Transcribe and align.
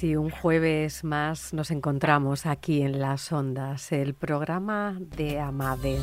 Si 0.00 0.16
un 0.16 0.30
jueves 0.30 1.04
más 1.04 1.52
nos 1.52 1.70
encontramos 1.70 2.46
aquí 2.46 2.80
en 2.80 3.00
Las 3.00 3.30
Ondas, 3.32 3.92
el 3.92 4.14
programa 4.14 4.96
de 4.98 5.38
Amade 5.38 6.00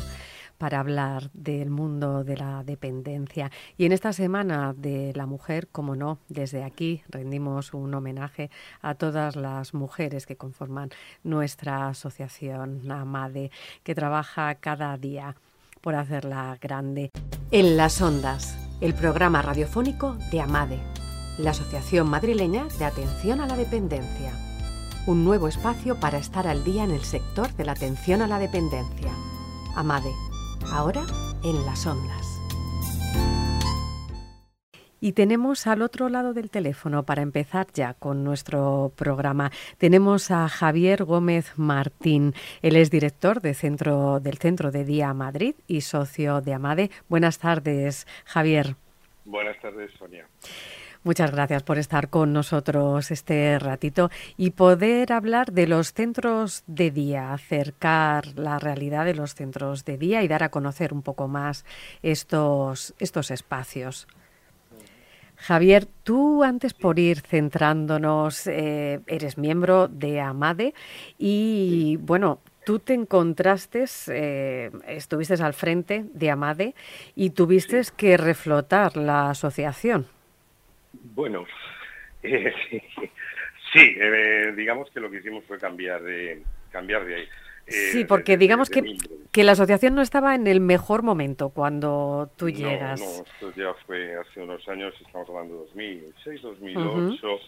para 0.56 0.78
hablar 0.78 1.32
del 1.32 1.70
mundo 1.70 2.22
de 2.22 2.36
la 2.36 2.62
dependencia. 2.62 3.50
Y 3.76 3.86
en 3.86 3.90
esta 3.90 4.12
semana 4.12 4.72
de 4.72 5.12
la 5.16 5.26
mujer, 5.26 5.66
como 5.72 5.96
no, 5.96 6.20
desde 6.28 6.62
aquí 6.62 7.02
rendimos 7.08 7.74
un 7.74 7.92
homenaje 7.92 8.52
a 8.82 8.94
todas 8.94 9.34
las 9.34 9.74
mujeres 9.74 10.26
que 10.26 10.36
conforman 10.36 10.90
nuestra 11.24 11.88
asociación 11.88 12.88
AMADE, 12.88 13.50
que 13.82 13.96
trabaja 13.96 14.54
cada 14.54 14.96
día 14.96 15.34
por 15.80 15.96
hacerla 15.96 16.56
grande. 16.60 17.10
En 17.50 17.76
las 17.76 18.00
ondas, 18.00 18.56
el 18.80 18.94
programa 18.94 19.42
radiofónico 19.42 20.16
de 20.30 20.40
AMADE 20.40 21.07
la 21.38 21.50
Asociación 21.50 22.08
Madrileña 22.08 22.66
de 22.78 22.84
Atención 22.84 23.40
a 23.40 23.46
la 23.46 23.56
Dependencia. 23.56 24.32
Un 25.06 25.24
nuevo 25.24 25.48
espacio 25.48 25.98
para 26.00 26.18
estar 26.18 26.46
al 26.46 26.64
día 26.64 26.84
en 26.84 26.90
el 26.90 27.02
sector 27.02 27.52
de 27.54 27.64
la 27.64 27.72
atención 27.72 28.20
a 28.22 28.26
la 28.26 28.38
dependencia. 28.38 29.12
Amade, 29.74 30.12
ahora 30.72 31.06
en 31.44 31.64
las 31.64 31.86
ondas. 31.86 32.26
Y 35.00 35.12
tenemos 35.12 35.68
al 35.68 35.82
otro 35.82 36.08
lado 36.08 36.34
del 36.34 36.50
teléfono, 36.50 37.04
para 37.04 37.22
empezar 37.22 37.68
ya 37.72 37.94
con 37.94 38.24
nuestro 38.24 38.92
programa, 38.96 39.52
tenemos 39.78 40.32
a 40.32 40.48
Javier 40.48 41.04
Gómez 41.04 41.52
Martín. 41.56 42.34
Él 42.62 42.74
es 42.74 42.90
director 42.90 43.40
de 43.40 43.54
centro, 43.54 44.18
del 44.18 44.38
Centro 44.38 44.72
de 44.72 44.84
Día 44.84 45.14
Madrid 45.14 45.54
y 45.68 45.82
socio 45.82 46.40
de 46.40 46.52
Amade. 46.52 46.90
Buenas 47.08 47.38
tardes, 47.38 48.08
Javier. 48.24 48.74
Buenas 49.24 49.60
tardes, 49.60 49.92
Sonia. 49.98 50.26
Muchas 51.04 51.30
gracias 51.30 51.62
por 51.62 51.78
estar 51.78 52.08
con 52.08 52.32
nosotros 52.32 53.12
este 53.12 53.58
ratito 53.60 54.10
y 54.36 54.50
poder 54.50 55.12
hablar 55.12 55.52
de 55.52 55.68
los 55.68 55.92
centros 55.92 56.64
de 56.66 56.90
día, 56.90 57.32
acercar 57.32 58.26
la 58.36 58.58
realidad 58.58 59.04
de 59.04 59.14
los 59.14 59.34
centros 59.34 59.84
de 59.84 59.96
día 59.96 60.24
y 60.24 60.28
dar 60.28 60.42
a 60.42 60.50
conocer 60.50 60.92
un 60.92 61.02
poco 61.02 61.28
más 61.28 61.64
estos, 62.02 62.94
estos 62.98 63.30
espacios. 63.30 64.08
Javier, 65.36 65.86
tú 66.02 66.42
antes 66.42 66.74
por 66.74 66.98
ir 66.98 67.20
centrándonos, 67.20 68.48
eh, 68.48 69.00
eres 69.06 69.38
miembro 69.38 69.86
de 69.86 70.20
AMADE 70.20 70.74
y 71.16 71.96
bueno, 72.00 72.40
tú 72.64 72.80
te 72.80 72.94
encontraste, 72.94 73.84
eh, 74.08 74.72
estuviste 74.88 75.34
al 75.34 75.54
frente 75.54 76.06
de 76.12 76.30
AMADE 76.32 76.74
y 77.14 77.30
tuviste 77.30 77.80
que 77.96 78.16
reflotar 78.16 78.96
la 78.96 79.30
asociación. 79.30 80.17
Bueno, 81.14 81.46
eh, 82.22 82.52
sí, 83.72 83.96
eh, 83.96 84.52
digamos 84.56 84.90
que 84.90 85.00
lo 85.00 85.10
que 85.10 85.18
hicimos 85.18 85.44
fue 85.44 85.58
cambiar 85.58 86.02
de, 86.02 86.42
cambiar 86.70 87.04
de 87.04 87.14
ahí. 87.16 87.28
Eh, 87.66 87.90
sí, 87.92 88.04
porque 88.04 88.38
digamos 88.38 88.70
que, 88.70 88.96
que, 89.30 89.44
la 89.44 89.52
asociación 89.52 89.94
no 89.94 90.00
estaba 90.00 90.34
en 90.34 90.46
el 90.46 90.60
mejor 90.60 91.02
momento 91.02 91.50
cuando 91.50 92.30
tú 92.36 92.48
llegas. 92.48 93.00
No, 93.00 93.24
esto 93.24 93.52
ya 93.54 93.74
fue 93.86 94.16
hace 94.16 94.40
unos 94.40 94.66
años, 94.68 94.94
estamos 95.04 95.28
hablando 95.28 95.54
de 95.54 95.60
2006, 95.66 96.42
2008. 96.42 97.40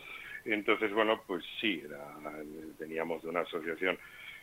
Entonces, 0.45 0.93
bueno, 0.93 1.23
pues 1.27 1.43
sí, 1.61 1.83
veníamos 2.79 3.23
de 3.23 3.29
una 3.29 3.41
asociación 3.41 3.99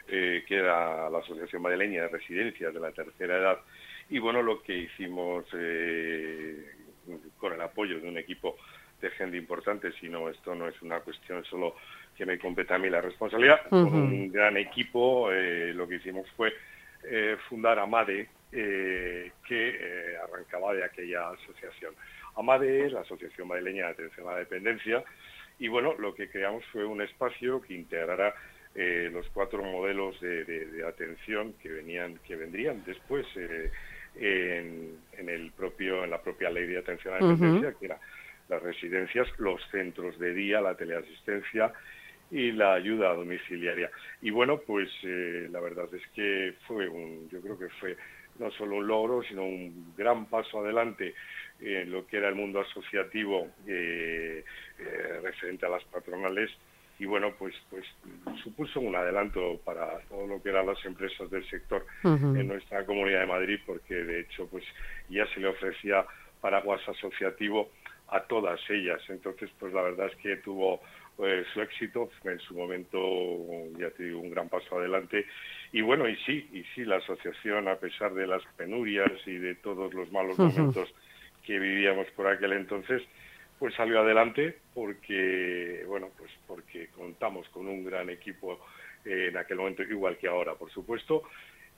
que 0.08 0.44
era 0.50 1.10
la 1.10 1.20
Asociación 1.20 1.62
Madrileña 1.62 2.04
de 2.04 2.08
Residencias 2.08 2.74
de 2.74 2.80
la 2.80 2.92
Tercera 2.92 3.38
Edad. 3.38 3.60
Y 4.10 4.18
bueno, 4.20 4.42
lo 4.42 4.64
que 4.64 4.78
hicimos 4.78 5.46
con 7.38 7.54
el 7.54 7.62
apoyo 7.62 8.00
de 8.00 8.10
un 8.10 8.18
equipo 8.18 8.58
de 9.02 9.10
gente 9.12 9.38
importante, 9.38 9.92
sino 10.00 10.30
esto 10.30 10.56
no 10.56 10.68
es 10.68 10.82
una 10.82 11.00
cuestión 11.02 11.44
solo 11.46 11.76
que 12.16 12.26
me 12.26 12.40
compete 12.40 12.74
a 12.74 12.80
mí 12.80 12.90
la 12.90 13.02
responsabilidad. 13.02 13.62
Con 13.70 13.94
un 13.94 14.32
gran 14.32 14.58
equipo 14.58 15.32
eh, 15.32 15.72
lo 15.74 15.88
que 15.88 15.96
hicimos 15.96 16.28
fue 16.36 16.54
eh, 17.04 17.38
fundar 17.48 17.78
AMADE, 17.78 18.28
eh, 18.52 19.32
que 19.48 20.18
arrancaba 20.24 20.74
de 20.74 20.84
aquella 20.84 21.30
asociación. 21.30 21.94
AMADE 22.36 22.88
es 22.88 22.94
la 22.94 23.02
Asociación 23.02 23.48
Madrileña 23.48 23.86
de 23.86 23.92
Atención 23.92 24.28
a 24.28 24.34
la 24.34 24.40
Dependencia, 24.40 25.04
y 25.60 25.68
bueno, 25.68 25.96
lo 25.98 26.14
que 26.14 26.30
creamos 26.30 26.64
fue 26.72 26.86
un 26.86 27.02
espacio 27.02 27.62
que 27.62 27.74
integrara 27.74 28.34
los 28.76 29.28
cuatro 29.30 29.64
modelos 29.64 30.22
de, 30.22 30.84
atención 30.88 31.54
que 31.54 31.70
venían, 31.70 32.20
que 32.28 32.36
vendrían 32.36 32.84
después 32.86 33.26
en, 34.16 35.00
el 35.18 35.52
propio, 35.54 36.04
en 36.04 36.12
la 36.12 36.22
propia 36.22 36.52
ley 36.52 36.68
de 36.68 36.78
atención 36.78 37.16
a 37.16 37.20
la 37.20 37.28
dependencia, 37.28 37.74
que 37.80 37.86
era 37.86 38.00
las 38.50 38.62
residencias, 38.62 39.28
los 39.38 39.62
centros 39.72 40.18
de 40.20 40.34
día, 40.34 40.62
la 40.62 40.76
teleasistencia 40.76 41.74
y 42.32 42.52
la 42.52 42.74
ayuda 42.74 43.14
domiciliaria. 43.14 43.90
Y 44.22 44.32
bueno, 44.32 44.60
pues 44.60 44.90
eh, 45.04 45.48
la 45.52 45.60
verdad 45.60 45.88
es 45.94 46.06
que 46.14 46.56
fue 46.68 46.88
un, 46.88 47.30
yo 47.30 47.42
creo 47.42 47.58
que 47.58 47.70
fue 47.80 47.96
no 48.40 48.52
solo 48.52 48.78
un 48.78 48.88
logro, 48.88 49.24
sino 49.24 49.44
un 49.46 49.94
gran 49.98 50.26
paso 50.28 50.60
adelante 50.60 51.14
en 51.60 51.92
lo 51.92 52.06
que 52.06 52.18
era 52.18 52.30
el 52.30 52.36
mundo 52.36 52.62
asociativo 52.62 53.48
eh, 53.66 54.44
eh, 54.80 55.20
referente 55.24 55.66
a 55.66 55.70
las 55.70 55.84
patronales 55.86 56.52
y 57.00 57.06
bueno 57.06 57.34
pues 57.38 57.54
pues 57.70 57.86
supuso 58.44 58.80
un 58.80 58.96
adelanto 58.96 59.60
para 59.64 60.00
todo 60.10 60.28
lo 60.28 60.42
que 60.42 60.50
eran 60.50 60.68
las 60.68 60.84
empresas 60.86 61.30
del 61.30 61.48
sector 61.50 61.86
en 62.04 62.48
nuestra 62.48 62.86
comunidad 62.86 63.22
de 63.22 63.28
Madrid 63.28 63.60
porque 63.66 63.96
de 63.96 64.22
hecho 64.22 64.48
pues 64.48 64.64
ya 65.10 65.26
se 65.34 65.40
le 65.40 65.48
ofrecía 65.48 66.06
paraguas 66.42 66.82
asociativo 66.88 67.72
a 68.10 68.22
todas 68.22 68.60
ellas. 68.70 69.02
Entonces, 69.10 69.50
pues 69.60 69.74
la 69.74 69.82
verdad 69.82 70.08
es 70.08 70.16
que 70.18 70.38
tuvo 70.38 70.82
eh, 71.20 71.44
su 71.54 71.62
éxito, 71.62 72.10
en 72.24 72.40
su 72.40 72.56
momento, 72.56 73.00
ya 73.78 73.90
te 73.92 74.04
digo, 74.04 74.20
un 74.20 74.30
gran 74.30 74.50
paso 74.50 74.78
adelante. 74.78 75.26
Y 75.72 75.82
bueno, 75.82 76.08
y 76.08 76.16
sí, 76.18 76.48
y 76.54 76.64
sí, 76.76 76.86
la 76.86 76.98
asociación, 76.98 77.68
a 77.68 77.76
pesar 77.76 78.14
de 78.14 78.28
las 78.28 78.44
penurias 78.56 79.12
y 79.26 79.38
de 79.38 79.56
todos 79.56 79.94
los 79.94 80.12
malos 80.12 80.38
momentos 80.38 80.94
que 81.46 81.60
vivíamos 81.60 82.08
por 82.12 82.28
aquel 82.28 82.54
entonces, 82.54 83.02
pues 83.60 83.74
salió 83.74 84.02
adelante 84.02 84.58
porque, 84.74 85.84
bueno, 85.88 86.10
pues 86.18 86.32
porque 86.46 86.90
contamos 86.96 87.48
con 87.50 87.68
un 87.68 87.84
gran 87.84 88.10
equipo 88.10 88.60
en 89.04 89.36
aquel 89.38 89.58
momento, 89.58 89.84
igual 89.84 90.18
que 90.18 90.28
ahora, 90.28 90.56
por 90.56 90.70
supuesto, 90.72 91.24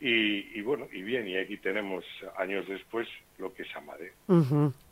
y, 0.01 0.61
bueno, 0.61 0.87
y 0.91 1.01
bien, 1.01 1.27
y 1.27 1.37
aquí 1.37 1.57
tenemos 1.57 2.05
años 2.37 2.67
después 2.67 3.07
lo 3.37 3.53
que 3.53 3.63
es 3.63 3.75
Amade. 3.75 4.13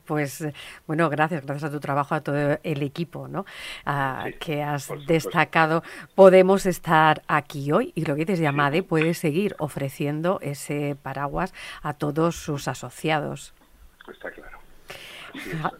Pues 0.07 0.43
bueno, 0.87 1.09
gracias, 1.09 1.45
gracias 1.45 1.69
a 1.69 1.73
tu 1.73 1.79
trabajo, 1.79 2.15
a 2.15 2.21
todo 2.21 2.57
el 2.63 2.81
equipo 2.81 3.27
¿no? 3.27 3.45
que 4.39 4.63
has 4.63 4.89
destacado. 5.05 5.83
Podemos 6.15 6.65
estar 6.65 7.21
aquí 7.27 7.71
hoy 7.71 7.91
y 7.93 8.05
lo 8.05 8.15
que 8.15 8.21
dices 8.21 8.39
de 8.39 8.47
Amade 8.47 8.83
puede 8.83 9.13
seguir 9.13 9.55
ofreciendo 9.59 10.39
ese 10.41 10.97
paraguas 11.01 11.53
a 11.83 11.93
todos 11.93 12.35
sus 12.37 12.67
asociados. 12.67 13.53
Está 14.09 14.31
claro. 14.31 14.57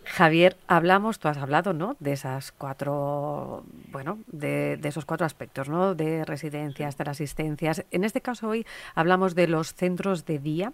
Javier, 0.03 0.57
hablamos, 0.67 1.19
tú 1.19 1.27
has 1.27 1.37
hablado, 1.37 1.73
¿no? 1.73 1.95
De 1.99 2.13
esas 2.13 2.51
cuatro, 2.51 3.63
bueno, 3.91 4.19
de, 4.27 4.79
esos 4.84 5.05
cuatro 5.05 5.25
aspectos, 5.25 5.69
¿no? 5.69 5.96
De 5.96 6.25
residencias, 6.25 6.97
de 6.97 7.05
las 7.05 7.17
asistencias. 7.17 7.85
En 7.91 8.03
este 8.03 8.22
caso 8.22 8.49
hoy 8.49 8.66
hablamos 8.96 9.35
de 9.35 9.47
los 9.47 9.73
centros 9.73 10.25
de 10.25 10.40
día 10.40 10.73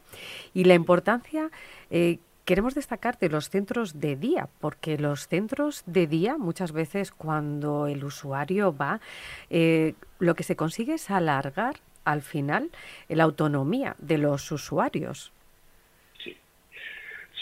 y 0.53 0.65
la 0.65 0.73
importancia. 0.73 1.49
Eh, 1.89 2.19
queremos 2.45 2.75
destacar 2.75 3.17
de 3.19 3.29
los 3.29 3.49
centros 3.49 3.99
de 3.99 4.15
día, 4.15 4.47
porque 4.59 4.97
los 4.97 5.27
centros 5.27 5.83
de 5.85 6.07
día 6.07 6.37
muchas 6.37 6.71
veces 6.71 7.11
cuando 7.11 7.87
el 7.87 8.03
usuario 8.03 8.75
va, 8.75 8.99
eh, 9.49 9.93
lo 10.19 10.35
que 10.35 10.43
se 10.43 10.55
consigue 10.55 10.95
es 10.95 11.09
alargar 11.09 11.75
al 12.05 12.21
final 12.21 12.69
la 13.07 13.23
autonomía 13.23 13.95
de 13.99 14.17
los 14.17 14.51
usuarios. 14.51 15.31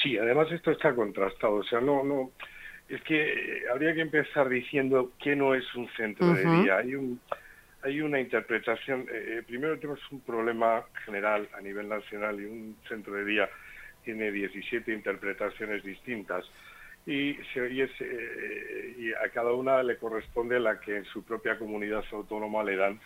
Sí, 0.01 0.17
además 0.17 0.51
esto 0.51 0.71
está 0.71 0.95
contrastado, 0.95 1.55
o 1.55 1.63
sea, 1.63 1.79
no, 1.79 2.03
no, 2.03 2.31
es 2.91 3.01
que 3.03 3.63
habría 3.71 3.93
que 3.93 4.01
empezar 4.01 4.49
diciendo 4.49 5.11
que 5.17 5.35
no 5.35 5.55
es 5.55 5.63
un 5.75 5.87
centro 5.95 6.33
de 6.33 6.43
día. 6.43 6.77
Hay 6.77 6.95
un, 6.95 7.21
hay 7.83 8.01
una 8.01 8.19
interpretación. 8.19 9.01
Eh, 9.11 9.37
eh, 9.37 9.43
primero 9.47 9.77
tenemos 9.77 9.99
un 10.11 10.19
problema 10.21 10.83
general 11.05 11.47
a 11.57 11.61
nivel 11.61 11.87
nacional 11.87 12.39
y 12.41 12.45
un 12.45 12.75
centro 12.89 13.13
de 13.13 13.25
día 13.25 13.49
tiene 14.03 14.31
17 14.31 14.93
interpretaciones 14.93 15.83
distintas 15.83 16.45
y, 17.05 17.31
y, 17.31 17.81
eh, 17.81 18.95
y 18.97 19.13
a 19.13 19.29
cada 19.33 19.53
una 19.53 19.81
le 19.83 19.97
corresponde 19.97 20.59
la 20.59 20.79
que 20.79 20.97
en 20.97 21.05
su 21.05 21.23
propia 21.23 21.57
comunidad 21.57 22.03
autónoma 22.11 22.63
le 22.63 22.75
dan 22.75 22.99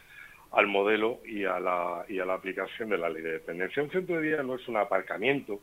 al 0.52 0.68
modelo 0.68 1.20
y 1.26 1.46
a 1.46 1.60
la, 1.60 2.06
y 2.08 2.20
a 2.20 2.26
la 2.26 2.36
aplicación 2.36 2.90
de 2.90 2.98
la 2.98 3.10
ley 3.10 3.22
de 3.22 3.34
dependencia. 3.34 3.84
Un 3.84 3.92
centro 3.92 4.18
de 4.18 4.30
día 4.30 4.44
no 4.44 4.56
es 4.56 4.68
un 4.68 4.78
aparcamiento, 4.78 5.60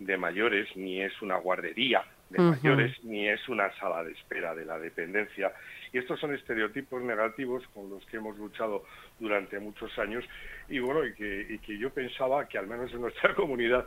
de 0.00 0.16
mayores, 0.16 0.68
ni 0.76 1.02
es 1.02 1.20
una 1.20 1.36
guardería 1.36 2.02
de 2.30 2.38
mayores, 2.38 2.92
ni 3.04 3.28
es 3.28 3.48
una 3.48 3.70
sala 3.78 4.04
de 4.04 4.12
espera 4.12 4.54
de 4.54 4.64
la 4.64 4.78
dependencia. 4.78 5.52
Y 5.92 5.98
estos 5.98 6.18
son 6.20 6.32
estereotipos 6.32 7.02
negativos 7.02 7.66
con 7.74 7.90
los 7.90 8.04
que 8.06 8.16
hemos 8.18 8.38
luchado 8.38 8.84
durante 9.18 9.58
muchos 9.58 9.96
años 9.98 10.24
y 10.68 10.78
bueno, 10.78 11.04
y 11.04 11.12
que, 11.14 11.46
y 11.50 11.58
que 11.58 11.76
yo 11.76 11.90
pensaba 11.90 12.48
que 12.48 12.56
al 12.56 12.66
menos 12.66 12.92
en 12.92 13.02
nuestra 13.02 13.34
comunidad 13.36 13.86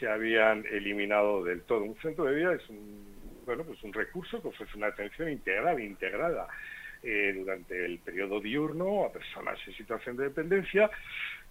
se 0.00 0.08
habían 0.08 0.64
eliminado 0.72 1.44
del 1.44 1.62
todo. 1.62 1.84
Un 1.84 1.96
centro 2.00 2.24
de 2.24 2.34
vida 2.34 2.54
es 2.54 2.68
un, 2.70 3.04
bueno, 3.44 3.62
pues 3.64 3.80
un 3.84 3.92
recurso 3.92 4.40
que 4.40 4.48
ofrece 4.48 4.76
una 4.76 4.88
atención 4.88 5.28
integral, 5.28 5.78
integrada 5.78 6.48
eh, 7.02 7.34
durante 7.36 7.84
el 7.84 7.98
periodo 7.98 8.40
diurno 8.40 9.04
a 9.04 9.12
personas 9.12 9.58
en 9.66 9.74
situación 9.74 10.16
de 10.16 10.24
dependencia 10.24 10.90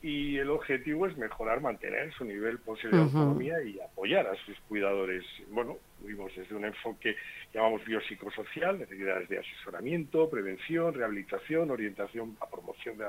y 0.02 0.38
el 0.38 0.50
objetivo 0.50 1.08
es 1.08 1.18
mejorar, 1.18 1.62
mantener 1.62 2.14
su 2.14 2.24
nivel 2.24 2.60
posible 2.60 2.98
de 2.98 3.04
autonomía 3.04 3.62
y 3.62 3.80
apoyar 3.82 4.28
a 4.28 4.36
sus 4.46 4.58
cuidadores. 4.62 5.26
Bueno, 5.50 5.78
vimos 6.02 6.32
desde 6.36 6.56
un 6.56 6.64
enfoque 6.64 7.16
llamamos 7.54 7.84
biopsicosocial, 7.86 8.80
necesidades 8.80 9.28
de 9.28 9.40
asesoramiento, 9.40 10.30
prevención, 10.30 10.94
rehabilitación, 10.94 11.72
orientación 11.72 12.38
a 12.42 12.50
promoción 12.50 12.98
de 12.98 13.06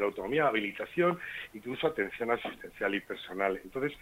la, 0.00 0.06
autonomía, 0.06 0.46
habilitación, 0.46 1.18
incluso 1.52 1.86
atención 1.86 2.30
asistencial 2.30 2.94
y 2.94 3.00
personal. 3.00 3.60
Entonces, 3.62 3.92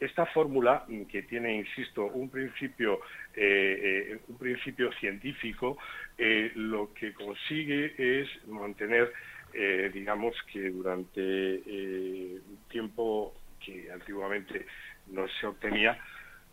esta 0.00 0.26
fórmula 0.26 0.84
mm, 0.88 1.02
que 1.04 1.22
tiene, 1.22 1.56
insisto, 1.56 2.06
un 2.06 2.28
principio, 2.28 3.00
eh, 3.34 4.10
eh, 4.12 4.18
un 4.28 4.36
principio 4.36 4.92
científico, 4.94 5.78
eh, 6.18 6.50
lo 6.56 6.92
que 6.92 7.14
consigue 7.14 7.94
es 7.96 8.28
mantener 8.46 9.12
eh, 9.52 9.90
digamos 9.92 10.34
que 10.52 10.70
durante 10.70 11.20
eh, 11.20 12.40
un 12.46 12.58
tiempo 12.68 13.34
que 13.64 13.90
antiguamente 13.90 14.66
no 15.08 15.26
se 15.40 15.46
obtenía 15.46 15.98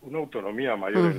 una 0.02 0.20
autonomía 0.20 0.76
mayor, 0.76 1.14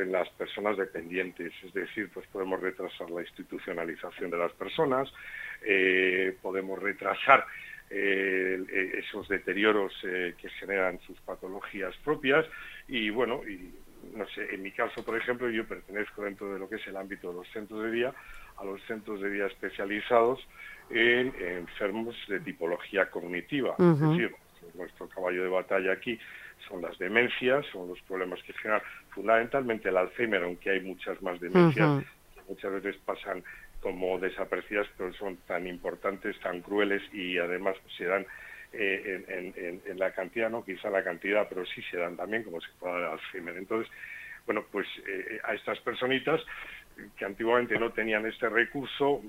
en, 0.00 0.10
las 0.10 0.28
personas 0.30 0.76
dependientes, 0.76 1.52
es 1.62 1.72
decir, 1.72 2.10
pues 2.12 2.26
podemos 2.28 2.60
retrasar 2.60 3.08
la 3.10 3.22
institucionalización 3.22 4.30
de 4.30 4.36
las 4.36 4.52
personas, 4.52 5.12
eh, 5.62 6.36
podemos 6.42 6.80
retrasar 6.82 7.46
esos 7.88 9.28
deterioros 9.28 9.92
que 10.02 10.48
generan 10.58 10.98
sus 11.06 11.20
patologías 11.20 11.94
propias 11.98 12.44
y 12.88 13.10
bueno, 13.10 13.42
y 13.46 13.72
no 14.16 14.26
sé, 14.28 14.54
en 14.54 14.62
mi 14.62 14.72
caso, 14.72 15.04
por 15.04 15.16
ejemplo, 15.16 15.48
yo 15.50 15.66
pertenezco 15.66 16.22
dentro 16.22 16.52
de 16.52 16.58
lo 16.58 16.68
que 16.68 16.76
es 16.76 16.86
el 16.86 16.96
ámbito 16.96 17.30
de 17.30 17.38
los 17.38 17.48
centros 17.52 17.82
de 17.82 17.90
día 17.90 18.14
a 18.56 18.64
los 18.64 18.82
centros 18.84 19.20
de 19.20 19.30
día 19.30 19.46
especializados 19.46 20.40
en 20.90 21.34
enfermos 21.38 22.16
de 22.28 22.40
tipología 22.40 23.10
cognitiva. 23.10 23.74
Es 23.78 24.00
decir, 24.00 24.34
nuestro 24.74 25.08
caballo 25.08 25.42
de 25.42 25.48
batalla 25.48 25.92
aquí 25.92 26.18
son 26.68 26.82
las 26.82 26.98
demencias, 26.98 27.66
son 27.72 27.88
los 27.88 28.00
problemas 28.02 28.42
que 28.42 28.52
generan 28.54 28.82
fundamentalmente 29.10 29.88
el 29.88 29.96
Alzheimer, 29.96 30.42
aunque 30.42 30.70
hay 30.70 30.80
muchas 30.80 31.20
más 31.22 31.38
demencias, 31.40 32.04
que 32.34 32.40
muchas 32.48 32.72
veces 32.72 32.96
pasan 33.04 33.44
como 33.80 34.18
desaparecidas, 34.18 34.86
pero 34.96 35.12
son 35.14 35.36
tan 35.46 35.66
importantes, 35.66 36.38
tan 36.40 36.62
crueles 36.62 37.02
y 37.12 37.38
además 37.38 37.76
se 37.96 38.04
dan 38.04 38.26
eh, 38.78 39.80
en, 39.86 39.98
la 39.98 40.12
cantidad, 40.12 40.50
no 40.50 40.64
quizá 40.64 40.90
la 40.90 41.02
cantidad, 41.02 41.48
pero 41.48 41.64
sí 41.66 41.82
se 41.90 41.96
dan 41.96 42.16
también 42.16 42.42
como 42.42 42.60
se 42.60 42.68
puede 42.78 43.00
dar 43.00 43.12
Alzheimer. 43.12 43.56
Entonces, 43.56 43.90
bueno, 44.44 44.64
pues 44.70 44.86
eh, 45.06 45.40
a 45.44 45.54
estas 45.54 45.78
personitas 45.80 46.40
que 47.18 47.24
antiguamente 47.24 47.78
no 47.78 47.92
tenían 47.92 48.24
este 48.26 48.48
recurso, 48.48 49.22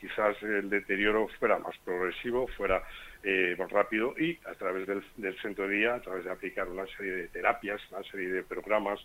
quizás 0.00 0.42
el 0.42 0.68
deterioro 0.68 1.28
fuera 1.38 1.58
más 1.58 1.76
progresivo, 1.78 2.46
fuera 2.48 2.82
eh, 3.22 3.54
más 3.58 3.70
rápido 3.70 4.14
y 4.18 4.38
a 4.44 4.54
través 4.54 4.86
del, 4.86 5.02
centro 5.40 5.66
de 5.66 5.76
día, 5.76 5.94
a 5.94 6.00
través 6.00 6.24
de 6.24 6.30
aplicar 6.30 6.68
una 6.68 6.86
serie 6.96 7.12
de 7.12 7.28
terapias, 7.28 7.80
una 7.90 8.02
serie 8.04 8.28
de 8.28 8.42
programas 8.42 9.00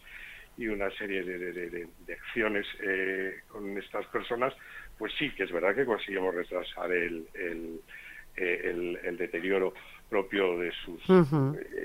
y 0.58 0.68
una 0.68 0.92
serie 0.92 1.24
de, 1.24 1.88
acciones 2.12 2.68
con 3.48 3.78
estas 3.78 4.06
personas, 4.08 4.54
pues 4.98 5.14
sí 5.18 5.32
que 5.32 5.44
es 5.44 5.52
verdad 5.52 5.74
que 5.74 5.86
conseguimos 5.86 6.36
retrasar 6.36 6.92
el, 6.92 7.26
eh, 8.36 9.16
deterioro 9.18 9.74
propio 10.10 10.60
de 10.60 10.72
sus 10.72 11.02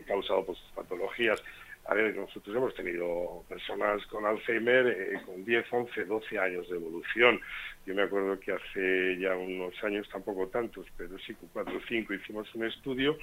causado 0.06 0.44
por 0.44 0.56
sus 0.56 0.70
patologías. 0.74 1.42
A 1.88 1.94
ver, 1.94 2.16
nosotros 2.16 2.56
hemos 2.56 2.74
tenido 2.74 3.44
personas 3.48 4.04
con 4.06 4.26
Alzheimer 4.26 4.88
eh, 4.88 5.20
con 5.24 5.44
10, 5.44 5.66
11, 5.70 6.04
12 6.04 6.38
años 6.38 6.68
de 6.68 6.76
evolución. 6.76 7.40
Yo 7.86 7.94
me 7.94 8.02
acuerdo 8.02 8.40
que 8.40 8.52
hace 8.52 9.16
ya 9.20 9.36
unos 9.36 9.72
años, 9.84 10.08
tampoco 10.08 10.48
tantos, 10.48 10.86
pero 10.96 11.16
sí, 11.18 11.34
con 11.34 11.48
4 11.50 11.76
o 11.76 11.80
5 11.86 12.14
hicimos 12.14 12.52
un 12.56 12.64
estudio 12.64 13.16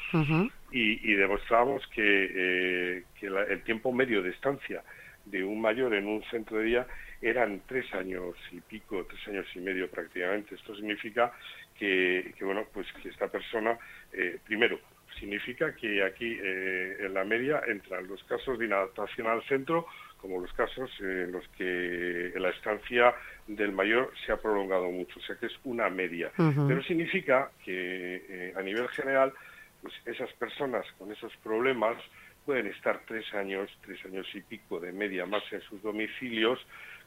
y, 0.72 1.14
demostramos 1.14 1.86
que, 1.88 2.30
eh, 2.34 3.04
que 3.20 3.28
el 3.28 3.62
tiempo 3.64 3.92
medio 3.92 4.24
de 4.24 4.30
estancia 4.30 4.82
de 5.26 5.44
un 5.44 5.60
mayor 5.60 5.94
en 5.94 6.08
un 6.08 6.24
centro 6.24 6.58
de 6.58 6.66
día 6.66 6.88
eran 7.22 7.62
tres 7.68 7.94
años 7.94 8.36
y 8.52 8.60
pico, 8.60 9.06
tres 9.06 9.28
años 9.28 9.46
y 9.56 9.60
medio 9.60 9.90
prácticamente. 9.90 10.56
Esto 10.56 10.76
significa 10.76 11.34
que, 11.84 12.46
bueno, 12.46 12.66
pues 12.72 12.88
que 13.02 13.10
esta 13.10 13.28
persona, 13.28 13.78
eh, 14.14 14.40
primero, 14.46 14.80
significa 15.20 15.76
que 15.76 16.04
aquí 16.04 16.38
eh, 16.42 16.98
en 17.02 17.14
la 17.14 17.24
media 17.24 17.62
entran 17.68 18.08
los 18.08 18.24
casos 18.24 18.58
de 18.58 18.66
inadaptación 18.66 19.28
al 19.28 19.44
centro 19.44 19.86
como 20.18 20.40
los 20.40 20.54
casos 20.54 20.90
en 21.02 21.34
los 21.34 21.46
que 21.50 22.32
la 22.38 22.50
estancia 22.52 23.14
del 23.46 23.74
mayor 23.74 24.14
se 24.26 24.32
ha 24.32 24.38
prolongado 24.38 24.90
mucho, 24.90 25.20
o 25.20 25.22
sea 25.22 25.36
que 25.36 25.48
es 25.48 25.60
una 25.66 25.90
media. 25.90 26.32
Pero 26.38 26.82
significa 26.84 27.52
que 27.66 28.24
eh, 28.30 28.54
a 28.56 28.62
nivel 28.62 28.88
general, 28.88 29.34
pues 29.82 29.94
esas 30.06 30.32
personas 30.34 30.86
con 30.98 31.12
esos 31.12 31.36
problemas 31.44 31.98
pueden 32.46 32.68
estar 32.68 33.02
tres 33.06 33.26
años, 33.34 33.70
tres 33.86 34.00
años 34.06 34.26
y 34.34 34.40
pico 34.40 34.80
de 34.80 34.94
media 34.94 35.26
más 35.26 35.44
en 35.52 35.60
sus 35.60 35.82
domicilios, 35.82 36.58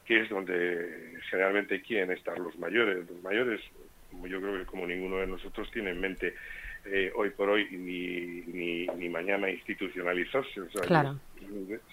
que 0.05 0.21
es 0.21 0.29
donde 0.29 1.17
generalmente 1.31 1.81
quieren 1.81 2.11
estar 2.11 2.37
los 2.37 2.55
mayores. 2.59 3.09
Los 3.09 3.23
mayores, 3.23 3.61
yo 4.11 4.41
creo 4.41 4.57
que 4.59 4.65
como 4.65 4.85
ninguno 4.85 5.17
de 5.17 5.27
nosotros 5.27 5.69
tiene 5.71 5.91
en 5.91 6.01
mente 6.01 6.35
eh, 6.85 7.11
hoy 7.15 7.31
por 7.31 7.49
hoy 7.49 7.67
ni, 7.71 8.85
ni, 8.95 9.09
mañana 9.09 9.49
institucionalizarse. 9.49 10.61
O 10.61 10.69
sea, 10.69 11.15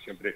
siempre 0.04 0.34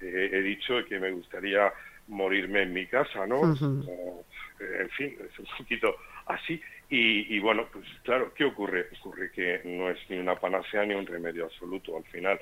eh, 0.00 0.30
he 0.32 0.42
dicho 0.42 0.84
que 0.88 0.98
me 0.98 1.10
gustaría 1.10 1.72
morirme 2.08 2.62
en 2.62 2.72
mi 2.72 2.86
casa, 2.86 3.26
¿no? 3.26 3.52
Eh, 3.52 4.80
en 4.80 4.90
fin, 4.90 5.16
es 5.30 5.38
un 5.38 5.46
poquito 5.58 5.94
así. 6.26 6.60
Y, 6.90 7.36
y, 7.36 7.38
bueno, 7.38 7.68
pues 7.70 7.84
claro, 8.02 8.32
¿qué 8.34 8.44
ocurre? 8.44 8.88
Ocurre 8.98 9.30
que 9.30 9.60
no 9.64 9.90
es 9.90 9.98
ni 10.08 10.16
una 10.18 10.36
panacea 10.36 10.86
ni 10.86 10.94
un 10.94 11.06
remedio 11.06 11.44
absoluto. 11.44 11.96
Al 11.98 12.04
final, 12.04 12.40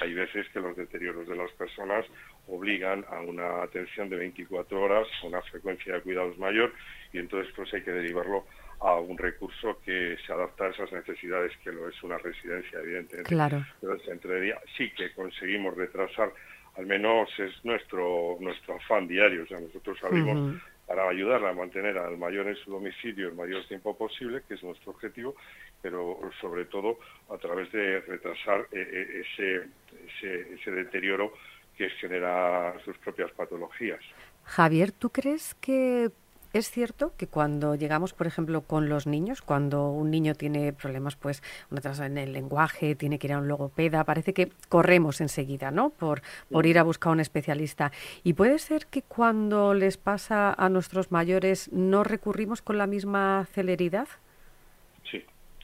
hay 0.00 0.14
veces 0.14 0.46
que 0.50 0.60
los 0.60 0.76
deterioros 0.76 1.26
de 1.28 1.36
las 1.36 1.50
personas 1.52 2.04
obligan 2.46 3.04
a 3.10 3.20
una 3.20 3.62
atención 3.62 4.08
de 4.08 4.16
24 4.16 4.80
horas, 4.80 5.06
a 5.22 5.26
una 5.26 5.42
frecuencia 5.42 5.94
de 5.94 6.00
cuidados 6.00 6.38
mayor, 6.38 6.72
y 7.12 7.18
entonces 7.18 7.52
pues 7.54 7.72
hay 7.74 7.82
que 7.82 7.92
derivarlo 7.92 8.44
a 8.80 8.94
un 8.94 9.18
recurso 9.18 9.80
que 9.84 10.16
se 10.24 10.32
adapta 10.32 10.66
a 10.66 10.70
esas 10.70 10.92
necesidades, 10.92 11.52
que 11.64 11.72
lo 11.72 11.88
es 11.88 12.02
una 12.02 12.18
residencia, 12.18 12.78
evidentemente. 12.78 13.28
Claro. 13.28 13.64
Centro 14.04 14.32
de 14.32 14.40
día 14.40 14.58
sí 14.76 14.90
que 14.90 15.12
conseguimos 15.14 15.76
retrasar, 15.76 16.32
al 16.76 16.86
menos 16.86 17.28
es 17.38 17.52
nuestro 17.64 18.36
nuestro 18.40 18.76
afán 18.76 19.08
diario. 19.08 19.42
O 19.42 19.46
sea, 19.46 19.58
nosotros 19.58 19.98
salimos 20.00 20.60
para 20.86 21.08
ayudarla 21.08 21.50
a 21.50 21.52
mantener 21.52 21.98
al 21.98 22.16
mayor 22.16 22.48
en 22.48 22.56
su 22.56 22.70
domicilio 22.70 23.28
el 23.28 23.34
mayor 23.34 23.66
tiempo 23.66 23.96
posible, 23.96 24.42
que 24.46 24.54
es 24.54 24.62
nuestro 24.62 24.92
objetivo, 24.92 25.34
pero 25.82 26.18
sobre 26.40 26.64
todo 26.66 26.98
a 27.30 27.38
través 27.38 27.70
de 27.72 28.00
retrasar 28.00 28.66
eh, 28.72 28.88
eh, 28.92 29.22
ese, 29.24 29.68
ese, 30.06 30.54
ese 30.54 30.70
deterioro 30.70 31.32
que 31.76 31.88
genera 31.90 32.74
sus 32.84 32.96
propias 32.98 33.30
patologías. 33.32 34.00
Javier, 34.44 34.92
¿tú 34.92 35.10
crees 35.10 35.54
que 35.54 36.10
es 36.54 36.70
cierto 36.70 37.12
que 37.16 37.26
cuando 37.26 37.74
llegamos, 37.74 38.14
por 38.14 38.26
ejemplo, 38.26 38.62
con 38.62 38.88
los 38.88 39.06
niños, 39.06 39.42
cuando 39.42 39.90
un 39.90 40.10
niño 40.10 40.34
tiene 40.34 40.72
problemas, 40.72 41.14
pues, 41.14 41.42
en 41.70 42.16
el 42.16 42.32
lenguaje, 42.32 42.94
tiene 42.94 43.18
que 43.18 43.26
ir 43.26 43.34
a 43.34 43.38
un 43.38 43.48
logopeda, 43.48 44.04
parece 44.04 44.32
que 44.32 44.50
corremos 44.68 45.20
enseguida, 45.20 45.70
¿no? 45.70 45.90
Por, 45.90 46.22
por 46.50 46.64
ir 46.66 46.78
a 46.78 46.84
buscar 46.84 47.10
a 47.10 47.12
un 47.12 47.20
especialista. 47.20 47.92
Y 48.24 48.32
puede 48.32 48.58
ser 48.58 48.86
que 48.86 49.02
cuando 49.02 49.74
les 49.74 49.98
pasa 49.98 50.54
a 50.54 50.68
nuestros 50.70 51.12
mayores 51.12 51.70
no 51.70 52.02
recurrimos 52.02 52.62
con 52.62 52.78
la 52.78 52.86
misma 52.86 53.46
celeridad. 53.52 54.08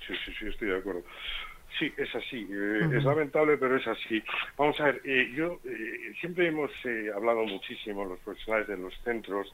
Sí, 0.06 0.14
sí, 0.24 0.32
sí, 0.38 0.46
estoy 0.46 0.68
de 0.68 0.78
acuerdo. 0.78 1.02
Sí, 1.78 1.92
es 1.96 2.14
así. 2.14 2.46
Eh, 2.50 2.88
es 2.96 3.04
lamentable, 3.04 3.56
pero 3.58 3.76
es 3.76 3.86
así. 3.86 4.22
Vamos 4.56 4.78
a 4.80 4.84
ver, 4.84 5.00
eh, 5.04 5.32
yo 5.34 5.60
eh, 5.64 6.14
siempre 6.20 6.46
hemos 6.46 6.70
hablado 7.14 7.44
muchísimo 7.44 8.04
los 8.04 8.20
profesionales 8.20 8.68
de 8.68 8.76
los 8.76 8.94
centros 9.02 9.52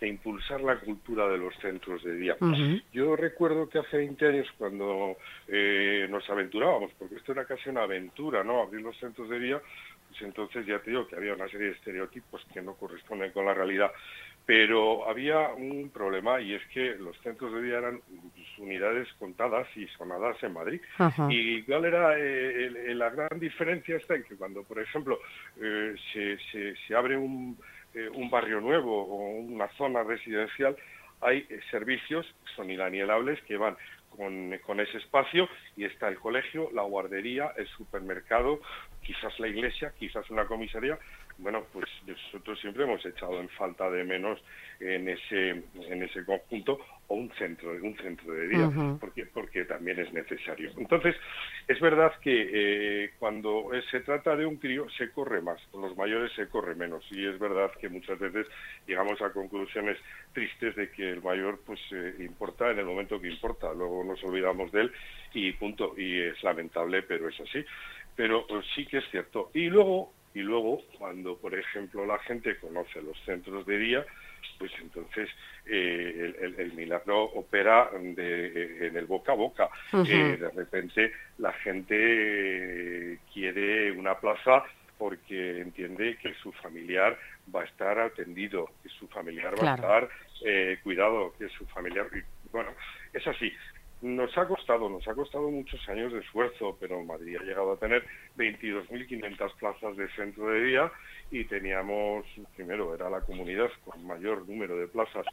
de 0.00 0.08
impulsar 0.08 0.62
la 0.62 0.76
cultura 0.76 1.28
de 1.28 1.38
los 1.38 1.54
centros 1.56 2.02
de 2.04 2.14
día. 2.14 2.36
Yo 2.92 3.16
recuerdo 3.16 3.68
que 3.68 3.80
hace 3.80 3.98
20 3.98 4.26
años 4.26 4.46
cuando 4.56 5.16
nos 6.08 6.30
aventurábamos, 6.30 6.92
porque 6.98 7.16
esto 7.16 7.32
era 7.32 7.44
casi 7.44 7.68
una 7.68 7.82
aventura, 7.82 8.44
¿no? 8.44 8.62
Abrir 8.62 8.80
los 8.80 8.96
centros 8.96 9.28
de 9.28 9.40
día, 9.40 9.60
pues 10.08 10.22
entonces 10.22 10.64
ya 10.66 10.78
te 10.78 10.90
digo 10.90 11.06
que 11.06 11.16
había 11.16 11.34
una 11.34 11.48
serie 11.48 11.68
de 11.68 11.72
estereotipos 11.72 12.46
que 12.54 12.62
no 12.62 12.74
corresponden 12.74 13.32
con 13.32 13.44
la 13.44 13.54
realidad 13.54 13.90
pero 14.48 15.06
había 15.06 15.50
un 15.50 15.90
problema 15.90 16.40
y 16.40 16.54
es 16.54 16.62
que 16.68 16.94
los 16.94 17.14
centros 17.18 17.52
de 17.52 17.60
día 17.64 17.76
eran 17.76 18.00
unidades 18.56 19.06
contadas 19.18 19.68
y 19.76 19.86
sonadas 19.88 20.42
en 20.42 20.54
Madrid. 20.54 20.80
¿Y 21.28 21.62
cuál 21.64 21.84
era 21.84 22.18
eh, 22.18 22.94
la 22.94 23.10
gran 23.10 23.38
diferencia? 23.38 23.96
Está 23.96 24.14
en 24.14 24.22
que 24.22 24.36
cuando, 24.36 24.62
por 24.62 24.80
ejemplo, 24.80 25.18
eh, 25.60 25.94
se, 26.14 26.74
se, 26.74 26.96
abre 26.96 27.18
un, 27.18 27.58
eh, 27.92 28.08
un 28.14 28.30
barrio 28.30 28.62
nuevo 28.62 29.02
o 29.02 29.32
una 29.32 29.68
zona 29.76 30.02
residencial, 30.02 30.74
hay 31.20 31.46
servicios 31.70 32.24
que 32.46 32.54
son 32.56 32.70
inanielables 32.70 33.42
que 33.42 33.58
van 33.58 33.76
con, 34.16 34.56
con, 34.64 34.80
ese 34.80 34.96
espacio 34.96 35.46
y 35.76 35.84
está 35.84 36.08
el 36.08 36.16
colegio, 36.16 36.70
la 36.72 36.84
guardería, 36.84 37.52
el 37.58 37.66
supermercado, 37.68 38.60
quizás 39.02 39.38
la 39.40 39.48
iglesia, 39.48 39.92
quizás 39.98 40.30
una 40.30 40.46
comisaría, 40.46 40.98
bueno, 41.38 41.64
pues 41.72 41.86
nosotros 42.06 42.60
siempre 42.60 42.84
hemos 42.84 43.04
echado 43.06 43.40
en 43.40 43.48
falta 43.50 43.88
de 43.90 44.04
menos 44.04 44.42
en 44.80 45.08
ese, 45.08 45.50
en 45.74 46.02
ese 46.02 46.24
conjunto 46.24 46.78
o 47.06 47.14
un 47.14 47.30
centro, 47.38 47.70
un 47.70 47.96
centro 47.96 48.34
de 48.34 48.48
día, 48.48 48.70
porque, 49.00 49.24
porque 49.26 49.64
también 49.64 49.98
es 49.98 50.12
necesario. 50.12 50.70
Entonces, 50.76 51.16
es 51.66 51.80
verdad 51.80 52.12
que 52.20 52.50
eh, 52.52 53.10
cuando 53.18 53.70
se 53.90 54.00
trata 54.00 54.36
de 54.36 54.44
un 54.44 54.56
crío 54.56 54.88
se 54.90 55.10
corre 55.10 55.40
más, 55.40 55.60
con 55.70 55.82
los 55.82 55.96
mayores 55.96 56.32
se 56.34 56.48
corre 56.48 56.74
menos, 56.74 57.04
y 57.10 57.24
es 57.24 57.38
verdad 57.38 57.70
que 57.80 57.88
muchas 57.88 58.18
veces 58.18 58.46
llegamos 58.86 59.20
a 59.22 59.32
conclusiones 59.32 59.96
tristes 60.32 60.76
de 60.76 60.90
que 60.90 61.10
el 61.10 61.22
mayor 61.22 61.60
pues 61.64 61.80
eh, 61.92 62.16
importa 62.18 62.70
en 62.70 62.80
el 62.80 62.84
momento 62.84 63.20
que 63.20 63.28
importa, 63.28 63.72
luego 63.72 64.04
nos 64.04 64.22
olvidamos 64.24 64.70
de 64.72 64.82
él 64.82 64.92
y 65.34 65.52
punto, 65.52 65.94
y 65.96 66.20
es 66.20 66.42
lamentable, 66.42 67.02
pero 67.02 67.28
es 67.28 67.40
así. 67.40 67.64
Pero 68.16 68.46
pues, 68.46 68.66
sí 68.74 68.84
que 68.86 68.98
es 68.98 69.04
cierto. 69.10 69.50
Y 69.54 69.68
luego, 69.68 70.12
y 70.34 70.40
luego, 70.40 70.82
cuando 70.98 71.36
por 71.38 71.54
ejemplo 71.54 72.06
la 72.06 72.18
gente 72.20 72.58
conoce 72.58 73.02
los 73.02 73.18
centros 73.24 73.66
de 73.66 73.78
día, 73.78 74.06
pues 74.58 74.72
entonces 74.80 75.28
eh, 75.66 76.54
el, 76.58 76.72
milagro 76.72 77.24
opera 77.24 77.90
de, 77.92 78.86
en 78.86 78.96
el 78.96 79.06
boca 79.06 79.32
a 79.32 79.36
boca. 79.36 79.68
Eh, 79.92 80.36
de 80.38 80.50
repente 80.50 81.12
la 81.38 81.52
gente 81.52 83.18
quiere 83.32 83.92
una 83.92 84.18
plaza 84.18 84.64
porque 84.98 85.60
entiende 85.60 86.18
que 86.20 86.34
su 86.34 86.52
familiar 86.52 87.16
va 87.54 87.62
a 87.62 87.64
estar 87.64 87.98
atendido, 87.98 88.68
que 88.82 88.88
su 88.88 89.06
familiar 89.08 89.54
va 89.62 89.72
a 89.72 89.74
estar 89.76 90.08
eh, 90.44 90.78
cuidado, 90.82 91.34
que 91.38 91.48
su 91.50 91.64
familiar... 91.66 92.08
Bueno, 92.50 92.70
es 93.12 93.26
así. 93.26 93.52
Nos 94.00 94.36
ha 94.38 94.46
costado, 94.46 94.88
nos 94.88 95.06
ha 95.08 95.14
costado 95.14 95.50
muchos 95.50 95.88
años 95.88 96.12
de 96.12 96.20
esfuerzo, 96.20 96.76
pero 96.78 97.02
Madrid 97.02 97.36
ha 97.40 97.42
llegado 97.42 97.72
a 97.72 97.78
tener 97.78 98.04
22.500 98.36 99.54
plazas 99.56 99.96
de 99.96 100.08
centro 100.10 100.50
de 100.50 100.62
día 100.62 100.92
y 101.32 101.44
teníamos, 101.44 102.24
primero, 102.54 102.94
era 102.94 103.10
la 103.10 103.22
comunidad 103.22 103.70
con 103.84 104.06
mayor 104.06 104.48
número 104.48 104.76
de 104.76 104.86
plazas 104.86 105.26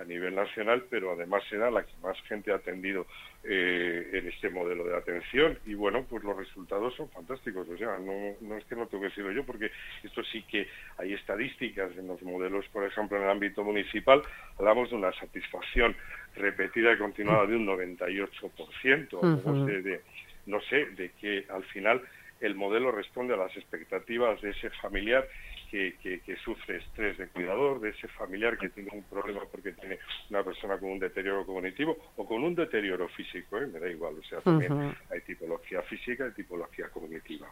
a 0.00 0.04
nivel 0.04 0.34
nacional, 0.34 0.84
pero 0.88 1.12
además 1.12 1.42
era 1.52 1.70
la 1.70 1.82
que 1.82 1.92
más 2.02 2.20
gente 2.22 2.52
ha 2.52 2.56
atendido 2.56 3.06
eh, 3.44 4.10
en 4.12 4.28
este 4.28 4.48
modelo 4.48 4.84
de 4.84 4.96
atención. 4.96 5.58
Y 5.66 5.74
bueno, 5.74 6.04
pues 6.08 6.24
los 6.24 6.36
resultados 6.36 6.94
son 6.96 7.08
fantásticos. 7.10 7.68
O 7.68 7.76
sea, 7.76 7.98
no, 7.98 8.34
no 8.40 8.56
es 8.56 8.64
que 8.64 8.76
no 8.76 8.86
tengo 8.86 9.02
que 9.02 9.08
decirlo 9.08 9.32
yo, 9.32 9.44
porque 9.44 9.70
esto 10.02 10.22
sí 10.24 10.42
que 10.42 10.66
hay 10.98 11.12
estadísticas 11.12 11.90
en 11.96 12.08
los 12.08 12.22
modelos, 12.22 12.66
por 12.68 12.84
ejemplo, 12.84 13.18
en 13.18 13.24
el 13.24 13.30
ámbito 13.30 13.62
municipal, 13.62 14.22
hablamos 14.58 14.90
de 14.90 14.96
una 14.96 15.12
satisfacción 15.12 15.94
repetida 16.36 16.92
y 16.92 16.98
continuada 16.98 17.46
de 17.46 17.56
un 17.56 17.66
98%. 17.66 19.20
no, 19.20 19.66
sé, 19.66 19.82
de, 19.82 20.00
no 20.46 20.60
sé, 20.62 20.86
de 20.96 21.10
que 21.20 21.44
al 21.50 21.64
final 21.64 22.00
el 22.40 22.54
modelo 22.54 22.90
responde 22.90 23.34
a 23.34 23.36
las 23.36 23.54
expectativas 23.56 24.40
de 24.40 24.50
ese 24.50 24.70
familiar 24.70 25.26
que, 25.70 26.20
que, 26.24 26.36
sufre 26.36 26.78
estrés 26.78 27.16
de 27.16 27.28
cuidador, 27.28 27.80
de 27.80 27.90
ese 27.90 28.08
familiar 28.08 28.58
que 28.58 28.70
tiene 28.70 28.90
un 28.92 29.04
problema 29.04 29.42
porque 29.50 29.72
tiene 29.72 29.98
una 30.28 30.42
persona 30.42 30.78
con 30.78 30.90
un 30.90 30.98
deterioro 30.98 31.46
cognitivo 31.46 31.96
o 32.16 32.26
con 32.26 32.42
un 32.42 32.54
deterioro 32.54 33.08
físico, 33.08 33.58
¿eh? 33.58 33.66
me 33.66 33.78
da 33.78 33.88
igual, 33.88 34.14
o 34.18 34.24
sea, 34.24 34.40
también 34.40 34.72
hay 35.10 35.20
tipología 35.20 35.82
física 35.82 36.26
y 36.26 36.32
tipología 36.32 36.88
cognitiva. 36.88 37.48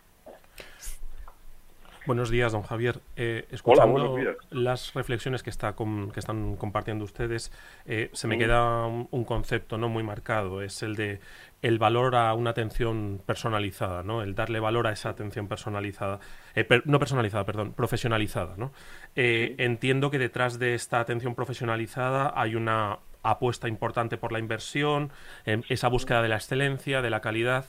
Buenos 2.06 2.30
días, 2.30 2.52
don 2.52 2.62
Javier. 2.62 3.00
Eh, 3.16 3.46
escuchando 3.50 4.16
las 4.50 4.94
reflexiones 4.94 5.42
que, 5.42 5.50
está 5.50 5.74
que 5.76 6.20
están 6.20 6.56
compartiendo 6.56 7.04
ustedes, 7.04 7.52
eh, 7.86 8.10
se 8.12 8.26
me 8.26 8.36
mm. 8.36 8.38
queda 8.38 8.86
un, 8.86 9.24
concepto 9.24 9.78
no 9.78 9.88
muy 9.88 10.02
marcado, 10.02 10.62
es 10.62 10.82
el 10.82 10.96
de 10.96 11.20
el 11.60 11.78
valor 11.78 12.14
a 12.16 12.32
una 12.34 12.50
atención 12.50 13.20
personalizada, 13.26 14.02
¿no? 14.02 14.22
El 14.22 14.34
darle 14.34 14.60
valor 14.60 14.86
a 14.86 14.92
esa 14.92 15.10
atención 15.10 15.48
personalizada, 15.48 16.20
eh, 16.54 16.66
no 16.84 16.98
personalizada, 16.98 17.44
perdón, 17.44 17.72
profesionalizada, 17.72 18.54
¿no? 18.56 18.72
Entiendo 19.14 20.10
que 20.10 20.18
detrás 20.18 20.58
de 20.58 20.74
esta 20.74 21.00
atención 21.00 21.34
profesionalizada 21.34 22.32
hay 22.36 22.54
una 22.54 23.00
apuesta 23.22 23.68
importante 23.68 24.16
por 24.16 24.32
la 24.32 24.38
inversión, 24.38 25.10
esa 25.44 25.88
búsqueda 25.88 26.22
de 26.22 26.28
la 26.28 26.36
excelencia, 26.36 27.02
de 27.02 27.10
la 27.10 27.20
calidad. 27.20 27.66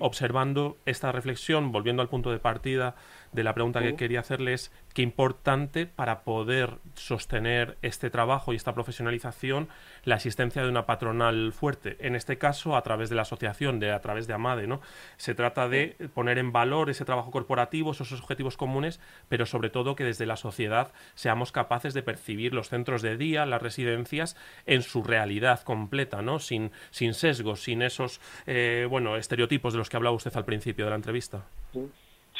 Observando 0.00 0.78
esta 0.84 1.12
reflexión, 1.12 1.72
volviendo 1.72 2.02
al 2.02 2.08
punto 2.08 2.30
de 2.30 2.38
partida, 2.38 2.94
de 3.36 3.44
la 3.44 3.54
pregunta 3.54 3.82
que 3.82 3.94
quería 3.94 4.20
hacerle 4.20 4.54
es 4.54 4.72
qué 4.94 5.02
importante 5.02 5.86
para 5.86 6.22
poder 6.24 6.78
sostener 6.94 7.76
este 7.82 8.08
trabajo 8.08 8.52
y 8.52 8.56
esta 8.56 8.74
profesionalización 8.74 9.68
la 10.04 10.16
existencia 10.16 10.62
de 10.62 10.70
una 10.70 10.86
patronal 10.86 11.52
fuerte. 11.52 11.98
En 12.00 12.16
este 12.16 12.38
caso, 12.38 12.76
a 12.76 12.82
través 12.82 13.10
de 13.10 13.16
la 13.16 13.22
asociación, 13.22 13.78
de, 13.78 13.92
a 13.92 14.00
través 14.00 14.26
de 14.26 14.32
AMADE, 14.32 14.66
¿no? 14.66 14.80
Se 15.18 15.34
trata 15.34 15.68
de 15.68 15.96
poner 16.14 16.38
en 16.38 16.50
valor 16.50 16.88
ese 16.88 17.04
trabajo 17.04 17.30
corporativo, 17.30 17.92
esos 17.92 18.10
objetivos 18.12 18.56
comunes, 18.56 19.00
pero 19.28 19.44
sobre 19.44 19.68
todo 19.68 19.96
que 19.96 20.04
desde 20.04 20.24
la 20.24 20.36
sociedad 20.36 20.92
seamos 21.14 21.52
capaces 21.52 21.92
de 21.92 22.02
percibir 22.02 22.54
los 22.54 22.70
centros 22.70 23.02
de 23.02 23.18
día, 23.18 23.44
las 23.44 23.60
residencias, 23.60 24.34
en 24.64 24.82
su 24.82 25.02
realidad 25.02 25.60
completa, 25.60 26.22
¿no? 26.22 26.38
Sin, 26.38 26.72
sin 26.90 27.12
sesgos, 27.12 27.62
sin 27.62 27.82
esos 27.82 28.20
eh, 28.46 28.86
bueno, 28.88 29.16
estereotipos 29.16 29.74
de 29.74 29.78
los 29.78 29.90
que 29.90 29.98
hablaba 29.98 30.16
usted 30.16 30.34
al 30.34 30.46
principio 30.46 30.86
de 30.86 30.90
la 30.90 30.96
entrevista. 30.96 31.44
Sí, 31.74 31.86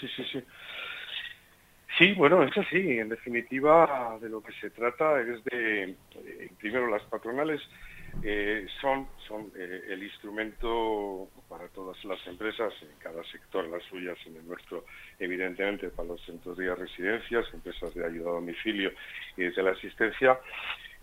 sí, 0.01 0.25
sí. 0.33 0.45
Sí, 1.99 2.13
bueno, 2.13 2.43
es 2.43 2.57
así. 2.59 2.99
En 2.99 3.09
definitiva, 3.09 4.19
de 4.21 4.29
lo 4.29 4.43
que 4.43 4.53
se 4.61 4.71
trata 4.71 5.21
es 5.21 5.43
de, 5.45 5.85
eh, 5.85 6.51
primero, 6.59 6.89
las 6.89 7.03
patronales 7.05 7.63
eh, 8.23 8.67
son, 8.81 9.09
son 9.27 9.51
eh, 9.57 9.83
el 9.89 10.03
instrumento 10.03 11.29
para 11.49 11.69
todas 11.69 12.03
las 12.05 12.25
empresas, 12.27 12.73
en 12.83 12.99
cada 12.99 13.25
sector, 13.25 13.67
las 13.69 13.83
suyas, 13.85 14.19
en 14.27 14.37
el 14.37 14.47
nuestro, 14.47 14.85
evidentemente, 15.19 15.89
para 15.89 16.09
los 16.09 16.21
centros 16.27 16.59
de 16.59 16.75
residencias, 16.75 17.47
empresas 17.55 17.95
de 17.95 18.05
ayuda 18.05 18.31
a 18.31 18.35
domicilio 18.35 18.93
y 19.37 19.45
desde 19.45 19.63
la 19.63 19.71
asistencia, 19.71 20.39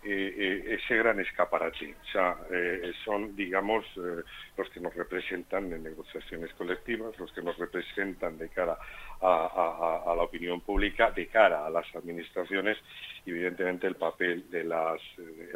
ese 0.04 0.96
gran 0.96 1.18
escaparate. 1.20 1.94
O 2.00 2.12
sea, 2.12 2.36
eh, 2.50 2.92
son, 3.04 3.34
digamos, 3.34 3.84
los 4.56 4.70
que 4.70 4.80
nos 4.80 4.94
representan 4.94 5.72
en 5.72 5.82
negociaciones 5.82 6.52
colectivas, 6.54 7.18
los 7.18 7.32
que 7.32 7.42
nos 7.42 7.56
representan 7.56 8.38
de 8.38 8.48
cara 8.50 8.76
a, 9.20 10.14
la 10.16 10.22
opinión 10.22 10.60
pública, 10.60 11.10
de 11.10 11.26
cara 11.28 11.66
a 11.66 11.70
las 11.70 11.86
administraciones. 11.96 12.78
Evidentemente, 13.26 13.86
el 13.86 13.96
papel 13.96 14.50
de 14.50 14.64
las 14.64 15.00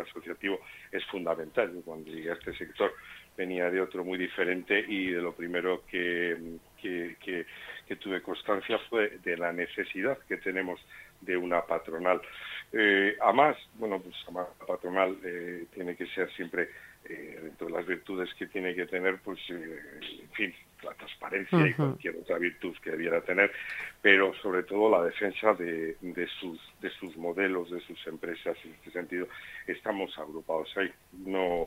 asociativo 0.01 0.61
es 0.91 1.05
fundamental. 1.07 1.71
Cuando 1.85 2.11
llegué 2.11 2.31
a 2.31 2.35
este 2.35 2.55
sector 2.55 2.93
venía 3.37 3.71
de 3.71 3.81
otro 3.81 4.03
muy 4.05 4.19
diferente 4.19 4.85
y 4.89 5.13
de 5.13 5.23
lo 5.23 5.33
primero 5.33 5.85
que, 5.87 6.59
que 6.81 7.97
tuve 7.97 8.21
constancia 8.21 8.79
fue 8.91 9.19
de 9.23 9.37
la 9.37 9.53
necesidad 9.53 10.19
que 10.29 10.39
tenemos 10.39 10.81
de 11.21 11.37
una 11.37 11.63
patronal. 11.63 12.21
Eh, 12.73 13.17
además, 13.21 13.57
bueno, 13.75 14.01
pues 14.01 14.15
además 14.25 14.49
la 14.61 14.67
patronal 14.67 15.19
eh, 15.25 15.67
tiene 15.73 15.97
que 15.97 16.07
ser 16.09 16.31
siempre, 16.33 16.69
eh, 17.05 17.39
dentro 17.43 17.69
de 17.69 17.73
las 17.73 17.87
virtudes 17.87 18.33
que 18.35 18.47
tiene 18.47 18.75
que 18.75 18.87
tener, 18.87 19.19
pues, 19.23 19.39
eh, 19.51 20.01
en 20.23 20.31
fin, 20.31 20.55
la 20.83 20.95
transparencia 20.95 21.67
y 21.67 21.75
cualquier 21.75 22.17
otra 22.17 22.39
virtud 22.39 22.77
que 22.83 22.91
debiera 22.91 23.21
tener, 23.21 23.53
pero 24.01 24.33
sobre 24.35 24.63
todo 24.63 24.91
la 24.91 25.05
defensa 25.05 25.55
de, 25.55 25.97
sus, 26.41 26.61
de 26.81 26.91
sus 26.91 27.17
modelos, 27.17 27.71
de 27.71 27.81
sus 27.81 28.07
empresas. 28.07 28.57
En 28.65 28.73
este 28.73 28.91
sentido, 28.91 29.27
estamos 29.67 30.17
agrupados 30.19 30.69
ahí. 30.77 30.91
No, 31.25 31.67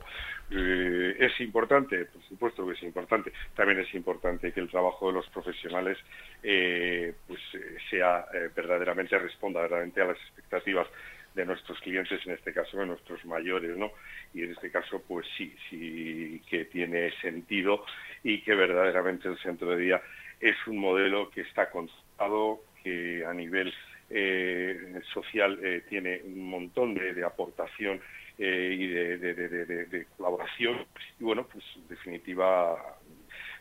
eh, 0.50 1.16
es 1.18 1.40
importante, 1.40 2.06
por 2.06 2.22
supuesto 2.22 2.66
que 2.66 2.72
es 2.72 2.82
importante. 2.82 3.32
También 3.54 3.80
es 3.80 3.94
importante 3.94 4.52
que 4.52 4.60
el 4.60 4.70
trabajo 4.70 5.08
de 5.08 5.14
los 5.14 5.28
profesionales 5.28 5.98
eh, 6.42 7.14
pues 7.26 7.40
eh, 7.54 7.76
sea 7.90 8.26
verdaderamente, 8.54 9.18
responda 9.18 9.60
verdaderamente 9.60 10.00
a 10.00 10.06
las 10.06 10.18
expectativas 10.18 10.88
de 11.34 11.46
nuestros 11.46 11.78
clientes, 11.80 12.20
en 12.26 12.32
este 12.32 12.52
caso 12.52 12.78
de 12.78 12.86
nuestros 12.86 13.24
mayores, 13.24 13.76
¿no? 13.76 13.92
Y 14.34 14.42
en 14.42 14.52
este 14.52 14.70
caso, 14.70 15.02
pues 15.06 15.26
sí, 15.36 15.54
sí 15.68 16.42
que 16.48 16.66
tiene 16.66 17.10
sentido 17.20 17.84
y 18.22 18.42
que 18.42 18.54
verdaderamente 18.54 19.28
el 19.28 19.38
centro 19.38 19.70
de 19.70 19.82
día 19.82 20.02
es 20.40 20.56
un 20.66 20.78
modelo 20.78 21.30
que 21.30 21.42
está 21.42 21.70
constatado, 21.70 22.60
que 22.82 23.24
a 23.24 23.32
nivel 23.32 23.72
eh, 24.10 25.00
social 25.14 25.58
eh, 25.62 25.84
tiene 25.88 26.20
un 26.24 26.50
montón 26.50 26.94
de, 26.94 27.24
aportación 27.24 28.00
eh, 28.38 28.76
y 28.78 28.86
de, 28.88 30.06
colaboración. 30.16 30.84
Y 31.18 31.24
bueno, 31.24 31.46
pues 31.50 31.64
en 31.76 31.88
definitiva, 31.88 32.76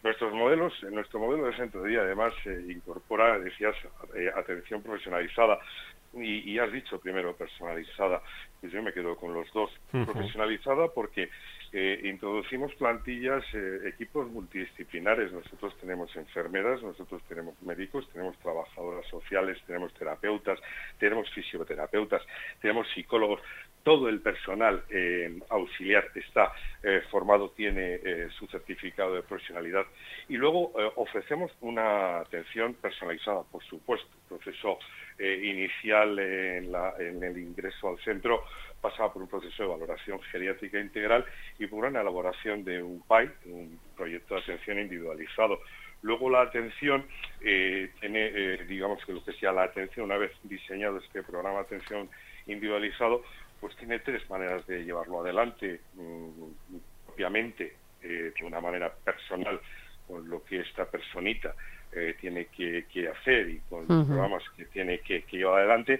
nuestros 0.03 0.33
modelos, 0.33 0.73
nuestro 0.91 1.19
modelo 1.19 1.45
de 1.45 1.55
centro 1.55 1.83
de 1.83 1.91
día 1.91 2.01
además 2.01 2.33
incorpora, 2.67 3.39
decías, 3.39 3.75
atención 4.35 4.81
profesionalizada 4.81 5.59
y, 6.13 6.59
has 6.59 6.71
dicho 6.71 6.99
primero 6.99 7.35
personalizada, 7.35 8.21
pues 8.59 8.71
yo 8.73 8.81
me 8.81 8.93
quedo 8.93 9.15
con 9.15 9.33
los 9.33 9.51
dos. 9.53 9.71
Profesionalizada 9.91 10.89
porque 10.89 11.29
eh, 11.71 12.01
introducimos 12.03 12.73
plantillas, 12.75 13.43
eh, 13.53 13.79
equipos 13.87 14.29
multidisciplinares. 14.29 15.31
Nosotros 15.31 15.77
tenemos 15.79 16.13
enfermeras, 16.15 16.83
nosotros 16.83 17.21
tenemos 17.29 17.61
médicos, 17.61 18.09
tenemos 18.11 18.37
trabajadoras 18.39 19.07
sociales, 19.07 19.57
tenemos 19.65 19.93
terapeutas, 19.93 20.59
tenemos 20.99 21.29
fisioterapeutas, 21.31 22.21
tenemos 22.59 22.87
psicólogos. 22.93 23.41
Todo 23.83 24.09
el 24.09 24.19
personal 24.21 24.83
eh, 24.89 25.39
auxiliar 25.49 26.05
está 26.15 26.51
eh, 26.83 27.01
formado, 27.09 27.49
tiene 27.49 27.95
eh, 27.95 28.27
su 28.37 28.47
certificado 28.47 29.15
de 29.15 29.23
profesionalidad 29.23 29.85
y 30.29 30.37
luego 30.37 30.71
ofrecemos 30.95 31.51
una 31.61 32.19
atención 32.19 32.75
personalizada, 32.75 33.43
por 33.43 33.63
supuesto. 33.63 34.07
El 34.29 34.37
proceso 34.37 34.79
inicial 35.19 36.17
en, 36.17 37.23
el 37.23 37.37
ingreso 37.37 37.89
al 37.89 37.99
centro 37.99 38.45
pasaba 38.79 39.11
por 39.11 39.21
un 39.21 39.27
proceso 39.27 39.63
de 39.63 39.69
valoración 39.69 40.21
geriátrica 40.21 40.79
integral 40.79 41.25
y 41.59 41.67
por 41.67 41.83
una 41.83 41.99
elaboración 41.99 42.63
de 42.63 42.81
un 42.81 43.01
PAI, 43.01 43.29
un 43.45 43.77
proyecto 43.97 44.35
de 44.35 44.41
atención 44.41 44.79
individualizado. 44.79 45.59
Luego 46.01 46.29
la 46.29 46.41
atención 46.41 47.05
tiene, 47.41 48.57
digamos 48.69 49.03
que 49.05 49.11
lo 49.11 49.23
que 49.23 49.33
sea 49.33 49.51
la 49.51 49.63
atención, 49.63 50.05
una 50.05 50.17
vez 50.17 50.31
diseñado 50.43 50.97
este 50.97 51.23
programa 51.23 51.57
de 51.59 51.65
atención 51.65 52.09
individualizado, 52.47 53.21
pues 53.61 53.75
tiene 53.77 53.99
tres 53.99 54.27
maneras 54.29 54.65
de 54.65 54.83
llevarlo 54.83 55.21
adelante, 55.21 55.79
mm, 55.93 57.11
obviamente 57.13 57.75
eh, 58.01 58.33
de 58.37 58.45
una 58.45 58.59
manera 58.59 58.91
personal, 58.91 59.61
con 60.07 60.27
lo 60.27 60.43
que 60.43 60.59
esta 60.61 60.85
personita 60.85 61.53
eh, 61.93 62.15
tiene 62.19 62.47
que, 62.47 62.83
hacer 63.07 63.49
y 63.49 63.59
con 63.69 63.87
los 63.87 64.07
programas 64.07 64.43
que 64.57 64.65
tiene 64.65 64.99
que, 64.99 65.23
llevar 65.31 65.59
adelante. 65.59 65.99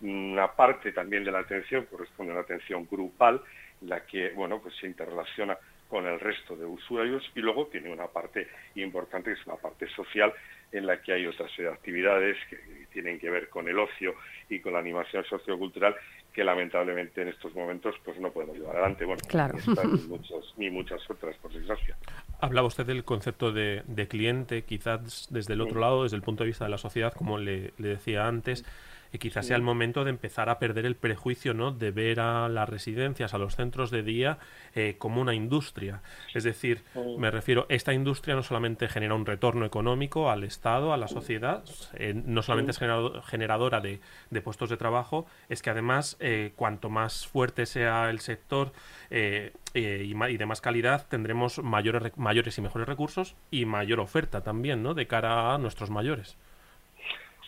Una 0.00 0.52
parte 0.52 0.92
también 0.92 1.24
de 1.24 1.32
la 1.32 1.40
atención 1.40 1.86
corresponde 1.86 2.32
a 2.32 2.36
una 2.36 2.44
atención 2.44 2.86
grupal, 2.88 3.42
la 3.82 4.06
que 4.06 4.30
bueno 4.30 4.60
pues 4.62 4.76
se 4.76 4.86
interrelaciona 4.86 5.58
con 5.88 6.06
el 6.06 6.20
resto 6.20 6.56
de 6.56 6.64
usuarios 6.64 7.28
y 7.34 7.40
luego 7.40 7.66
tiene 7.66 7.92
una 7.92 8.06
parte 8.06 8.46
importante 8.76 9.34
que 9.34 9.40
es 9.40 9.46
una 9.46 9.56
parte 9.56 9.88
social 9.88 10.32
en 10.70 10.86
la 10.86 11.02
que 11.02 11.12
hay 11.12 11.26
otras 11.26 11.50
actividades 11.72 12.36
que 12.48 12.56
tienen 12.92 13.18
que 13.18 13.28
ver 13.28 13.48
con 13.48 13.68
el 13.68 13.78
ocio 13.78 14.14
y 14.48 14.60
con 14.60 14.74
la 14.74 14.78
animación 14.78 15.24
sociocultural 15.24 15.96
que 16.40 16.44
lamentablemente 16.44 17.20
en 17.20 17.28
estos 17.28 17.54
momentos 17.54 17.94
pues 18.02 18.18
no 18.18 18.32
podemos 18.32 18.56
llevar 18.56 18.76
adelante. 18.76 19.04
Bueno, 19.04 19.20
claro. 19.28 19.58
ni, 20.56 20.70
muchas 20.70 20.98
otras, 21.10 21.36
por 21.36 21.52
desgracia. 21.52 21.98
Hablaba 22.40 22.66
usted 22.66 22.86
del 22.86 23.04
concepto 23.04 23.52
de, 23.52 24.06
cliente, 24.08 24.62
quizás 24.62 25.28
desde 25.30 25.52
el 25.52 25.60
otro 25.60 25.80
lado, 25.80 26.04
desde 26.04 26.16
el 26.16 26.22
punto 26.22 26.42
de 26.42 26.46
vista 26.46 26.64
de 26.64 26.70
la 26.70 26.78
sociedad, 26.78 27.12
como 27.12 27.36
le, 27.36 27.74
le 27.76 27.88
decía 27.88 28.26
antes 28.26 28.64
y 29.12 29.18
quizás 29.18 29.46
sea 29.46 29.56
el 29.56 29.62
momento 29.62 30.04
de 30.04 30.10
empezar 30.10 30.48
a 30.48 30.58
perder 30.58 30.86
el 30.86 30.96
prejuicio 30.96 31.54
¿no? 31.54 31.72
de 31.72 31.90
ver 31.90 32.20
a 32.20 32.48
las 32.48 32.68
residencias, 32.68 33.34
a 33.34 33.38
los 33.38 33.56
centros 33.56 33.90
de 33.90 34.02
día 34.02 34.38
eh, 34.74 34.96
como 34.98 35.20
una 35.20 35.34
industria. 35.34 36.02
Es 36.34 36.44
decir, 36.44 36.82
me 37.18 37.30
refiero, 37.30 37.66
esta 37.68 37.92
industria 37.92 38.34
no 38.34 38.42
solamente 38.42 38.88
genera 38.88 39.14
un 39.14 39.26
retorno 39.26 39.64
económico 39.64 40.30
al 40.30 40.44
Estado, 40.44 40.92
a 40.92 40.96
la 40.96 41.08
sociedad, 41.08 41.64
eh, 41.94 42.14
no 42.14 42.42
solamente 42.42 42.70
es 42.72 42.78
generadora 42.78 43.80
de, 43.80 44.00
puestos 44.42 44.70
de 44.70 44.76
trabajo, 44.76 45.26
es 45.48 45.62
que 45.62 45.70
además 45.70 46.16
eh, 46.20 46.52
cuanto 46.56 46.88
más 46.88 47.26
fuerte 47.26 47.66
sea 47.66 48.10
el 48.10 48.20
sector 48.20 48.72
y, 49.10 49.78
y, 49.78 50.36
de 50.36 50.46
más 50.46 50.60
calidad, 50.60 51.06
tendremos 51.08 51.62
mayores, 51.62 52.16
mayores 52.16 52.56
y 52.58 52.60
mejores 52.60 52.86
recursos 52.86 53.34
y 53.50 53.64
mayor 53.64 54.00
oferta 54.00 54.42
también 54.42 54.82
¿no? 54.82 54.94
de 54.94 55.06
cara 55.06 55.54
a 55.54 55.58
nuestros 55.58 55.90
mayores 55.90 56.36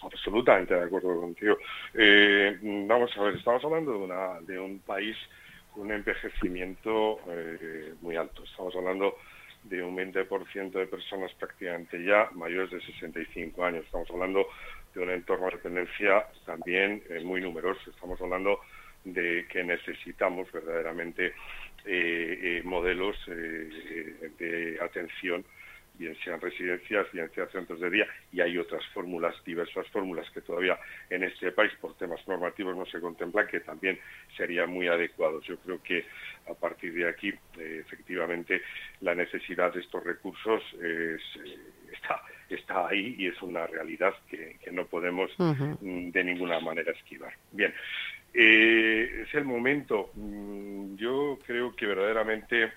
absolutamente 0.03 0.75
de 0.75 0.85
acuerdo 0.85 1.21
contigo. 1.21 1.59
Eh, 1.95 2.59
vamos 2.87 3.11
a 3.17 3.23
ver, 3.23 3.37
estamos 3.37 3.65
hablando 3.65 3.93
de, 3.93 3.99
una, 3.99 4.41
de 4.41 4.59
un 4.59 4.81
país 4.81 5.17
con 5.73 5.85
un 5.85 5.93
envejecimiento 5.93 7.21
eh, 7.29 7.95
muy 8.01 8.17
alto. 8.17 8.45
Estamos 8.45 8.75
hablando 8.77 9.17
de 9.65 9.83
un 9.83 9.97
20% 9.97 10.73
de 10.73 10.87
personas 10.87 11.33
prácticamente 11.35 12.03
ya 12.03 12.29
mayores 12.33 12.71
de 12.71 12.81
65 12.81 13.65
años. 13.65 13.85
Estamos 13.85 14.11
hablando 14.11 14.47
de 14.95 15.01
un 15.01 15.11
entorno 15.11 15.47
de 15.47 15.53
dependencia 15.53 16.27
también 16.45 17.03
eh, 17.09 17.21
muy 17.21 17.41
numeroso. 17.41 17.91
Estamos 17.91 18.21
hablando 18.21 18.61
de 19.05 19.47
que 19.49 19.65
necesitamos 19.65 20.51
verdaderamente 20.53 21.35
modelos 22.63 23.17
de 23.27 24.79
atención 24.81 25.45
bien 26.03 26.17
sean 26.25 26.41
residencias, 26.41 27.07
bien 27.13 27.31
sean 27.33 27.49
centros 27.51 27.79
de 27.81 27.91
día, 27.91 28.07
y 28.33 28.41
hay 28.41 28.59
otras 28.59 28.85
fórmulas, 28.93 29.35
diversas 29.45 29.87
fórmulas 29.89 30.29
que 30.31 30.41
todavía 30.41 30.77
en 31.09 31.23
este 31.23 31.53
país 31.53 31.73
por 31.81 31.97
temas 31.97 32.27
normativos 32.27 32.77
no 32.77 32.85
se 32.87 33.01
contemplan, 33.01 33.47
que 33.47 33.61
también 33.61 33.99
serían 34.37 34.71
muy 34.71 34.89
adecuados. 34.89 35.45
Yo 35.45 35.57
creo 35.59 35.81
que 35.83 36.05
a 36.51 36.55
partir 36.55 36.93
de 36.95 37.09
aquí, 37.09 37.29
eh, 37.29 37.83
efectivamente, 37.87 38.63
la 39.01 39.15
necesidad 39.15 39.73
de 39.73 39.81
estos 39.81 40.03
recursos 40.03 40.63
eh, 40.83 41.17
está, 41.93 42.21
está 42.49 42.89
ahí 42.89 43.15
y 43.19 43.29
es 43.29 43.41
una 43.41 43.67
realidad 43.67 44.13
que, 44.29 44.59
no 44.73 44.87
podemos 44.87 45.31
mm, 45.39 46.11
de 46.11 46.25
ninguna 46.25 46.59
manera 46.59 46.93
esquivar. 46.93 47.33
Bien, 47.53 47.73
eh, 48.35 49.25
es 49.25 49.35
el 49.35 49.45
momento. 49.45 50.11
Mm, 50.15 50.97
yo 50.97 51.39
creo 51.47 51.77
que 51.77 51.87
verdaderamente 51.87 52.73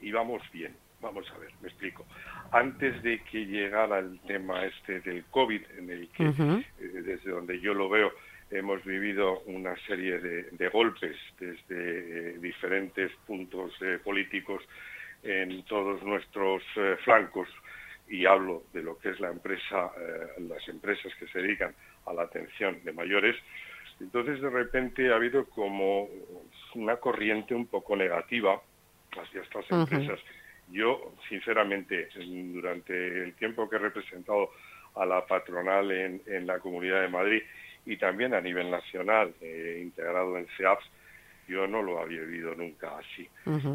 íbamos 0.00 0.42
bien. 0.52 0.74
Vamos 1.00 1.28
a 1.34 1.38
ver, 1.38 1.50
me 1.60 1.68
explico 1.68 2.06
antes 2.52 3.02
de 3.02 3.20
que 3.24 3.46
llegara 3.46 3.98
el 3.98 4.20
tema 4.20 4.64
este 4.66 5.00
del 5.00 5.24
COVID, 5.24 5.62
en 5.78 5.90
el 5.90 6.08
que, 6.10 6.24
eh, 6.24 6.64
desde 6.78 7.30
donde 7.30 7.58
yo 7.60 7.72
lo 7.72 7.88
veo, 7.88 8.12
hemos 8.50 8.84
vivido 8.84 9.40
una 9.46 9.74
serie 9.86 10.18
de, 10.18 10.68
golpes 10.68 11.16
desde 11.40 11.56
eh, 11.70 12.38
diferentes 12.38 13.10
puntos 13.26 13.72
eh, 13.80 13.98
políticos 14.04 14.62
en 15.22 15.62
todos 15.64 16.02
nuestros 16.02 16.62
flancos, 17.04 17.48
y 18.08 18.26
hablo 18.26 18.64
de 18.72 18.82
lo 18.82 18.98
que 18.98 19.10
es 19.10 19.20
la 19.20 19.30
empresa, 19.30 19.92
las 20.40 20.68
empresas 20.68 21.14
que 21.14 21.28
se 21.28 21.40
dedican 21.40 21.72
a 22.06 22.12
la 22.12 22.22
atención 22.22 22.82
de 22.82 22.92
mayores, 22.92 23.36
entonces 24.00 24.42
de 24.42 24.50
repente 24.50 25.12
ha 25.12 25.14
habido 25.14 25.44
como 25.46 26.08
una 26.74 26.96
corriente 26.96 27.54
un 27.54 27.66
poco 27.66 27.94
negativa 27.94 28.60
hacia 29.12 29.42
estas 29.42 29.70
empresas. 29.70 30.18
Yo, 30.72 31.12
sinceramente, 31.28 32.08
durante 32.16 33.24
el 33.24 33.34
tiempo 33.34 33.68
que 33.68 33.76
he 33.76 33.78
representado 33.78 34.50
a 34.94 35.04
la 35.04 35.26
patronal 35.26 35.90
en, 35.90 36.46
la 36.46 36.58
Comunidad 36.60 37.02
de 37.02 37.08
Madrid 37.08 37.42
y 37.84 37.98
también 37.98 38.32
a 38.32 38.40
nivel 38.40 38.70
nacional, 38.70 39.34
eh, 39.40 39.80
integrado 39.82 40.38
en 40.38 40.46
CEAPS, 40.56 40.84
yo 41.46 41.66
no 41.66 41.82
lo 41.82 42.00
había 42.00 42.20
vivido 42.20 42.54
nunca 42.54 42.96
así. 42.98 43.28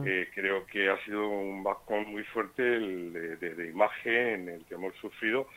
Eh, 0.05 0.29
creo 0.33 0.65
que 0.65 0.89
ha 0.89 0.97
sido 1.03 1.27
un 1.27 1.63
bajón 1.63 2.09
muy 2.09 2.23
fuerte 2.23 2.63
de, 2.63 3.69
imagen 3.69 4.15
en 4.15 4.49
el 4.49 4.65
que 4.65 4.75
hemos 4.75 4.95
sufrido 4.95 5.47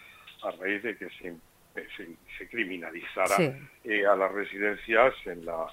a 0.42 0.50
raíz 0.50 0.82
de 0.82 0.96
que 0.96 1.08
se 1.10 1.28
se, 1.96 2.48
criminalizara 2.48 3.36
eh, 3.84 4.06
a 4.06 4.16
las 4.16 4.32
residencias 4.32 5.14
en 5.26 5.44
la, 5.44 5.66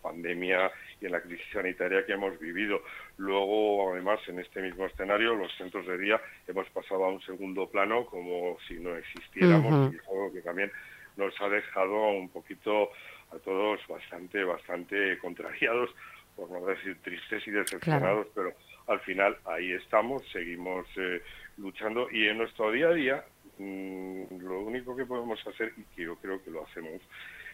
pandemia 0.00 0.70
y 1.00 1.06
en 1.06 1.12
la 1.12 1.20
crisis 1.20 1.46
sanitaria 1.52 2.04
que 2.04 2.12
hemos 2.12 2.38
vivido. 2.38 2.82
Luego, 3.16 3.92
además, 3.92 4.20
en 4.28 4.38
este 4.40 4.62
mismo 4.62 4.86
escenario, 4.86 5.34
los 5.34 5.52
centros 5.56 5.86
de 5.86 5.98
día 5.98 6.20
hemos 6.46 6.68
pasado 6.70 7.04
a 7.04 7.08
un 7.08 7.20
segundo 7.22 7.68
plano 7.68 8.06
como 8.06 8.56
si 8.68 8.74
no 8.74 8.94
existiéramos, 8.96 9.92
y 9.92 9.96
es 9.96 10.08
algo 10.08 10.32
que 10.32 10.42
también 10.42 10.70
nos 11.16 11.34
ha 11.40 11.48
dejado 11.48 12.08
un 12.10 12.28
poquito 12.28 12.90
a 13.32 13.38
todos 13.38 13.80
bastante, 13.88 14.44
bastante 14.44 15.18
contrariados, 15.18 15.90
por 16.36 16.50
no 16.50 16.64
decir 16.66 16.96
tristes 17.02 17.46
y 17.46 17.50
decepcionados, 17.50 18.26
pero 18.34 18.52
al 18.86 19.00
final 19.00 19.36
ahí 19.44 19.72
estamos, 19.72 20.22
seguimos 20.32 20.86
eh, 20.96 21.22
luchando 21.58 22.10
y 22.10 22.26
en 22.26 22.38
nuestro 22.38 22.72
día 22.72 22.88
a 22.88 22.94
día 22.94 23.24
lo 23.60 24.60
único 24.60 24.96
que 24.96 25.04
podemos 25.04 25.44
hacer, 25.46 25.72
y 25.76 25.82
que 25.94 26.02
yo 26.02 26.16
creo 26.16 26.42
que 26.42 26.50
lo 26.50 26.64
hacemos, 26.64 27.00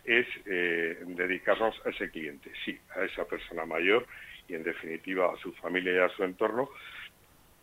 es 0.04 0.26
eh, 0.46 0.98
dedicarnos 1.06 1.74
a 1.84 1.90
ese 1.90 2.10
cliente, 2.10 2.50
sí, 2.64 2.78
a 2.96 3.04
esa 3.04 3.24
persona 3.24 3.66
mayor 3.66 4.06
y 4.48 4.54
en 4.54 4.62
definitiva 4.62 5.32
a 5.32 5.36
su 5.38 5.52
familia 5.54 5.92
y 5.94 5.98
a 5.98 6.08
su 6.10 6.22
entorno, 6.22 6.68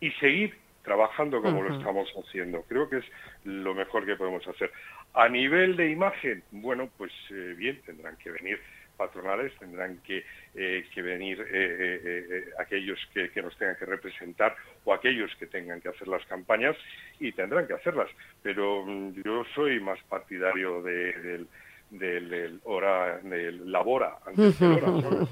y 0.00 0.10
seguir 0.12 0.54
trabajando 0.82 1.40
como 1.40 1.62
lo 1.62 1.74
estamos 1.74 2.12
haciendo. 2.22 2.62
Creo 2.68 2.90
que 2.90 2.98
es 2.98 3.04
lo 3.44 3.74
mejor 3.74 4.04
que 4.04 4.16
podemos 4.16 4.46
hacer. 4.46 4.70
A 5.14 5.28
nivel 5.28 5.76
de 5.76 5.90
imagen, 5.90 6.42
bueno, 6.50 6.90
pues 6.98 7.12
eh, 7.30 7.54
bien, 7.56 7.80
tendrán 7.86 8.16
que 8.18 8.30
venir 8.30 8.60
patronales, 8.96 9.52
tendrán 9.58 9.98
que, 9.98 10.24
eh, 10.54 10.84
venir 10.96 11.40
eh, 11.40 12.00
eh, 12.04 12.44
aquellos 12.58 12.98
que, 13.12 13.42
nos 13.42 13.56
tengan 13.56 13.76
que 13.76 13.86
representar 13.86 14.56
o 14.84 14.92
aquellos 14.92 15.34
que 15.36 15.46
tengan 15.46 15.80
que 15.80 15.88
hacer 15.88 16.08
las 16.08 16.24
campañas 16.26 16.76
y 17.20 17.32
tendrán 17.32 17.66
que 17.66 17.74
hacerlas. 17.74 18.10
Pero 18.42 18.84
mm, 18.84 19.22
yo 19.24 19.44
soy 19.54 19.80
más 19.80 20.00
partidario 20.04 20.82
del, 20.82 21.46
del, 21.90 22.60
hora, 22.64 23.18
del 23.18 23.70
labora 23.70 24.18
antes 24.26 24.60
hora. 24.60 25.26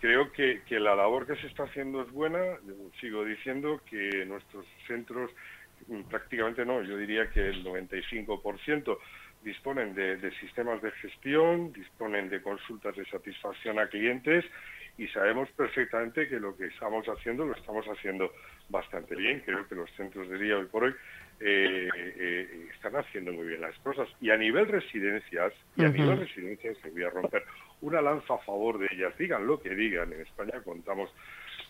creo 0.00 0.32
que, 0.32 0.62
que 0.68 0.78
la 0.78 0.94
labor 0.94 1.26
que 1.26 1.36
se 1.36 1.46
está 1.46 1.64
haciendo 1.64 2.02
es 2.02 2.10
buena. 2.10 2.40
sigo 3.00 3.24
diciendo 3.24 3.80
que 3.88 4.24
nuestros 4.26 4.66
centros 4.86 5.30
mm, 5.88 6.02
prácticamente 6.02 6.64
no, 6.64 6.82
yo 6.82 6.96
diría 6.96 7.30
que 7.30 7.48
el 7.48 7.64
95% 7.64 8.98
disponen 9.42 9.94
de, 9.94 10.30
sistemas 10.40 10.82
de 10.82 10.90
gestión, 10.92 11.72
disponen 11.72 12.28
de 12.28 12.42
consultas 12.42 12.96
de 12.96 13.04
satisfacción 13.06 13.78
a 13.78 13.88
clientes 13.88 14.44
y 14.98 15.06
sabemos 15.08 15.48
perfectamente 15.50 16.28
que 16.28 16.40
lo 16.40 16.56
que 16.56 16.66
estamos 16.66 17.06
haciendo 17.06 17.44
lo 17.44 17.54
estamos 17.54 17.86
haciendo 17.86 18.32
bastante 18.68 19.14
bien. 19.14 19.42
Creo 19.44 19.66
que 19.68 19.74
los 19.74 19.90
centros 19.92 20.28
de 20.28 20.38
día 20.38 20.56
hoy 20.56 20.66
por 20.66 20.84
hoy 20.84 20.94
eh, 21.38 21.88
eh, 21.94 22.68
están 22.74 22.96
haciendo 22.96 23.32
muy 23.32 23.46
bien 23.46 23.60
las 23.60 23.78
cosas. 23.80 24.08
Y 24.20 24.30
a 24.30 24.36
nivel 24.36 24.66
residencias, 24.66 25.52
y 25.76 25.84
a 25.84 25.88
nivel 25.88 26.18
residencias 26.18 26.78
se 26.82 26.90
voy 26.90 27.04
a 27.04 27.10
romper 27.10 27.44
una 27.82 28.00
lanza 28.00 28.34
a 28.34 28.38
favor 28.38 28.78
de 28.78 28.88
ellas. 28.90 29.16
Digan 29.18 29.46
lo 29.46 29.60
que 29.60 29.74
digan, 29.74 30.12
en 30.12 30.22
España 30.22 30.60
contamos 30.64 31.10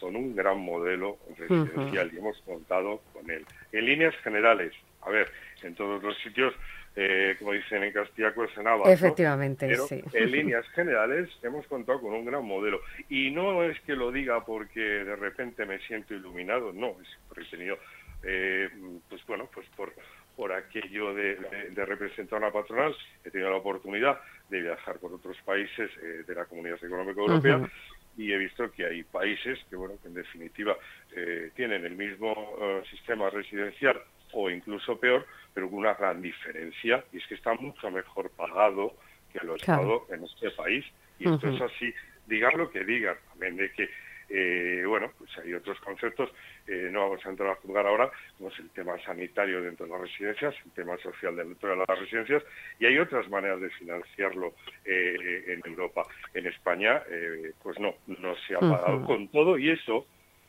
con 0.00 0.14
un 0.14 0.36
gran 0.36 0.58
modelo 0.58 1.18
residencial 1.36 2.10
y 2.12 2.18
hemos 2.18 2.40
contado 2.42 3.02
con 3.12 3.28
él. 3.30 3.44
En 3.72 3.86
líneas 3.86 4.14
generales, 4.18 4.72
a 5.02 5.10
ver, 5.10 5.30
en 5.62 5.74
todos 5.74 6.02
los 6.02 6.16
sitios 6.18 6.54
eh, 6.98 7.36
como 7.38 7.52
dicen 7.52 7.82
en 7.82 7.92
Castilla, 7.92 8.32
cuestionaba. 8.32 8.90
Efectivamente, 8.90 9.68
Pero 9.68 9.86
En 10.14 10.30
líneas 10.30 10.66
generales 10.70 11.28
hemos 11.42 11.66
contado 11.66 12.00
con 12.00 12.14
un 12.14 12.24
gran 12.24 12.42
modelo. 12.42 12.80
Y 13.10 13.30
no 13.30 13.62
es 13.62 13.78
que 13.82 13.94
lo 13.94 14.10
diga 14.10 14.42
porque 14.46 14.80
de 14.80 15.14
repente 15.14 15.66
me 15.66 15.78
siento 15.80 16.14
iluminado, 16.14 16.72
no, 16.72 16.96
es 17.02 17.08
porque 17.28 17.44
he 17.44 17.50
tenido, 17.50 17.76
eh, 18.22 18.70
pues 19.10 19.20
bueno, 19.26 19.46
pues 19.52 19.66
por, 19.76 19.92
por 20.34 20.52
aquello 20.52 21.12
de, 21.12 21.36
representar 21.74 22.42
a 22.42 22.46
una 22.46 22.52
patronal, 22.52 22.96
he 23.26 23.30
tenido 23.30 23.50
la 23.50 23.58
oportunidad 23.58 24.18
de 24.48 24.62
viajar 24.62 24.96
por 24.98 25.12
otros 25.12 25.36
países 25.44 25.90
eh, 26.02 26.24
de 26.26 26.34
la 26.34 26.46
Comunidad 26.46 26.82
Económica 26.82 27.20
Europea. 27.20 27.68
Y 28.16 28.32
he 28.32 28.38
visto 28.38 28.72
que 28.72 28.86
hay 28.86 29.02
países 29.02 29.58
que, 29.68 29.76
bueno, 29.76 29.96
que 30.00 30.08
en 30.08 30.14
definitiva 30.14 30.74
tienen 31.54 31.84
el 31.84 31.96
mismo 31.96 32.56
sistema 32.90 33.28
residencial 33.28 34.00
o 34.36 34.50
incluso 34.50 35.00
peor, 35.00 35.26
pero 35.54 35.70
con 35.70 35.78
una 35.78 35.94
gran 35.94 36.20
diferencia, 36.20 37.02
y 37.10 37.16
es 37.16 37.26
que 37.26 37.34
está 37.34 37.54
mucho 37.54 37.90
mejor 37.90 38.30
pagado 38.30 38.94
que 39.32 39.44
lo 39.44 39.56
Estado 39.56 40.06
en 40.10 40.24
este 40.24 40.50
país. 40.50 40.84
Y 41.18 41.32
esto 41.32 41.48
es 41.48 41.60
así, 41.62 41.92
digan 42.26 42.52
lo 42.58 42.70
que 42.70 42.84
digan, 42.84 43.16
también 43.30 43.56
de 43.56 43.72
que, 43.72 43.88
eh, 44.28 44.84
bueno, 44.86 45.10
pues 45.16 45.30
hay 45.38 45.54
otros 45.54 45.80
conceptos, 45.80 46.30
eh, 46.66 46.90
no 46.92 47.08
vamos 47.08 47.24
a 47.24 47.30
entrar 47.30 47.48
a 47.48 47.54
juzgar 47.54 47.86
ahora, 47.86 48.10
como 48.36 48.50
es 48.50 48.58
el 48.58 48.68
tema 48.70 48.98
sanitario 49.02 49.62
dentro 49.62 49.86
de 49.86 49.92
las 49.92 50.02
residencias, 50.02 50.54
el 50.66 50.72
tema 50.72 50.98
social 50.98 51.34
dentro 51.34 51.70
de 51.70 51.76
las 51.76 51.98
residencias, 51.98 52.42
y 52.78 52.84
hay 52.84 52.98
otras 52.98 53.26
maneras 53.30 53.58
de 53.62 53.70
financiarlo 53.70 54.52
eh, 54.84 55.44
en 55.48 55.62
Europa. 55.64 56.02
En 56.34 56.46
España, 56.46 57.02
pues 57.62 57.78
no, 57.80 57.94
no 58.06 58.36
se 58.46 58.54
ha 58.54 58.60
pagado 58.60 59.02
con 59.06 59.28
todo, 59.28 59.56
y 59.56 59.70
eso 59.70 60.06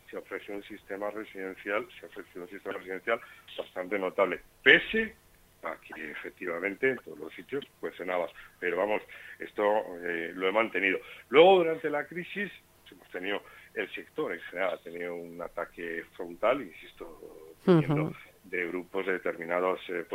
se 0.09 0.17
ofreció 0.17 0.55
un 0.55 0.63
sistema 0.63 1.09
residencial, 1.11 1.87
se 1.99 2.05
ofreció 2.05 2.41
un 2.41 2.49
sistema 2.49 2.77
residencial 2.77 3.19
bastante 3.57 3.99
notable, 3.99 4.41
pese 4.63 5.15
a 5.63 5.75
que 5.81 6.11
efectivamente 6.11 6.91
en 6.91 6.97
todos 6.97 7.19
los 7.19 7.33
sitios 7.33 7.65
pues 7.79 7.95
cenabas. 7.95 8.31
Pero 8.59 8.77
vamos, 8.77 9.01
esto 9.39 9.63
eh, 10.03 10.31
lo 10.33 10.47
he 10.47 10.51
mantenido. 10.51 10.99
Luego, 11.29 11.57
durante 11.57 11.89
la 11.89 12.05
crisis, 12.05 12.51
hemos 12.91 13.09
tenido, 13.09 13.41
el 13.73 13.89
sector 13.93 14.33
en 14.33 14.41
general 14.41 14.73
ha 14.75 14.77
tenido 14.77 15.15
un 15.15 15.41
ataque 15.41 16.03
frontal, 16.15 16.61
insisto, 16.61 17.55
de 17.65 18.67
grupos 18.67 19.05
de 19.05 19.13
determinados 19.13 19.79
eh, 19.89 20.05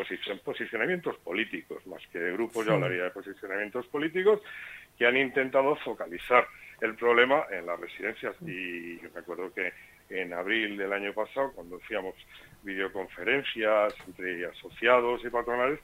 posicionamientos 0.43 1.17
políticos, 1.19 1.87
más 1.87 2.07
que 2.09 2.19
de 2.19 2.33
grupos, 2.33 2.65
yo 2.65 2.75
hablaría 2.75 3.05
de 3.05 3.11
posicionamientos 3.11 3.87
políticos, 3.89 4.41
que 4.97 5.07
han 5.07 5.17
intentado 5.17 5.77
focalizar 5.77 6.47
el 6.83 6.97
problema 6.97 7.47
en 7.51 7.67
las 7.67 7.81
residencias. 7.81 8.35
Y 8.43 9.01
yo 9.01 9.09
recuerdo 9.15 9.53
que 9.55 9.73
en 10.11 10.33
abril 10.35 10.77
del 10.77 10.93
año 10.93 11.15
pasado, 11.15 11.53
cuando 11.53 11.79
hacíamos 11.83 12.15
videoconferencias 12.63 13.95
entre 14.07 14.47
asociados 14.47 15.25
y 15.25 15.31
patronales, 15.31 15.81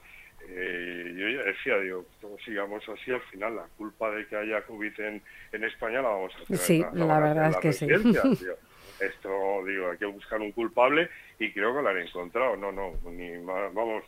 eh, 0.48 1.14
yo 1.16 1.28
ya 1.28 1.42
decía, 1.44 1.78
digo, 1.78 2.04
sigamos 2.44 2.82
así, 2.88 3.10
al 3.12 3.20
final 3.22 3.56
la 3.56 3.66
culpa 3.76 4.10
de 4.10 4.26
que 4.26 4.36
haya 4.36 4.62
COVID 4.62 5.00
en, 5.00 5.22
en 5.52 5.64
España 5.64 6.02
la 6.02 6.08
vamos 6.08 6.34
a 6.34 6.44
tener. 6.44 6.60
Sí, 6.60 6.84
la, 6.92 7.20
verdad 7.20 7.50
es 7.50 7.56
que 7.58 7.72
sí. 7.72 7.86
Esto, 9.00 9.64
digo, 9.64 9.90
hay 9.90 9.98
que 9.98 10.06
buscar 10.06 10.40
un 10.40 10.50
culpable 10.50 11.08
y 11.38 11.52
creo 11.52 11.74
que 11.76 11.82
lo 11.82 11.88
han 11.88 11.98
encontrado. 11.98 12.56
No, 12.56 12.72
no, 12.72 12.94
ni 13.04 13.36
vamos, 13.38 14.02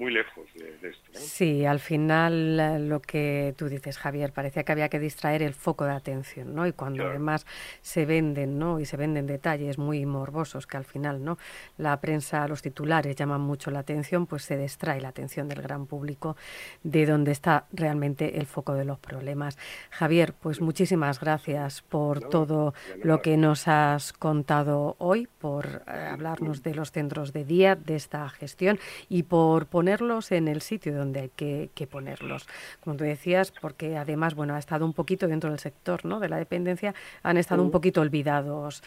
muy 0.00 0.12
lejos 0.12 0.48
de, 0.54 0.88
esto. 0.88 1.10
Sí, 1.12 1.66
al 1.66 1.78
final 1.78 2.58
eh, 2.58 2.78
lo 2.78 3.02
que 3.02 3.54
tú 3.56 3.68
dices, 3.68 3.98
Javier, 3.98 4.32
parecía 4.32 4.62
que 4.62 4.72
había 4.72 4.88
que 4.88 4.98
distraer 4.98 5.42
el 5.42 5.52
foco 5.52 5.84
de 5.84 5.92
atención, 5.92 6.54
¿no? 6.54 6.66
Y 6.66 6.72
cuando 6.72 7.06
además 7.06 7.46
se 7.82 8.06
venden, 8.06 8.58
¿no? 8.58 8.80
Y 8.80 8.86
se 8.86 8.96
venden 8.96 9.26
detalles 9.26 9.76
muy 9.76 10.06
morbosos 10.06 10.66
que 10.66 10.78
al 10.78 10.86
final, 10.86 11.22
¿no? 11.22 11.36
La 11.76 12.00
prensa, 12.00 12.48
los 12.48 12.62
titulares 12.62 13.14
llaman 13.14 13.42
mucho 13.42 13.70
la 13.70 13.80
atención, 13.80 14.26
pues 14.26 14.42
se 14.44 14.56
distrae 14.56 15.02
la 15.02 15.08
atención 15.08 15.48
del 15.48 15.60
gran 15.60 15.84
público 15.84 16.34
de 16.82 17.04
donde 17.04 17.32
está 17.32 17.66
realmente 17.70 18.38
el 18.38 18.46
foco 18.46 18.72
de 18.72 18.86
los 18.86 18.98
problemas. 18.98 19.58
Javier, 19.90 20.32
pues 20.32 20.62
muchísimas 20.62 21.20
gracias 21.20 21.82
por 21.82 22.20
todo 22.30 22.72
lo 23.02 23.20
que 23.20 23.36
nos 23.36 23.68
has 23.68 24.14
contado 24.14 24.96
hoy, 24.98 25.28
por 25.38 25.82
eh, 25.86 26.08
hablarnos 26.10 26.62
de 26.62 26.74
los 26.74 26.90
centros 26.90 27.34
de 27.34 27.44
día, 27.44 27.76
de 27.76 27.96
esta 27.96 28.26
gestión 28.30 28.78
y 29.10 29.24
por 29.24 29.66
poner 29.66 29.89
ponerlos 29.90 30.30
en 30.30 30.46
el 30.46 30.60
sitio 30.60 30.94
donde 30.94 31.20
hay 31.20 31.30
que, 31.30 31.86
ponerlos. 31.88 32.46
Como 32.80 32.96
tú 32.96 33.04
decías, 33.04 33.50
porque 33.50 33.96
además, 33.96 34.34
bueno, 34.36 34.54
ha 34.54 34.58
estado 34.58 34.84
un 34.84 34.92
poquito 34.92 35.26
dentro 35.26 35.50
del 35.50 35.58
sector, 35.58 36.04
¿no? 36.04 36.20
De 36.20 36.28
la 36.28 36.36
dependencia, 36.36 36.94
han 37.24 37.36
estado 37.36 37.62
un 37.62 37.72
poquito 37.72 38.00
olvidados, 38.00 38.82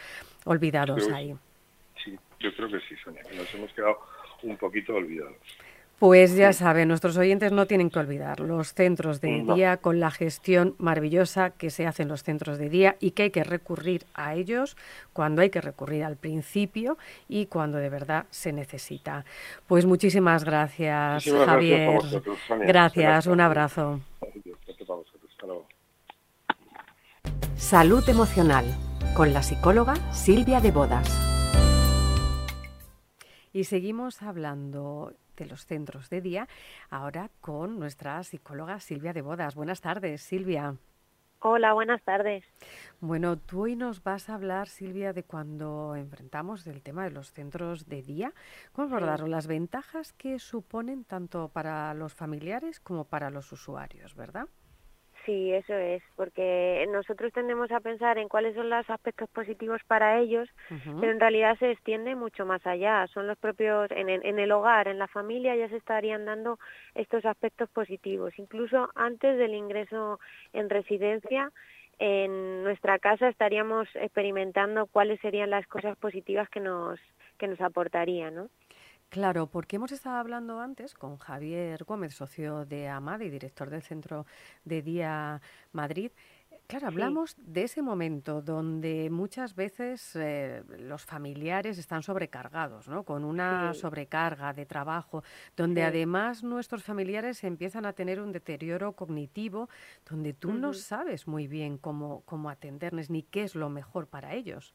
olvidados 0.45 1.09
ahí. 1.09 1.35
Sí, 2.01 2.17
yo 2.39 2.55
creo 2.55 2.69
que 2.69 2.79
sí, 2.87 2.95
Sonia, 3.03 3.21
nos 3.35 3.53
hemos 3.53 3.73
quedado 3.73 3.99
un 4.43 4.55
poquito 4.57 4.95
olvidados. 4.95 5.35
Pues 6.03 6.35
ya 6.35 6.51
saben, 6.51 6.89
nuestros 6.89 7.15
oyentes 7.15 7.53
no 7.53 7.65
tienen 7.65 7.89
que 7.89 7.97
olvidar 7.97 8.41
los 8.41 8.73
centros 8.73 9.21
de 9.21 9.41
día 9.55 9.77
con 9.77 10.01
la 10.01 10.11
gestión 10.11 10.75
maravillosa 10.77 11.51
que 11.51 11.69
se 11.69 11.87
hace 11.87 12.03
en 12.03 12.09
los 12.09 12.23
centros 12.23 12.57
de 12.57 12.67
día 12.67 12.97
y 12.99 13.11
que 13.11 13.23
hay 13.23 13.31
que 13.31 13.45
recurrir 13.45 14.05
a 14.13 14.35
ellos 14.35 14.75
cuando 15.13 15.41
hay 15.41 15.49
que 15.49 15.61
recurrir 15.61 16.03
al 16.03 16.17
principio 16.17 16.97
y 17.29 17.45
cuando 17.45 17.77
de 17.77 17.87
verdad 17.87 18.25
se 18.31 18.51
necesita. 18.51 19.23
Pues 19.65 19.85
muchísimas 19.85 20.43
gracias, 20.43 21.23
Javier. 21.23 22.01
Gracias, 22.49 23.25
un 23.27 23.39
abrazo. 23.39 24.01
Salud 27.55 28.03
emocional 28.09 28.65
con 29.15 29.31
la 29.31 29.41
psicóloga 29.41 29.93
Silvia 30.11 30.59
de 30.59 30.71
Bodas. 30.71 31.07
Y 33.53 33.63
seguimos 33.63 34.21
hablando 34.21 35.13
de 35.35 35.45
los 35.45 35.65
centros 35.65 36.09
de 36.09 36.21
día, 36.21 36.47
ahora 36.89 37.29
con 37.41 37.79
nuestra 37.79 38.23
psicóloga 38.23 38.79
Silvia 38.79 39.13
de 39.13 39.21
Bodas. 39.21 39.55
Buenas 39.55 39.81
tardes, 39.81 40.21
Silvia. 40.21 40.75
Hola, 41.45 41.73
buenas 41.73 42.01
tardes. 42.03 42.45
Bueno, 43.01 43.37
tú 43.37 43.63
hoy 43.63 43.75
nos 43.75 44.01
vas 44.01 44.29
a 44.29 44.35
hablar, 44.35 44.69
Silvia, 44.69 45.11
de 45.11 45.23
cuando 45.23 45.93
enfrentamos 45.97 46.65
el 46.67 46.81
tema 46.81 47.03
de 47.03 47.11
los 47.11 47.33
centros 47.33 47.85
de 47.89 48.01
día. 48.01 48.33
¿Cómo 48.71 48.87
abordar 48.87 49.27
las 49.27 49.47
ventajas 49.47 50.13
que 50.13 50.39
suponen 50.39 51.03
tanto 51.03 51.49
para 51.49 51.93
los 51.95 52.13
familiares 52.13 52.79
como 52.79 53.03
para 53.03 53.29
los 53.29 53.51
usuarios, 53.51 54.15
verdad? 54.15 54.47
Sí, 55.25 55.53
eso 55.53 55.73
es, 55.73 56.03
porque 56.17 56.85
nosotros 56.91 57.31
tendemos 57.31 57.71
a 57.71 57.79
pensar 57.79 58.17
en 58.17 58.27
cuáles 58.27 58.55
son 58.55 58.69
los 58.69 58.89
aspectos 58.89 59.29
positivos 59.29 59.81
para 59.87 60.19
ellos, 60.19 60.49
pero 60.67 61.11
en 61.11 61.19
realidad 61.19 61.57
se 61.59 61.71
extiende 61.71 62.13
mucho 62.15 62.45
más 62.45 62.65
allá. 62.67 63.07
Son 63.07 63.25
los 63.27 63.37
propios, 63.37 63.89
en, 63.91 64.09
en, 64.09 64.39
el 64.39 64.51
hogar, 64.51 64.89
en 64.89 64.99
la 64.99 65.07
familia, 65.07 65.55
ya 65.55 65.69
se 65.69 65.77
estarían 65.77 66.25
dando 66.25 66.59
estos 66.93 67.25
aspectos 67.25 67.69
positivos. 67.69 68.37
Incluso 68.37 68.89
antes 68.95 69.37
del 69.37 69.53
ingreso 69.53 70.19
en 70.51 70.69
residencia, 70.69 71.51
en 71.99 72.63
nuestra 72.63 72.99
casa 72.99 73.29
estaríamos 73.29 73.87
experimentando 73.95 74.87
cuáles 74.87 75.21
serían 75.21 75.51
las 75.51 75.65
cosas 75.67 75.95
positivas 75.97 76.49
que 76.49 76.59
nos, 76.59 76.99
que 77.37 77.47
nos 77.47 77.61
aportarían, 77.61 78.35
¿no? 78.35 78.49
Claro, 79.13 79.45
porque 79.45 79.75
hemos 79.75 79.91
estado 79.91 80.15
hablando 80.15 80.59
antes 80.59 80.95
con 80.95 81.19
Javier 81.19 81.83
Gómez, 81.83 82.15
socio 82.15 82.65
de 82.65 82.89
AMAD 82.89 83.21
y 83.21 83.29
director 83.29 83.69
del 83.69 83.83
Centro 83.83 84.25
de 84.65 84.81
Día 84.81 85.39
Madrid. 85.71 86.11
Claro, 86.65 86.87
hablamos 86.87 87.35
de 87.37 87.61
ese 87.61 87.83
momento 87.83 88.41
donde 88.41 89.11
muchas 89.11 89.53
veces 89.53 90.15
eh, 90.15 90.63
los 90.79 91.05
familiares 91.05 91.77
están 91.77 92.01
sobrecargados, 92.01 92.87
¿no? 92.87 93.03
Con 93.03 93.23
una 93.23 93.75
sobrecarga 93.75 94.51
de 94.51 94.65
trabajo, 94.65 95.23
donde 95.55 95.83
además 95.83 96.41
nuestros 96.41 96.83
familiares 96.83 97.43
empiezan 97.43 97.85
a 97.85 97.93
tener 97.93 98.19
un 98.19 98.31
deterioro 98.31 98.93
cognitivo, 98.93 99.69
donde 100.09 100.33
tú 100.33 100.53
no 100.53 100.73
sabes 100.73 101.27
muy 101.27 101.45
bien 101.47 101.77
cómo, 101.77 102.23
cómo 102.25 102.49
atenderles 102.49 103.11
ni 103.11 103.21
qué 103.21 103.43
es 103.43 103.53
lo 103.53 103.69
mejor 103.69 104.07
para 104.07 104.33
ellos. 104.33 104.73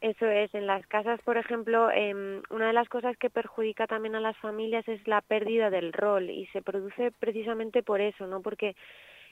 Eso 0.00 0.26
es, 0.26 0.54
en 0.54 0.66
las 0.66 0.86
casas, 0.86 1.20
por 1.22 1.36
ejemplo, 1.36 1.90
eh, 1.90 2.40
una 2.48 2.68
de 2.68 2.72
las 2.72 2.88
cosas 2.88 3.16
que 3.18 3.28
perjudica 3.28 3.86
también 3.86 4.14
a 4.14 4.20
las 4.20 4.36
familias 4.38 4.88
es 4.88 5.06
la 5.06 5.20
pérdida 5.20 5.68
del 5.68 5.92
rol 5.92 6.30
y 6.30 6.46
se 6.48 6.62
produce 6.62 7.12
precisamente 7.18 7.82
por 7.82 8.00
eso, 8.00 8.26
¿no? 8.26 8.40
Porque 8.40 8.76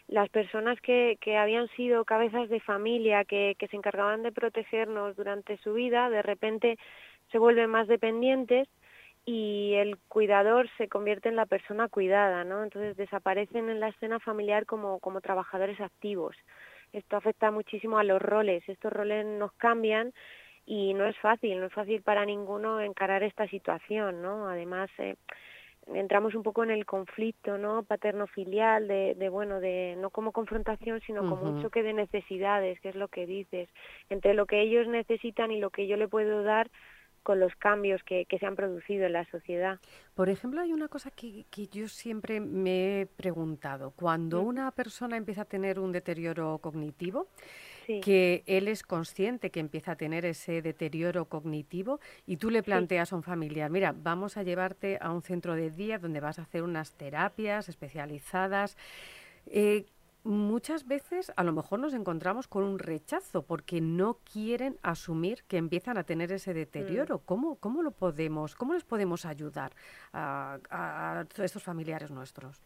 las 0.08 0.28
personas 0.28 0.78
que, 0.82 1.16
que 1.22 1.38
habían 1.38 1.68
sido 1.70 2.04
cabezas 2.04 2.50
de 2.50 2.60
familia, 2.60 3.24
que, 3.24 3.56
que 3.58 3.68
se 3.68 3.76
encargaban 3.76 4.22
de 4.22 4.32
protegernos 4.32 5.16
durante 5.16 5.56
su 5.58 5.72
vida, 5.72 6.10
de 6.10 6.22
repente 6.22 6.78
se 7.32 7.38
vuelven 7.38 7.70
más 7.70 7.88
dependientes 7.88 8.68
y 9.24 9.74
el 9.74 9.98
cuidador 10.08 10.68
se 10.76 10.88
convierte 10.88 11.30
en 11.30 11.36
la 11.36 11.46
persona 11.46 11.88
cuidada, 11.88 12.44
¿no? 12.44 12.62
Entonces 12.62 12.96
desaparecen 12.96 13.70
en 13.70 13.80
la 13.80 13.88
escena 13.88 14.20
familiar 14.20 14.66
como, 14.66 14.98
como 15.00 15.20
trabajadores 15.22 15.80
activos. 15.80 16.36
esto 16.92 17.16
afecta 17.16 17.50
muchísimo 17.50 17.98
a 17.98 18.04
los 18.04 18.20
roles, 18.20 18.66
estos 18.68 18.92
roles 18.92 19.26
nos 19.26 19.52
cambian 19.54 20.12
y 20.70 20.92
no 20.92 21.06
es 21.06 21.16
fácil, 21.16 21.58
no 21.58 21.66
es 21.66 21.72
fácil 21.72 22.02
para 22.02 22.26
ninguno 22.26 22.78
encarar 22.78 23.22
esta 23.22 23.48
situación, 23.48 24.20
¿no? 24.20 24.50
Además, 24.50 24.90
eh, 24.98 25.16
entramos 25.94 26.34
un 26.34 26.42
poco 26.42 26.62
en 26.62 26.70
el 26.70 26.84
conflicto, 26.84 27.56
¿no? 27.56 27.84
Paterno-filial, 27.84 28.86
de, 28.86 29.14
de, 29.14 29.28
bueno, 29.30 29.60
de 29.60 29.96
no 29.96 30.10
como 30.10 30.30
confrontación, 30.30 31.00
sino 31.06 31.26
como 31.26 31.50
un 31.50 31.62
choque 31.62 31.82
de 31.82 31.94
necesidades, 31.94 32.78
que 32.80 32.90
es 32.90 32.96
lo 32.96 33.08
que 33.08 33.24
dices, 33.24 33.70
entre 34.10 34.34
lo 34.34 34.44
que 34.44 34.60
ellos 34.60 34.86
necesitan 34.88 35.50
y 35.52 35.58
lo 35.58 35.70
que 35.70 35.86
yo 35.86 35.96
le 35.96 36.06
puedo 36.06 36.42
dar 36.42 36.70
con 37.28 37.40
los 37.40 37.54
cambios 37.56 38.02
que, 38.04 38.24
que, 38.24 38.38
se 38.38 38.46
han 38.46 38.56
producido 38.56 39.04
en 39.04 39.12
la 39.12 39.26
sociedad. 39.26 39.78
Por 40.14 40.30
ejemplo, 40.30 40.62
hay 40.62 40.72
una 40.72 40.88
cosa 40.88 41.10
que, 41.10 41.44
que 41.50 41.66
yo 41.66 41.86
siempre 41.86 42.40
me 42.40 43.02
he 43.02 43.06
preguntado. 43.06 43.90
Cuando 43.90 44.40
una 44.40 44.70
persona 44.70 45.18
empieza 45.18 45.42
a 45.42 45.44
tener 45.44 45.78
un 45.78 45.92
deterioro 45.92 46.56
cognitivo, 46.56 47.28
que 48.02 48.44
él 48.46 48.66
es 48.66 48.82
consciente 48.82 49.50
que 49.50 49.60
empieza 49.60 49.92
a 49.92 49.96
tener 49.96 50.24
ese 50.24 50.62
deterioro 50.62 51.26
cognitivo 51.26 52.00
y 52.26 52.38
tú 52.38 52.48
le 52.48 52.62
planteas 52.62 53.12
a 53.12 53.16
un 53.16 53.22
familiar, 53.22 53.70
mira, 53.70 53.94
vamos 53.94 54.38
a 54.38 54.42
llevarte 54.42 54.96
a 54.98 55.12
un 55.12 55.20
centro 55.20 55.54
de 55.54 55.70
día 55.70 55.98
donde 55.98 56.20
vas 56.20 56.38
a 56.38 56.42
hacer 56.42 56.62
unas 56.62 56.92
terapias 56.92 57.68
especializadas. 57.68 58.78
Eh, 59.44 59.84
muchas 60.28 60.86
veces 60.86 61.32
a 61.36 61.42
lo 61.42 61.52
mejor 61.52 61.80
nos 61.80 61.94
encontramos 61.94 62.48
con 62.48 62.62
un 62.62 62.78
rechazo 62.78 63.42
porque 63.42 63.80
no 63.80 64.18
quieren 64.30 64.76
asumir 64.82 65.42
que 65.48 65.56
empiezan 65.56 65.96
a 65.98 66.04
tener 66.04 66.30
ese 66.32 66.54
deterioro. 66.54 67.18
Mm. 67.18 67.20
¿Cómo, 67.24 67.56
¿Cómo 67.56 67.82
lo 67.82 67.90
podemos, 67.92 68.54
cómo 68.54 68.74
les 68.74 68.84
podemos 68.84 69.24
ayudar 69.24 69.72
a, 70.12 70.58
a 70.70 71.24
estos 71.42 71.62
familiares 71.62 72.10
nuestros? 72.10 72.62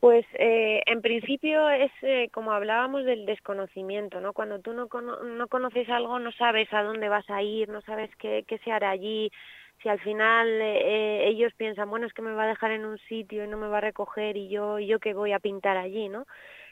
Pues 0.00 0.24
eh, 0.32 0.82
en 0.86 1.02
principio 1.02 1.68
es 1.68 1.92
eh, 2.00 2.30
como 2.32 2.52
hablábamos 2.52 3.04
del 3.04 3.26
desconocimiento, 3.26 4.20
¿no? 4.20 4.32
Cuando 4.32 4.58
tú 4.58 4.72
no, 4.72 4.86
no 4.86 5.48
conoces 5.48 5.88
algo, 5.90 6.18
no 6.18 6.32
sabes 6.32 6.72
a 6.72 6.82
dónde 6.82 7.10
vas 7.10 7.28
a 7.28 7.42
ir, 7.42 7.68
no 7.68 7.82
sabes 7.82 8.10
qué, 8.16 8.44
qué 8.48 8.56
se 8.58 8.72
hará 8.72 8.90
allí. 8.90 9.30
Si 9.82 9.90
al 9.90 10.00
final 10.00 10.48
eh, 10.48 11.28
ellos 11.28 11.52
piensan, 11.54 11.90
bueno, 11.90 12.06
es 12.06 12.14
que 12.14 12.22
me 12.22 12.32
va 12.32 12.44
a 12.44 12.48
dejar 12.48 12.70
en 12.70 12.86
un 12.86 12.98
sitio 12.98 13.44
y 13.44 13.48
no 13.48 13.58
me 13.58 13.68
va 13.68 13.78
a 13.78 13.82
recoger 13.82 14.38
y 14.38 14.48
yo, 14.48 14.78
y 14.78 14.86
yo 14.86 15.00
que 15.00 15.12
voy 15.12 15.32
a 15.32 15.38
pintar 15.38 15.76
allí, 15.76 16.08
¿no? 16.08 16.26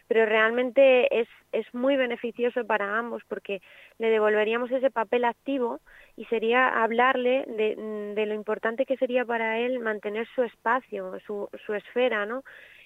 Pero 0.09 0.27
realmente 0.27 1.21
es, 1.21 1.29
es 1.53 1.73
muy 1.75 1.97
beneficioso 1.97 2.67
para 2.67 2.99
ambos 2.99 3.23
porque 3.29 3.61
le 3.99 4.09
devolveríamos 4.09 4.71
ese 4.71 4.91
papel 4.91 5.25
activo 5.25 5.81
y 6.17 6.25
sería 6.27 6.83
hablarle 6.83 7.45
de, 7.47 8.15
de 8.15 8.27
lo 8.27 8.35
importante 8.35 8.87
que 8.87 8.97
sería 8.97 9.25
para 9.25 9.59
él 9.59 9.79
mantener 9.79 10.27
su 10.35 10.43
espacio, 10.43 11.19
su, 11.27 11.49
su 11.65 11.75
esfera, 11.75 12.27
¿no? 12.27 12.43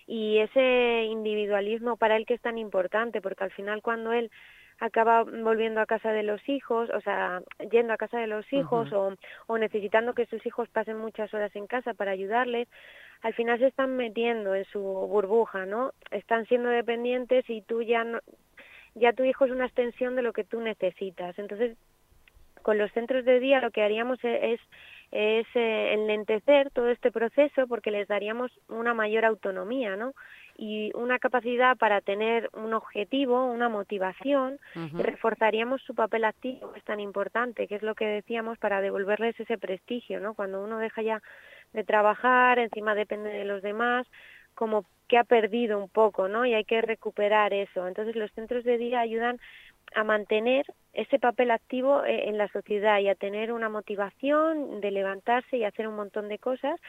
y 0.06 0.38
ese 0.38 1.04
individualismo 1.04 1.96
para 1.96 2.16
él 2.16 2.26
que 2.26 2.34
es 2.34 2.40
tan 2.40 2.58
importante, 2.58 3.20
porque 3.20 3.44
al 3.44 3.52
final 3.52 3.82
cuando 3.82 4.12
él 4.12 4.30
acaba 4.82 5.22
volviendo 5.22 5.80
a 5.80 5.86
casa 5.86 6.10
de 6.10 6.24
los 6.24 6.46
hijos, 6.48 6.90
o 6.90 7.00
sea, 7.02 7.40
yendo 7.70 7.92
a 7.92 7.96
casa 7.96 8.18
de 8.18 8.26
los 8.26 8.52
hijos 8.52 8.92
o, 8.92 9.14
o 9.46 9.58
necesitando 9.58 10.12
que 10.12 10.26
sus 10.26 10.44
hijos 10.44 10.68
pasen 10.70 10.98
muchas 10.98 11.32
horas 11.32 11.54
en 11.54 11.68
casa 11.68 11.94
para 11.94 12.10
ayudarles, 12.10 12.66
al 13.20 13.32
final 13.34 13.60
se 13.60 13.68
están 13.68 13.96
metiendo 13.96 14.56
en 14.56 14.64
su 14.64 14.80
burbuja, 14.80 15.66
¿no? 15.66 15.92
Están 16.10 16.46
siendo 16.46 16.68
dependientes 16.68 17.48
y 17.48 17.62
tú 17.62 17.82
ya 17.82 18.02
no, 18.02 18.18
ya 18.96 19.12
tu 19.12 19.22
hijo 19.22 19.44
es 19.44 19.52
una 19.52 19.66
extensión 19.66 20.16
de 20.16 20.22
lo 20.22 20.32
que 20.32 20.42
tú 20.42 20.60
necesitas. 20.60 21.38
Entonces, 21.38 21.76
con 22.62 22.76
los 22.76 22.90
centros 22.90 23.24
de 23.24 23.38
día 23.38 23.60
lo 23.60 23.70
que 23.70 23.82
haríamos 23.82 24.18
e-, 24.24 24.54
es 24.54 24.60
es 25.12 25.46
eh, 25.54 25.92
enlentecer 25.92 26.70
todo 26.70 26.88
este 26.88 27.12
proceso 27.12 27.66
porque 27.68 27.90
les 27.90 28.08
daríamos 28.08 28.50
una 28.68 28.94
mayor 28.94 29.26
autonomía, 29.26 29.94
¿no? 29.94 30.14
Y 30.56 30.92
una 30.94 31.18
capacidad 31.18 31.76
para 31.76 32.00
tener 32.00 32.50
un 32.52 32.74
objetivo, 32.74 33.46
una 33.46 33.68
motivación, 33.68 34.58
y 34.74 35.02
reforzaríamos 35.02 35.82
su 35.82 35.94
papel 35.94 36.24
activo, 36.24 36.72
que 36.72 36.78
es 36.78 36.84
tan 36.84 37.00
importante, 37.00 37.66
que 37.66 37.76
es 37.76 37.82
lo 37.82 37.94
que 37.94 38.06
decíamos 38.06 38.58
para 38.58 38.80
devolverles 38.80 39.38
ese 39.40 39.58
prestigio, 39.58 40.20
¿no? 40.20 40.34
Cuando 40.34 40.62
uno 40.62 40.78
deja 40.78 41.02
ya 41.02 41.22
de 41.72 41.84
trabajar, 41.84 42.58
encima 42.58 42.94
depende 42.94 43.30
de 43.30 43.44
los 43.44 43.62
demás, 43.62 44.06
como 44.54 44.84
que 45.08 45.18
ha 45.18 45.24
perdido 45.24 45.78
un 45.78 45.88
poco, 45.88 46.28
¿no? 46.28 46.46
Y 46.46 46.54
hay 46.54 46.64
que 46.64 46.80
recuperar 46.80 47.52
eso. 47.52 47.86
Entonces 47.88 48.16
los 48.16 48.30
centros 48.32 48.64
de 48.64 48.78
día 48.78 49.00
ayudan 49.00 49.38
a 49.94 50.04
mantener 50.04 50.66
ese 50.92 51.18
papel 51.18 51.50
activo 51.50 52.04
eh, 52.04 52.28
en 52.28 52.38
la 52.38 52.48
sociedad 52.48 52.98
y 52.98 53.08
a 53.08 53.14
tener 53.14 53.52
una 53.52 53.68
motivación 53.68 54.80
de 54.80 54.90
levantarse 54.90 55.56
y 55.56 55.64
hacer 55.64 55.88
un 55.88 55.96
montón 55.96 56.28
de 56.28 56.38
cosas 56.38 56.80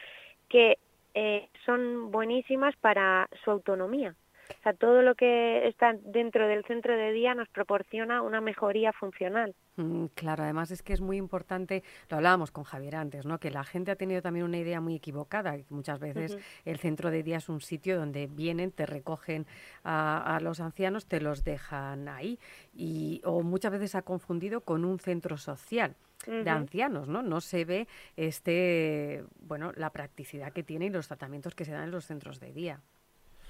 que 0.48 0.78
eh, 1.14 1.48
son 1.64 2.10
buenísimas 2.10 2.76
para 2.76 3.28
su 3.44 3.50
autonomía. 3.50 4.14
O 4.50 4.62
sea, 4.62 4.74
todo 4.74 5.02
lo 5.02 5.14
que 5.14 5.66
está 5.68 5.94
dentro 6.02 6.46
del 6.46 6.64
centro 6.64 6.94
de 6.96 7.12
día 7.12 7.34
nos 7.34 7.48
proporciona 7.48 8.22
una 8.22 8.40
mejoría 8.40 8.92
funcional. 8.92 9.54
Mm, 9.76 10.06
claro, 10.14 10.44
además 10.44 10.70
es 10.70 10.82
que 10.82 10.92
es 10.92 11.00
muy 11.00 11.16
importante, 11.16 11.82
lo 12.08 12.18
hablábamos 12.18 12.50
con 12.50 12.64
Javier 12.64 12.96
antes, 12.96 13.26
¿no? 13.26 13.38
que 13.38 13.50
la 13.50 13.64
gente 13.64 13.90
ha 13.90 13.96
tenido 13.96 14.22
también 14.22 14.44
una 14.44 14.58
idea 14.58 14.80
muy 14.80 14.96
equivocada, 14.96 15.56
muchas 15.70 15.98
veces 15.98 16.38
el 16.64 16.78
centro 16.78 17.10
de 17.10 17.22
día 17.22 17.38
es 17.38 17.48
un 17.48 17.60
sitio 17.60 17.98
donde 17.98 18.26
vienen, 18.26 18.70
te 18.70 18.86
recogen 18.86 19.46
a, 19.82 20.38
los 20.42 20.60
ancianos, 20.60 21.06
te 21.06 21.20
los 21.20 21.42
dejan 21.42 22.08
ahí, 22.08 22.38
y, 22.72 23.20
o 23.24 23.42
muchas 23.42 23.72
veces 23.72 23.94
ha 23.94 24.02
confundido 24.02 24.60
con 24.60 24.84
un 24.84 24.98
centro 25.00 25.36
social 25.36 25.96
de 26.26 26.50
ancianos, 26.50 27.08
¿no? 27.08 27.22
No 27.22 27.40
se 27.40 27.64
ve 27.64 27.86
este, 28.16 29.24
bueno, 29.40 29.72
la 29.76 29.90
practicidad 29.90 30.52
que 30.52 30.62
tiene 30.62 30.86
y 30.86 30.90
los 30.90 31.08
tratamientos 31.08 31.54
que 31.54 31.64
se 31.64 31.72
dan 31.72 31.84
en 31.84 31.90
los 31.90 32.04
centros 32.04 32.40
de 32.40 32.52
día. 32.52 32.80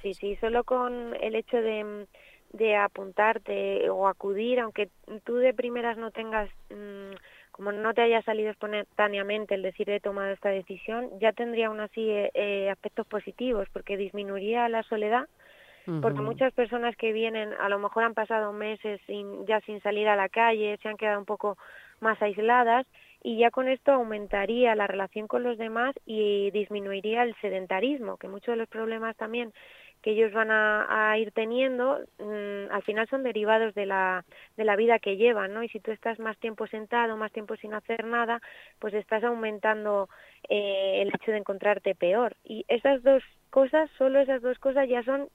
Sí, 0.02 0.14
sí, 0.14 0.36
solo 0.36 0.64
con 0.64 1.16
el 1.20 1.34
hecho 1.34 1.56
de, 1.56 2.06
de 2.52 2.76
apuntarte 2.76 3.88
o 3.90 4.06
acudir, 4.06 4.60
aunque 4.60 4.88
tú 5.24 5.36
de 5.36 5.52
primeras 5.54 5.96
no 5.96 6.10
tengas, 6.10 6.48
mm, 6.70 7.14
como 7.50 7.72
no 7.72 7.94
te 7.94 8.02
haya 8.02 8.22
salido 8.22 8.50
espontáneamente 8.50 9.54
el 9.54 9.62
decir 9.62 9.90
he 9.90 10.00
tomado 10.00 10.30
esta 10.30 10.50
decisión, 10.50 11.10
ya 11.20 11.32
tendría 11.32 11.68
aún 11.68 11.80
así 11.80 12.08
eh, 12.08 12.30
eh, 12.34 12.70
aspectos 12.70 13.06
positivos, 13.06 13.66
porque 13.72 13.96
disminuiría 13.96 14.68
la 14.68 14.82
soledad, 14.84 15.26
porque 16.00 16.22
muchas 16.22 16.50
personas 16.54 16.96
que 16.96 17.12
vienen 17.12 17.52
a 17.60 17.68
lo 17.68 17.78
mejor 17.78 18.04
han 18.04 18.14
pasado 18.14 18.54
meses 18.54 19.02
sin, 19.06 19.44
ya 19.44 19.60
sin 19.60 19.82
salir 19.82 20.08
a 20.08 20.16
la 20.16 20.30
calle, 20.30 20.78
se 20.82 20.88
han 20.88 20.96
quedado 20.96 21.18
un 21.18 21.26
poco 21.26 21.58
más 22.00 22.20
aisladas 22.22 22.86
y 23.22 23.38
ya 23.38 23.50
con 23.50 23.68
esto 23.68 23.92
aumentaría 23.92 24.74
la 24.74 24.86
relación 24.86 25.26
con 25.26 25.42
los 25.42 25.56
demás 25.56 25.94
y 26.04 26.50
disminuiría 26.50 27.22
el 27.22 27.34
sedentarismo, 27.40 28.18
que 28.18 28.28
muchos 28.28 28.52
de 28.52 28.56
los 28.56 28.68
problemas 28.68 29.16
también 29.16 29.52
que 30.04 30.10
ellos 30.10 30.34
van 30.34 30.50
a, 30.50 31.16
ir 31.16 31.32
teniendo, 31.32 31.98
mm, 32.18 32.70
al 32.70 32.82
final 32.82 33.08
son 33.08 33.22
derivados 33.22 33.74
de 33.74 33.86
la, 33.86 34.26
de 34.54 34.64
la 34.64 34.76
vida 34.76 34.98
que 34.98 35.16
llevan, 35.16 35.54
¿no? 35.54 35.62
Y 35.62 35.70
si 35.70 35.80
tú 35.80 35.92
estás 35.92 36.18
más 36.18 36.36
tiempo 36.36 36.66
sentado, 36.66 37.16
más 37.16 37.32
tiempo 37.32 37.56
sin 37.56 37.72
hacer 37.72 38.04
nada, 38.04 38.42
pues 38.80 38.92
estás 38.92 39.24
aumentando 39.24 40.10
eh, 40.50 41.00
el 41.00 41.08
hecho 41.08 41.30
de 41.30 41.38
encontrarte 41.38 41.94
peor. 41.94 42.36
Y 42.44 42.66
esas 42.68 43.02
dos 43.02 43.22
cosas, 43.48 43.88
solo 43.96 44.18
esas 44.18 44.42
dos 44.42 44.58
cosas 44.58 44.86
ya 44.90 45.02
son 45.04 45.30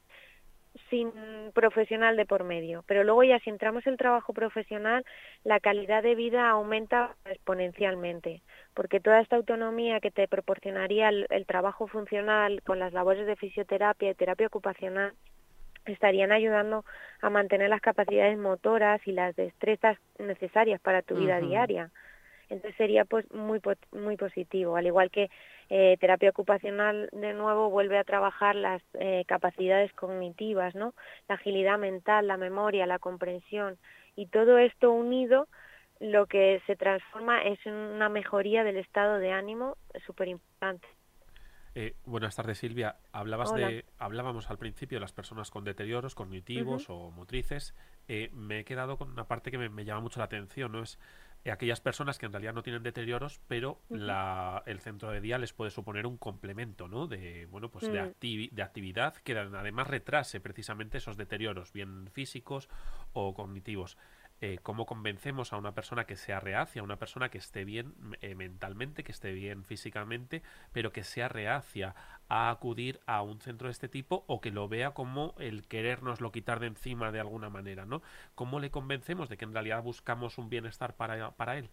sin 0.90 1.12
profesional 1.54 2.16
de 2.16 2.26
por 2.26 2.44
medio. 2.44 2.84
Pero 2.88 3.04
luego 3.04 3.24
ya 3.24 3.40
si 3.40 3.50
entramos 3.50 3.86
en 3.86 3.94
el 3.94 3.98
trabajo 3.98 4.34
profesional, 4.34 5.06
la 5.44 5.60
calidad 5.60 6.04
de 6.04 6.16
vida 6.16 6.50
aumenta 6.50 7.16
exponencialmente, 7.26 8.42
porque 8.74 9.00
toda 9.00 9.22
esta 9.22 9.36
autonomía 9.36 10.00
que 10.00 10.12
te 10.12 10.28
proporcionaría 10.28 11.10
el, 11.10 11.46
trabajo 11.46 11.88
funcional 11.88 12.62
con 12.64 12.80
las 12.80 12.94
labores 12.94 13.26
de 13.26 13.36
fisioterapia 13.36 14.12
y 14.12 14.16
terapia 14.16 14.48
ocupacional 14.48 15.14
estarían 15.86 16.32
ayudando 16.32 16.86
a 17.22 17.30
mantener 17.30 17.70
las 17.70 17.82
capacidades 17.82 18.38
motoras 18.38 19.02
y 19.08 19.12
las 19.12 19.36
destrezas 19.36 19.98
necesarias 20.20 20.80
para 20.82 21.02
tu 21.02 21.16
vida 21.16 21.40
diaria. 21.40 21.90
Entonces 22.50 22.76
sería 22.78 23.06
pues 23.06 23.32
muy 23.32 23.62
muy 23.92 24.18
positivo, 24.18 24.76
al 24.76 24.88
igual 24.88 25.12
que 25.12 25.30
eh, 25.70 25.98
terapia 26.00 26.32
ocupacional 26.32 27.10
de 27.12 27.34
nuevo 27.34 27.70
vuelve 27.70 27.98
a 27.98 28.04
trabajar 28.04 28.56
las 28.56 28.82
eh, 28.94 29.24
capacidades 29.28 29.94
cognitivas, 29.94 30.74
¿no? 30.74 30.96
La 31.28 31.36
agilidad 31.36 31.78
mental, 31.78 32.28
la 32.28 32.38
memoria, 32.38 32.88
la 32.88 32.98
comprensión 32.98 33.78
y 34.16 34.28
todo 34.28 34.58
esto 34.58 34.92
unido 34.92 35.48
lo 36.00 36.28
que 36.28 36.62
se 36.66 36.76
transforma 36.76 37.44
es 37.44 37.60
en 37.66 37.74
una 37.74 38.10
mejoría 38.10 38.64
del 38.64 38.78
estado 38.78 39.20
de 39.20 39.32
ánimo 39.32 39.78
súper 40.06 40.30
importante. 40.30 40.88
Eh, 41.76 41.96
buenas 42.06 42.36
tardes, 42.36 42.58
Silvia. 42.58 42.96
Hablabas 43.12 43.54
de, 43.54 43.86
hablábamos 43.98 44.50
al 44.50 44.58
principio 44.58 44.96
de 44.96 45.02
las 45.02 45.14
personas 45.14 45.52
con 45.52 45.66
deterioros 45.66 46.16
cognitivos 46.16 46.90
o 46.90 47.12
motrices. 47.12 47.76
me 48.32 48.60
he 48.60 48.66
quedado 48.66 48.98
con 48.98 49.12
una 49.12 49.28
parte 49.28 49.52
que 49.52 49.58
me, 49.58 49.70
me, 49.70 49.86
llama 49.86 50.02
mucho 50.02 50.20
la 50.20 50.26
atención, 50.26 50.72
¿no? 50.72 50.82
Es 50.82 50.98
aquellas 51.46 51.82
personas 51.82 52.18
que 52.18 52.26
en 52.26 52.34
realidad 52.34 52.54
no 52.54 52.64
tienen 52.64 52.84
deterioros, 52.84 53.40
pero 53.48 53.80
la, 53.90 54.62
el 54.66 54.80
centro 54.80 55.10
de 55.12 55.22
día 55.22 55.38
les 55.38 55.54
puede 55.54 55.72
suponer 55.72 56.06
un 56.06 56.18
complemento, 56.18 56.88
¿no? 56.88 57.08
De, 57.08 57.48
bueno, 57.48 57.70
pues 57.70 57.92
de, 57.92 58.04
mm. 58.04 58.56
de 58.56 58.62
actividad 58.62 59.16
que 59.16 59.38
además 59.38 59.88
retrase 59.88 60.40
precisamente 60.42 60.98
esos 60.98 61.18
deterioros, 61.18 61.72
bien 61.72 62.10
físicos 62.12 62.70
o 63.14 63.34
cognitivos. 63.34 63.98
eh, 64.42 64.60
cómo 64.64 64.86
convencemos 64.86 65.52
a 65.52 65.58
una 65.58 65.74
persona 65.74 66.06
que 66.06 66.16
sea 66.16 66.40
reacia, 66.40 66.82
a 66.82 66.86
una 66.86 66.98
persona 66.98 67.30
que 67.30 67.38
esté 67.38 67.66
bien 67.66 67.94
eh, 68.22 68.36
mentalmente, 68.36 69.04
que 69.04 69.12
esté 69.12 69.34
bien 69.34 69.66
físicamente, 69.66 70.44
pero 70.72 70.92
que 70.92 71.04
sea 71.04 71.28
reacia 71.28 71.96
a 72.30 72.50
acudir 72.52 73.00
a 73.06 73.22
un 73.22 73.42
centro 73.42 73.68
de 73.68 73.72
este 73.72 73.90
tipo 73.90 74.24
o 74.28 74.40
que 74.40 74.52
lo 74.52 74.68
vea 74.68 74.92
como 74.92 75.34
el 75.40 75.68
querernos 75.68 76.22
lo 76.22 76.32
quitar 76.32 76.60
de 76.60 76.68
encima 76.68 77.12
de 77.12 77.20
alguna 77.20 77.50
manera, 77.50 77.86
¿no? 77.86 78.02
¿Cómo 78.36 78.60
le 78.60 78.72
convencemos 78.72 79.30
de 79.30 79.38
que 79.38 79.46
en 79.46 79.54
realidad 79.54 79.84
buscamos 79.84 80.38
un 80.38 80.50
bienestar 80.50 80.94
para, 80.94 81.32
para 81.32 81.58
él? 81.58 81.70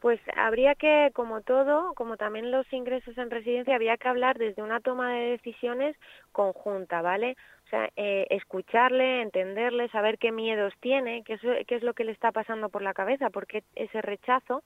Pues 0.00 0.20
habría 0.36 0.74
que, 0.74 1.10
como 1.14 1.42
todo, 1.42 1.94
como 1.94 2.16
también 2.16 2.50
los 2.50 2.70
ingresos 2.72 3.16
en 3.18 3.30
residencia, 3.30 3.76
habría 3.76 3.96
que 3.96 4.08
hablar 4.08 4.36
desde 4.36 4.60
una 4.60 4.80
toma 4.80 5.12
de 5.12 5.30
decisiones 5.30 5.96
conjunta, 6.32 7.02
¿vale? 7.02 7.36
O 7.66 7.68
sea, 7.70 7.88
eh, 7.94 8.26
escucharle, 8.30 9.22
entenderle, 9.22 9.88
saber 9.90 10.18
qué 10.18 10.32
miedos 10.32 10.74
tiene, 10.80 11.22
qué 11.22 11.34
es, 11.34 11.40
qué 11.68 11.76
es 11.76 11.84
lo 11.84 11.94
que 11.94 12.02
le 12.02 12.10
está 12.10 12.32
pasando 12.32 12.68
por 12.68 12.82
la 12.82 12.94
cabeza, 12.94 13.30
porque 13.30 13.62
ese 13.76 14.02
rechazo 14.02 14.64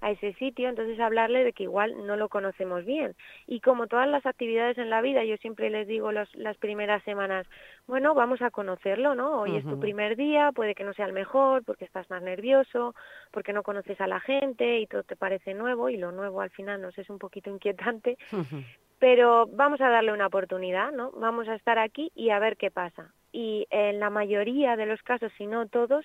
a 0.00 0.10
ese 0.12 0.32
sitio, 0.34 0.68
entonces 0.68 0.98
hablarle 1.00 1.44
de 1.44 1.52
que 1.52 1.64
igual 1.64 2.06
no 2.06 2.16
lo 2.16 2.28
conocemos 2.28 2.84
bien. 2.84 3.14
Y 3.46 3.60
como 3.60 3.86
todas 3.86 4.08
las 4.08 4.24
actividades 4.26 4.78
en 4.78 4.90
la 4.90 5.00
vida, 5.00 5.24
yo 5.24 5.36
siempre 5.38 5.70
les 5.70 5.88
digo 5.88 6.12
los, 6.12 6.32
las 6.36 6.56
primeras 6.56 7.02
semanas, 7.02 7.46
bueno, 7.86 8.14
vamos 8.14 8.40
a 8.42 8.50
conocerlo, 8.50 9.14
¿no? 9.14 9.40
Hoy 9.40 9.56
es 9.56 9.64
tu 9.64 9.80
primer 9.80 10.16
día, 10.16 10.52
puede 10.52 10.74
que 10.74 10.84
no 10.84 10.94
sea 10.94 11.06
el 11.06 11.12
mejor 11.12 11.64
porque 11.64 11.84
estás 11.84 12.08
más 12.10 12.22
nervioso, 12.22 12.94
porque 13.32 13.52
no 13.52 13.62
conoces 13.62 14.00
a 14.00 14.06
la 14.06 14.20
gente 14.20 14.78
y 14.78 14.86
todo 14.86 15.02
te 15.02 15.16
parece 15.16 15.54
nuevo 15.54 15.88
y 15.88 15.96
lo 15.96 16.12
nuevo 16.12 16.40
al 16.40 16.50
final 16.50 16.80
nos 16.80 16.96
es 16.98 17.10
un 17.10 17.18
poquito 17.18 17.50
inquietante. 17.50 18.18
Pero 18.98 19.46
vamos 19.46 19.80
a 19.80 19.88
darle 19.88 20.12
una 20.12 20.26
oportunidad, 20.26 20.90
¿no? 20.92 21.12
Vamos 21.12 21.48
a 21.48 21.54
estar 21.54 21.78
aquí 21.78 22.10
y 22.14 22.30
a 22.30 22.38
ver 22.38 22.56
qué 22.56 22.70
pasa. 22.70 23.12
Y 23.32 23.66
en 23.70 24.00
la 24.00 24.10
mayoría 24.10 24.76
de 24.76 24.86
los 24.86 25.02
casos, 25.02 25.32
si 25.38 25.46
no 25.46 25.68
todos, 25.68 26.04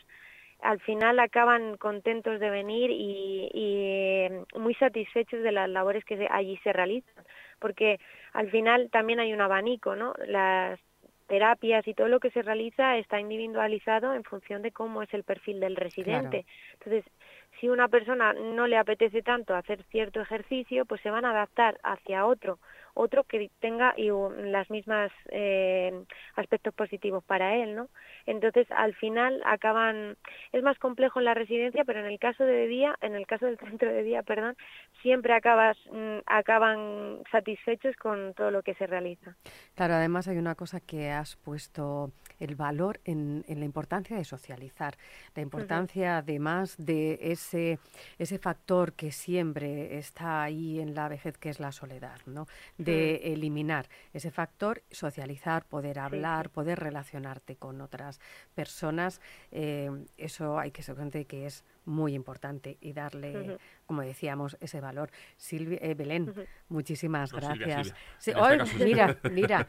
al 0.63 0.79
final 0.79 1.19
acaban 1.19 1.77
contentos 1.77 2.39
de 2.39 2.49
venir 2.49 2.89
y, 2.89 3.49
y, 3.53 4.57
muy 4.57 4.73
satisfechos 4.75 5.43
de 5.43 5.51
las 5.51 5.69
labores 5.69 6.05
que 6.05 6.27
allí 6.31 6.57
se 6.63 6.73
realizan, 6.73 7.23
porque 7.59 7.99
al 8.31 8.49
final 8.49 8.89
también 8.89 9.19
hay 9.19 9.33
un 9.33 9.41
abanico, 9.41 9.95
¿no? 9.95 10.13
Las 10.25 10.79
terapias 11.27 11.87
y 11.87 11.93
todo 11.93 12.07
lo 12.07 12.19
que 12.19 12.31
se 12.31 12.41
realiza 12.41 12.97
está 12.97 13.19
individualizado 13.19 14.13
en 14.13 14.23
función 14.23 14.61
de 14.61 14.71
cómo 14.71 15.01
es 15.03 15.13
el 15.13 15.23
perfil 15.23 15.59
del 15.59 15.75
residente. 15.75 16.45
Entonces, 16.73 17.05
si 17.59 17.69
una 17.69 17.87
persona 17.87 18.33
no 18.33 18.67
le 18.67 18.77
apetece 18.77 19.21
tanto 19.21 19.55
hacer 19.55 19.83
cierto 19.83 20.21
ejercicio, 20.21 20.85
pues 20.85 21.01
se 21.01 21.09
van 21.09 21.25
a 21.25 21.31
adaptar 21.31 21.79
hacia 21.83 22.25
otro 22.25 22.59
otro 22.93 23.23
que 23.23 23.49
tenga 23.59 23.93
y 23.97 24.09
las 24.51 24.69
mismas 24.69 25.11
eh, 25.29 26.03
aspectos 26.35 26.73
positivos 26.73 27.23
para 27.23 27.55
él, 27.55 27.75
¿no? 27.75 27.89
Entonces, 28.25 28.67
al 28.71 28.93
final 28.95 29.41
acaban 29.45 30.17
es 30.51 30.63
más 30.63 30.77
complejo 30.79 31.19
en 31.19 31.25
la 31.25 31.33
residencia, 31.33 31.83
pero 31.85 31.99
en 31.99 32.05
el 32.05 32.19
caso 32.19 32.43
de 32.43 32.67
día, 32.67 32.95
en 33.01 33.15
el 33.15 33.25
caso 33.25 33.45
del 33.45 33.57
centro 33.59 33.91
de 33.91 34.03
día, 34.03 34.23
perdón, 34.23 34.55
siempre 35.01 35.33
acabas 35.33 35.77
mm, 35.91 36.19
acaban 36.25 37.23
satisfechos 37.31 37.95
con 37.97 38.33
todo 38.33 38.51
lo 38.51 38.61
que 38.61 38.75
se 38.75 38.87
realiza. 38.87 39.35
Claro, 39.75 39.95
además 39.95 40.27
hay 40.27 40.37
una 40.37 40.55
cosa 40.55 40.79
que 40.79 41.11
has 41.11 41.35
puesto 41.37 42.11
el 42.39 42.55
valor 42.55 42.99
en, 43.05 43.43
la 43.47 43.65
importancia 43.65 44.17
de 44.17 44.25
socializar, 44.25 44.97
la 45.35 45.41
importancia 45.41 46.17
además 46.17 46.75
de 46.77 47.19
ese 47.21 47.79
ese 48.17 48.37
factor 48.37 48.93
que 48.93 49.11
siempre 49.11 49.97
está 49.97 50.43
ahí 50.43 50.79
en 50.79 50.95
la 50.95 51.07
vejez 51.07 51.37
que 51.37 51.49
es 51.49 51.59
la 51.59 51.71
soledad, 51.71 52.19
¿no? 52.25 52.47
De 52.83 53.21
mm. 53.23 53.33
eliminar 53.33 53.89
ese 54.13 54.31
factor, 54.31 54.83
socializar, 54.91 55.65
poder 55.65 55.99
hablar, 55.99 56.49
poder 56.49 56.79
relacionarte 56.79 57.55
con 57.55 57.81
otras 57.81 58.19
personas. 58.53 59.21
Eh, 59.51 59.89
eso 60.17 60.59
hay 60.59 60.71
que 60.71 60.83
ser 60.83 60.95
consciente 60.95 61.25
que 61.25 61.45
es 61.45 61.63
muy 61.85 62.13
importante 62.13 62.77
y 62.81 62.93
darle, 62.93 63.57
como 63.85 64.01
decíamos, 64.01 64.57
ese 64.61 64.79
valor. 64.79 65.11
Silvia, 65.35 65.79
eh, 65.81 65.93
Belén, 65.95 66.33
muchísimas 66.69 67.33
gracias. 67.33 67.93
mira, 68.79 69.17
mira, 69.31 69.67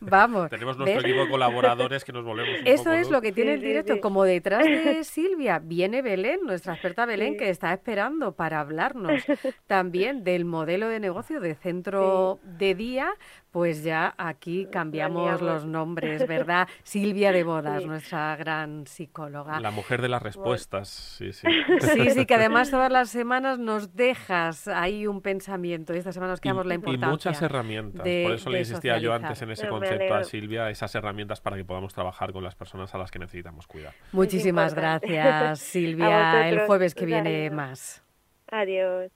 vamos. 0.00 0.50
Tenemos 0.50 0.76
nuestro 0.76 1.00
equipo 1.00 1.24
de 1.24 1.30
colaboradores 1.30 2.04
que 2.04 2.12
nos 2.12 2.24
volvemos. 2.24 2.60
Un 2.60 2.66
Eso 2.66 2.92
es 2.92 3.10
lo 3.10 3.20
que 3.20 3.32
tiene 3.32 3.54
el 3.54 3.60
directo. 3.60 4.00
Como 4.00 4.24
detrás 4.24 4.64
de 4.64 5.04
Silvia 5.04 5.58
viene 5.58 6.02
Belén, 6.02 6.40
nuestra 6.44 6.74
experta 6.74 7.06
Belén, 7.06 7.36
que 7.36 7.50
está 7.50 7.72
esperando 7.72 8.32
para 8.32 8.60
hablarnos 8.60 9.22
también 9.66 10.24
del 10.24 10.44
modelo 10.44 10.88
de 10.88 11.00
negocio 11.00 11.40
de 11.40 11.54
centro 11.54 11.95
de 12.42 12.74
día 12.74 13.14
pues 13.56 13.82
ya 13.82 14.14
aquí 14.18 14.66
cambiamos 14.70 15.40
los 15.40 15.64
nombres, 15.64 16.28
¿verdad? 16.28 16.68
Silvia 16.82 17.32
de 17.32 17.42
Bodas, 17.42 17.86
nuestra 17.86 18.36
gran 18.36 18.86
psicóloga. 18.86 19.60
La 19.60 19.70
mujer 19.70 20.02
de 20.02 20.10
las 20.10 20.20
respuestas, 20.20 20.90
sí, 20.90 21.32
sí. 21.32 21.46
Sí, 21.80 22.10
sí, 22.10 22.26
que 22.26 22.34
además 22.34 22.70
todas 22.70 22.92
las 22.92 23.08
semanas 23.08 23.58
nos 23.58 23.96
dejas 23.96 24.68
ahí 24.68 25.06
un 25.06 25.22
pensamiento 25.22 25.94
y 25.94 25.96
esta 25.96 26.12
semana 26.12 26.32
nos 26.32 26.40
quedamos 26.42 26.66
la 26.66 26.74
importancia. 26.74 27.08
Y 27.08 27.10
muchas 27.10 27.40
herramientas, 27.40 28.02
por 28.02 28.32
eso 28.34 28.50
le 28.50 28.58
insistía 28.58 28.98
yo 28.98 29.14
antes 29.14 29.40
en 29.40 29.50
ese 29.50 29.68
concepto 29.68 30.14
a 30.14 30.24
Silvia, 30.24 30.68
esas 30.68 30.94
herramientas 30.94 31.40
para 31.40 31.56
que 31.56 31.64
podamos 31.64 31.94
trabajar 31.94 32.34
con 32.34 32.44
las 32.44 32.54
personas 32.54 32.94
a 32.94 32.98
las 32.98 33.10
que 33.10 33.20
necesitamos 33.20 33.66
cuidar. 33.66 33.94
Muchísimas 34.12 34.74
gracias, 34.74 35.60
Silvia. 35.60 36.46
El 36.50 36.60
jueves 36.66 36.94
que 36.94 37.06
viene 37.06 37.48
más. 37.48 38.02
Adiós. 38.48 39.10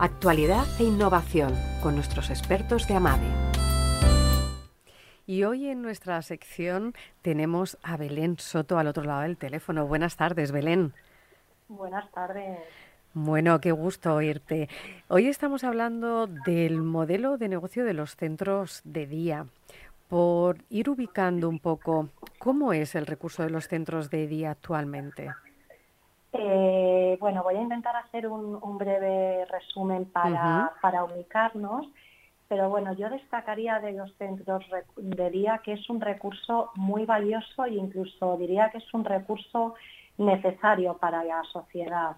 Actualidad 0.00 0.64
e 0.78 0.84
innovación 0.84 1.52
con 1.82 1.96
nuestros 1.96 2.30
expertos 2.30 2.86
de 2.86 2.94
AMADE. 2.94 3.26
Y 5.26 5.42
hoy 5.42 5.68
en 5.68 5.82
nuestra 5.82 6.22
sección 6.22 6.94
tenemos 7.20 7.76
a 7.82 7.96
Belén 7.96 8.38
Soto 8.38 8.78
al 8.78 8.86
otro 8.86 9.02
lado 9.02 9.22
del 9.22 9.36
teléfono. 9.36 9.86
Buenas 9.86 10.16
tardes, 10.16 10.52
Belén. 10.52 10.92
Buenas 11.66 12.10
tardes. 12.12 12.60
Bueno, 13.12 13.60
qué 13.60 13.72
gusto 13.72 14.14
oírte. 14.14 14.68
Hoy 15.08 15.26
estamos 15.26 15.64
hablando 15.64 16.28
del 16.28 16.80
modelo 16.80 17.36
de 17.36 17.48
negocio 17.48 17.84
de 17.84 17.94
los 17.94 18.14
centros 18.14 18.82
de 18.84 19.06
día. 19.06 19.46
Por 20.08 20.58
ir 20.70 20.88
ubicando 20.88 21.48
un 21.48 21.58
poco, 21.58 22.08
¿cómo 22.38 22.72
es 22.72 22.94
el 22.94 23.04
recurso 23.04 23.42
de 23.42 23.50
los 23.50 23.66
centros 23.66 24.10
de 24.10 24.28
día 24.28 24.52
actualmente? 24.52 25.30
Eh, 26.32 27.16
bueno, 27.20 27.42
voy 27.42 27.56
a 27.56 27.62
intentar 27.62 27.96
hacer 27.96 28.26
un, 28.26 28.78
breve 28.78 29.44
resumen 29.46 30.04
para, 30.06 30.72
para 30.82 31.04
ubicarnos. 31.04 31.86
Pero 32.48 32.70
bueno, 32.70 32.94
yo 32.94 33.10
destacaría 33.10 33.78
de 33.78 33.92
los 33.92 34.14
centros 34.16 34.64
de 34.96 35.30
día 35.30 35.60
que 35.62 35.74
es 35.74 35.90
un 35.90 36.00
recurso 36.00 36.70
muy 36.76 37.04
valioso 37.04 37.66
e 37.66 37.74
incluso 37.74 38.38
diría 38.38 38.70
que 38.70 38.78
es 38.78 38.94
un 38.94 39.04
recurso 39.04 39.74
necesario 40.16 40.96
para 40.96 41.24
la 41.24 41.42
sociedad, 41.52 42.16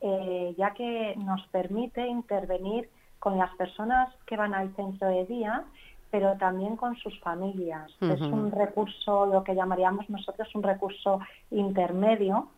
eh, 0.00 0.54
ya 0.58 0.72
que 0.74 1.14
nos 1.16 1.46
permite 1.48 2.06
intervenir 2.06 2.90
con 3.20 3.38
las 3.38 3.54
personas 3.54 4.12
que 4.26 4.36
van 4.36 4.52
al 4.52 4.74
centro 4.74 5.08
de 5.08 5.24
día, 5.26 5.64
pero 6.10 6.36
también 6.38 6.76
con 6.76 6.96
sus 6.96 7.18
familias. 7.20 7.90
Es 8.00 8.20
un 8.20 8.50
recurso, 8.50 9.26
lo 9.26 9.44
que 9.44 9.54
llamaríamos 9.54 10.10
nosotros 10.10 10.52
un 10.54 10.64
recurso 10.64 11.20
intermedio, 11.50 12.48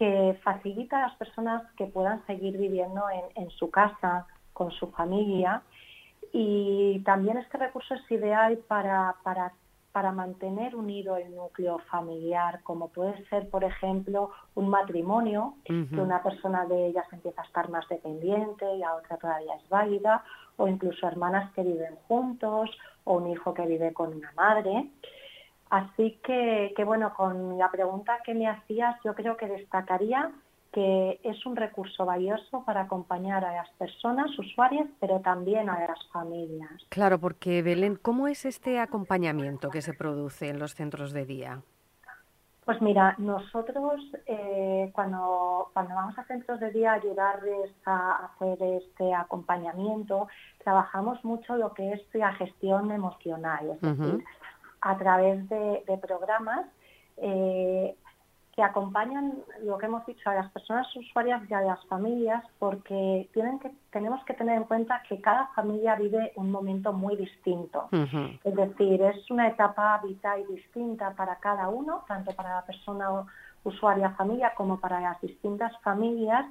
que 0.00 0.34
facilita 0.42 0.96
a 0.96 1.08
las 1.08 1.16
personas 1.18 1.62
que 1.76 1.84
puedan 1.84 2.24
seguir 2.26 2.56
viviendo 2.56 3.02
en, 3.10 3.42
en 3.42 3.50
su 3.50 3.70
casa, 3.70 4.26
con 4.54 4.70
su 4.70 4.86
familia, 4.92 5.60
y 6.32 7.00
también 7.00 7.36
este 7.36 7.58
recurso 7.58 7.92
es 7.92 8.10
ideal 8.10 8.56
para, 8.66 9.16
para, 9.22 9.52
para 9.92 10.10
mantener 10.10 10.74
unido 10.74 11.18
el 11.18 11.36
núcleo 11.36 11.80
familiar, 11.90 12.62
como 12.62 12.88
puede 12.88 13.22
ser, 13.26 13.50
por 13.50 13.62
ejemplo, 13.62 14.30
un 14.54 14.70
matrimonio, 14.70 15.56
que 15.66 16.00
una 16.00 16.22
persona 16.22 16.64
de 16.64 16.86
ellas 16.86 17.04
empieza 17.12 17.42
a 17.42 17.44
estar 17.44 17.68
más 17.68 17.86
dependiente 17.90 18.64
y 18.74 18.78
la 18.78 18.94
otra 18.94 19.18
todavía 19.18 19.54
es 19.56 19.68
válida, 19.68 20.24
o 20.56 20.66
incluso 20.66 21.06
hermanas 21.06 21.52
que 21.52 21.62
viven 21.62 21.96
juntos, 22.08 22.70
o 23.04 23.18
un 23.18 23.28
hijo 23.28 23.52
que 23.52 23.66
vive 23.66 23.92
con 23.92 24.14
una 24.14 24.32
madre. 24.32 24.88
Así 25.70 26.18
que, 26.24 26.72
que 26.76 26.84
bueno, 26.84 27.14
con 27.14 27.56
la 27.56 27.70
pregunta 27.70 28.18
que 28.24 28.34
me 28.34 28.48
hacías, 28.48 28.96
yo 29.04 29.14
creo 29.14 29.36
que 29.36 29.46
destacaría 29.46 30.30
que 30.72 31.20
es 31.24 31.44
un 31.46 31.56
recurso 31.56 32.04
valioso 32.04 32.62
para 32.64 32.82
acompañar 32.82 33.44
a 33.44 33.52
las 33.52 33.70
personas 33.70 34.36
usuarias, 34.38 34.86
pero 35.00 35.20
también 35.20 35.68
a 35.68 35.80
las 35.80 35.98
familias. 36.12 36.70
Claro, 36.88 37.18
porque 37.18 37.62
Belén, 37.62 37.96
¿cómo 37.96 38.28
es 38.28 38.44
este 38.44 38.78
acompañamiento 38.78 39.68
que 39.68 39.82
se 39.82 39.94
produce 39.94 40.48
en 40.48 40.58
los 40.58 40.74
centros 40.74 41.12
de 41.12 41.26
día? 41.26 41.62
Pues 42.64 42.80
mira, 42.82 43.16
nosotros 43.18 44.00
eh, 44.26 44.90
cuando, 44.92 45.70
cuando 45.72 45.94
vamos 45.94 46.16
a 46.16 46.24
centros 46.24 46.60
de 46.60 46.70
día 46.70 46.92
a 46.92 46.94
ayudarles 46.94 47.72
a 47.84 48.26
hacer 48.26 48.62
este 48.62 49.12
acompañamiento, 49.12 50.28
trabajamos 50.62 51.24
mucho 51.24 51.56
lo 51.56 51.74
que 51.74 51.94
es 51.94 52.02
la 52.12 52.32
gestión 52.34 52.92
emocional, 52.92 53.70
es 53.70 53.80
decir, 53.80 54.24
a 54.80 54.96
través 54.98 55.48
de, 55.48 55.98
programas 56.00 56.66
eh, 57.16 57.94
que 58.52 58.62
acompañan 58.62 59.34
lo 59.62 59.78
que 59.78 59.86
hemos 59.86 60.04
dicho 60.06 60.28
a 60.28 60.34
las 60.34 60.50
personas 60.50 60.86
usuarias 60.96 61.42
y 61.48 61.54
a 61.54 61.60
las 61.60 61.84
familias 61.86 62.44
porque 62.58 63.28
tienen 63.32 63.58
que, 63.60 63.70
tenemos 63.90 64.24
que 64.24 64.34
tener 64.34 64.56
en 64.56 64.64
cuenta 64.64 65.02
que 65.08 65.20
cada 65.20 65.46
familia 65.54 65.94
vive 65.94 66.32
un 66.36 66.50
momento 66.50 66.92
muy 66.92 67.16
distinto. 67.16 67.88
Es 68.42 68.54
decir, 68.54 69.02
es 69.02 69.30
una 69.30 69.48
etapa 69.48 70.00
vital 70.02 70.44
distinta 70.48 71.12
para 71.14 71.36
cada 71.36 71.68
uno, 71.68 72.04
tanto 72.08 72.32
para 72.32 72.56
la 72.56 72.66
persona 72.66 73.24
usuaria 73.62 74.10
familia 74.10 74.52
como 74.54 74.80
para 74.80 75.00
las 75.00 75.20
distintas 75.20 75.72
familias 75.82 76.46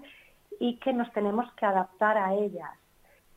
y 0.60 0.78
que 0.78 0.94
nos 0.94 1.12
tenemos 1.12 1.52
que 1.54 1.66
adaptar 1.66 2.18
a 2.18 2.34
ellas. 2.34 2.79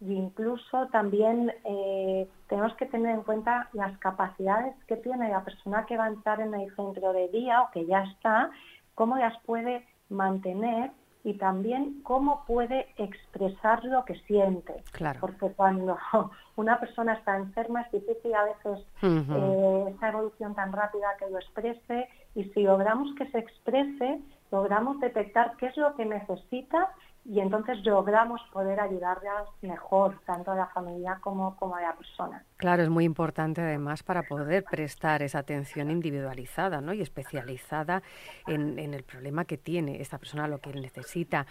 Incluso 0.08 0.88
también 0.88 1.52
eh, 1.64 2.28
tenemos 2.48 2.74
que 2.74 2.86
tener 2.86 3.14
en 3.14 3.22
cuenta 3.22 3.68
las 3.72 3.96
capacidades 3.98 4.74
que 4.86 4.96
tiene 4.96 5.28
la 5.28 5.44
persona 5.44 5.86
que 5.86 5.96
va 5.96 6.06
a 6.06 6.08
entrar 6.08 6.40
en 6.40 6.54
el 6.54 6.74
centro 6.74 7.12
de 7.12 7.28
día 7.28 7.62
o 7.62 7.70
que 7.70 7.86
ya 7.86 8.02
está, 8.04 8.50
cómo 8.94 9.16
las 9.16 9.38
puede 9.44 9.86
mantener 10.08 10.90
y 11.24 11.34
también 11.34 12.02
cómo 12.02 12.44
puede 12.46 12.88
expresar 12.96 13.84
lo 13.84 14.04
que 14.04 14.16
siente. 14.26 14.82
Claro. 14.90 15.20
Porque 15.20 15.50
cuando 15.54 15.96
una 16.56 16.80
persona 16.80 17.14
está 17.14 17.36
enferma 17.36 17.82
es 17.82 17.92
difícil 17.92 18.34
a 18.34 18.44
veces 18.44 18.86
eh, 19.02 19.94
esa 19.94 20.08
evolución 20.08 20.54
tan 20.56 20.72
rápida 20.72 21.16
que 21.18 21.30
lo 21.30 21.38
exprese 21.38 22.08
y 22.34 22.44
si 22.44 22.64
logramos 22.64 23.14
que 23.14 23.30
se 23.30 23.38
exprese, 23.38 24.20
logramos 24.50 24.98
detectar 24.98 25.56
qué 25.58 25.66
es 25.66 25.76
lo 25.76 25.94
que 25.94 26.06
necesita 26.06 26.90
y 27.24 27.38
entonces 27.40 27.84
logramos 27.84 28.40
poder 28.52 28.80
ayudarlas 28.80 29.48
mejor, 29.60 30.20
tanto 30.26 30.50
a 30.50 30.56
la 30.56 30.66
familia 30.66 31.18
como, 31.20 31.56
como 31.56 31.76
a 31.76 31.80
la 31.80 31.94
persona. 31.94 32.44
Claro, 32.56 32.82
es 32.82 32.88
muy 32.88 33.04
importante 33.04 33.60
además 33.60 34.02
para 34.02 34.24
poder 34.24 34.64
prestar 34.64 35.22
esa 35.22 35.38
atención 35.38 35.90
individualizada 35.90 36.80
¿no? 36.80 36.92
y 36.92 37.00
especializada 37.00 38.02
en, 38.46 38.78
el 38.78 39.04
problema 39.04 39.44
que 39.44 39.56
tiene 39.56 40.00
esta 40.00 40.18
persona, 40.18 40.48
lo 40.48 40.58
que 40.58 40.70
él 40.70 40.82
necesita. 40.82 41.46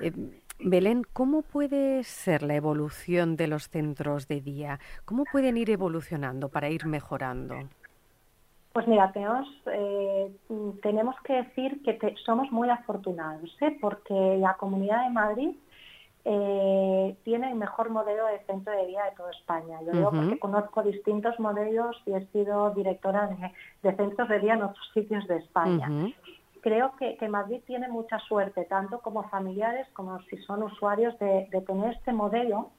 Eh, 0.00 0.12
Belén, 0.58 1.02
¿cómo 1.12 1.42
puede 1.42 2.04
ser 2.04 2.42
la 2.42 2.54
evolución 2.54 3.36
de 3.36 3.48
los 3.48 3.68
centros 3.68 4.28
de 4.28 4.40
día? 4.40 4.78
¿Cómo 5.04 5.24
pueden 5.24 5.56
ir 5.56 5.70
evolucionando 5.70 6.48
para 6.48 6.70
ir 6.70 6.86
mejorando? 6.86 7.56
Pues 8.76 8.88
mira, 8.88 9.10
tenemos, 9.10 9.48
eh, 9.72 10.30
tenemos 10.82 11.16
que 11.24 11.32
decir 11.32 11.82
que 11.82 12.14
somos 12.26 12.52
muy 12.52 12.68
afortunados, 12.68 13.50
¿eh? 13.62 13.74
porque 13.80 14.36
la 14.38 14.52
Comunidad 14.58 15.04
de 15.04 15.14
Madrid 15.14 15.56
eh, 16.26 17.16
tiene 17.24 17.52
el 17.52 17.54
mejor 17.54 17.88
modelo 17.88 18.26
de 18.26 18.38
centro 18.40 18.74
de 18.74 18.84
vida 18.84 19.02
de 19.06 19.16
toda 19.16 19.30
España. 19.30 19.80
Yo 19.80 19.92
digo 19.92 20.10
porque 20.10 20.38
conozco 20.38 20.82
distintos 20.82 21.40
modelos 21.40 21.96
y 22.04 22.12
he 22.12 22.26
sido 22.26 22.68
directora 22.72 23.30
de, 23.82 23.96
centros 23.96 24.28
de 24.28 24.40
día 24.40 24.52
en 24.52 24.64
otros 24.64 24.90
sitios 24.92 25.26
de 25.26 25.38
España. 25.38 26.12
Creo 26.60 26.92
que, 26.96 27.16
Madrid 27.30 27.62
tiene 27.66 27.88
mucha 27.88 28.18
suerte, 28.28 28.66
tanto 28.66 28.98
como 28.98 29.22
familiares 29.30 29.88
como 29.94 30.20
si 30.24 30.36
son 30.42 30.62
usuarios, 30.62 31.18
de, 31.18 31.48
tener 31.66 31.94
este 31.94 32.12
modelo 32.12 32.72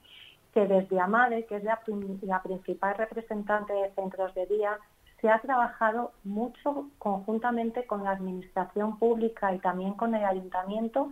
que 0.54 0.64
desde 0.64 1.00
AMADE, 1.00 1.46
que 1.46 1.56
es 1.56 1.64
la, 1.64 1.80
la 2.22 2.40
principal 2.40 2.94
representante 2.96 3.72
de 3.72 3.90
centros 3.96 4.32
de 4.36 4.46
día, 4.46 4.78
se 5.20 5.28
ha 5.28 5.40
trabajado 5.40 6.12
mucho 6.24 6.88
conjuntamente 6.98 7.86
con 7.86 8.04
la 8.04 8.12
Administración 8.12 8.98
Pública 8.98 9.54
y 9.54 9.58
también 9.58 9.94
con 9.94 10.14
el 10.14 10.24
Ayuntamiento 10.24 11.10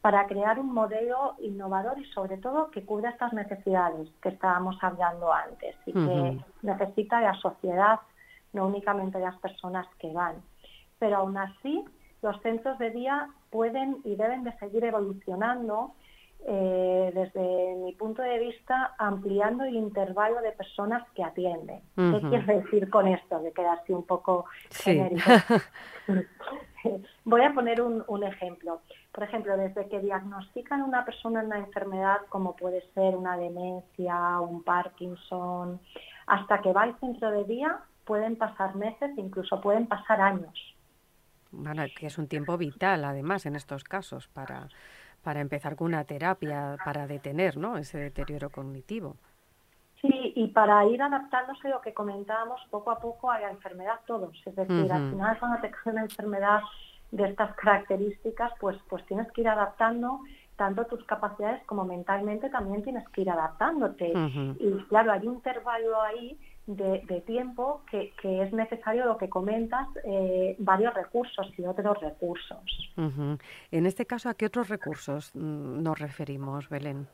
para 0.00 0.26
crear 0.26 0.58
un 0.58 0.74
modelo 0.74 1.34
innovador 1.38 1.98
y 1.98 2.04
sobre 2.12 2.36
todo 2.36 2.70
que 2.70 2.84
cubra 2.84 3.10
estas 3.10 3.32
necesidades 3.32 4.10
que 4.20 4.28
estábamos 4.28 4.76
hablando 4.82 5.32
antes 5.32 5.76
y 5.86 5.92
que 5.92 6.38
necesita 6.62 7.22
la 7.22 7.34
sociedad, 7.34 8.00
no 8.52 8.66
únicamente 8.66 9.18
las 9.18 9.38
personas 9.38 9.86
que 9.98 10.12
van. 10.12 10.36
Pero 10.98 11.16
aún 11.16 11.38
así, 11.38 11.84
los 12.20 12.38
centros 12.42 12.78
de 12.78 12.90
día 12.90 13.30
pueden 13.50 13.98
y 14.04 14.16
deben 14.16 14.44
de 14.44 14.52
seguir 14.58 14.84
evolucionando 14.84 15.94
eh, 16.46 17.10
desde 17.14 17.74
mi 17.76 17.92
punto 17.94 18.20
de 18.20 18.38
vista, 18.38 18.94
ampliando 18.98 19.64
el 19.64 19.76
intervalo 19.76 20.42
de 20.42 20.52
personas 20.52 21.02
que 21.14 21.24
atienden. 21.24 21.80
¿Qué 21.96 22.20
quiero 22.28 22.60
decir 22.60 22.90
con 22.90 23.08
esto? 23.08 23.42
Que 23.42 23.52
queda 23.52 23.72
así 23.72 23.94
un 23.94 24.04
poco 24.04 24.44
genérico. 24.70 25.22
Voy 27.24 27.40
a 27.40 27.54
poner 27.54 27.80
un, 27.80 28.24
ejemplo. 28.24 28.82
Por 29.10 29.24
ejemplo, 29.24 29.56
desde 29.56 29.88
que 29.88 30.00
diagnostican 30.00 30.82
a 30.82 30.84
una 30.84 31.04
persona 31.06 31.42
una 31.42 31.58
enfermedad 31.58 32.18
como 32.28 32.54
puede 32.56 32.82
ser 32.92 33.16
una 33.16 33.38
demencia, 33.38 34.38
un 34.40 34.62
Parkinson, 34.62 35.80
hasta 36.26 36.60
que 36.60 36.74
va 36.74 36.82
al 36.82 36.98
centro 37.00 37.30
de 37.30 37.44
día, 37.44 37.78
pueden 38.04 38.36
pasar 38.36 38.74
meses, 38.74 39.16
incluso 39.16 39.62
pueden 39.62 39.86
pasar 39.86 40.20
años. 40.20 40.74
Bueno, 41.52 41.84
que 41.96 42.06
es 42.06 42.18
un 42.18 42.28
tiempo 42.28 42.58
vital, 42.58 43.04
además, 43.04 43.46
en 43.46 43.56
estos 43.56 43.84
casos, 43.84 44.28
para 44.28 44.68
para 45.24 45.40
empezar 45.40 45.74
con 45.74 45.88
una 45.88 46.04
terapia 46.04 46.76
para 46.84 47.06
detener 47.06 47.56
¿no? 47.56 47.76
ese 47.78 47.98
deterioro 47.98 48.50
cognitivo. 48.50 49.16
Sí, 50.00 50.32
y 50.36 50.48
para 50.48 50.84
ir 50.84 51.02
adaptándose 51.02 51.68
lo 51.68 51.80
que 51.80 51.94
comentábamos 51.94 52.60
poco 52.70 52.90
a 52.90 53.00
poco 53.00 53.30
a 53.30 53.40
la 53.40 53.50
enfermedad 53.50 54.00
todos. 54.06 54.36
Es 54.44 54.54
decir, 54.54 54.92
al 54.92 55.10
final 55.10 55.38
cuando 55.38 55.60
te 55.62 55.70
cae 55.70 55.92
una 55.92 56.02
enfermedad 56.02 56.60
de 57.10 57.24
estas 57.24 57.54
características, 57.56 58.52
pues, 58.60 58.76
pues 58.88 59.04
tienes 59.06 59.30
que 59.32 59.40
ir 59.40 59.48
adaptando 59.48 60.20
tanto 60.56 60.84
tus 60.84 61.02
capacidades 61.04 61.64
como 61.64 61.84
mentalmente 61.84 62.50
también 62.50 62.82
tienes 62.82 63.08
que 63.08 63.22
ir 63.22 63.30
adaptándote. 63.30 64.12
Y 64.58 64.72
claro, 64.88 65.12
hay 65.12 65.26
un 65.26 65.34
intervalo 65.34 66.00
ahí 66.02 66.38
de, 66.66 67.22
tiempo 67.26 67.82
que, 67.90 68.12
es 68.22 68.52
necesario 68.52 69.04
lo 69.04 69.18
que 69.18 69.28
comentas, 69.28 69.86
eh, 70.04 70.56
varios 70.58 70.94
recursos 70.94 71.46
y 71.58 71.64
otros 71.64 72.00
recursos. 72.00 72.92
En 73.70 73.86
este 73.86 74.06
caso, 74.06 74.28
¿a 74.28 74.34
qué 74.34 74.46
otros 74.46 74.68
recursos 74.68 75.30
mm, 75.34 75.82
nos 75.82 75.98
referimos, 75.98 76.68
Belén? 76.68 77.06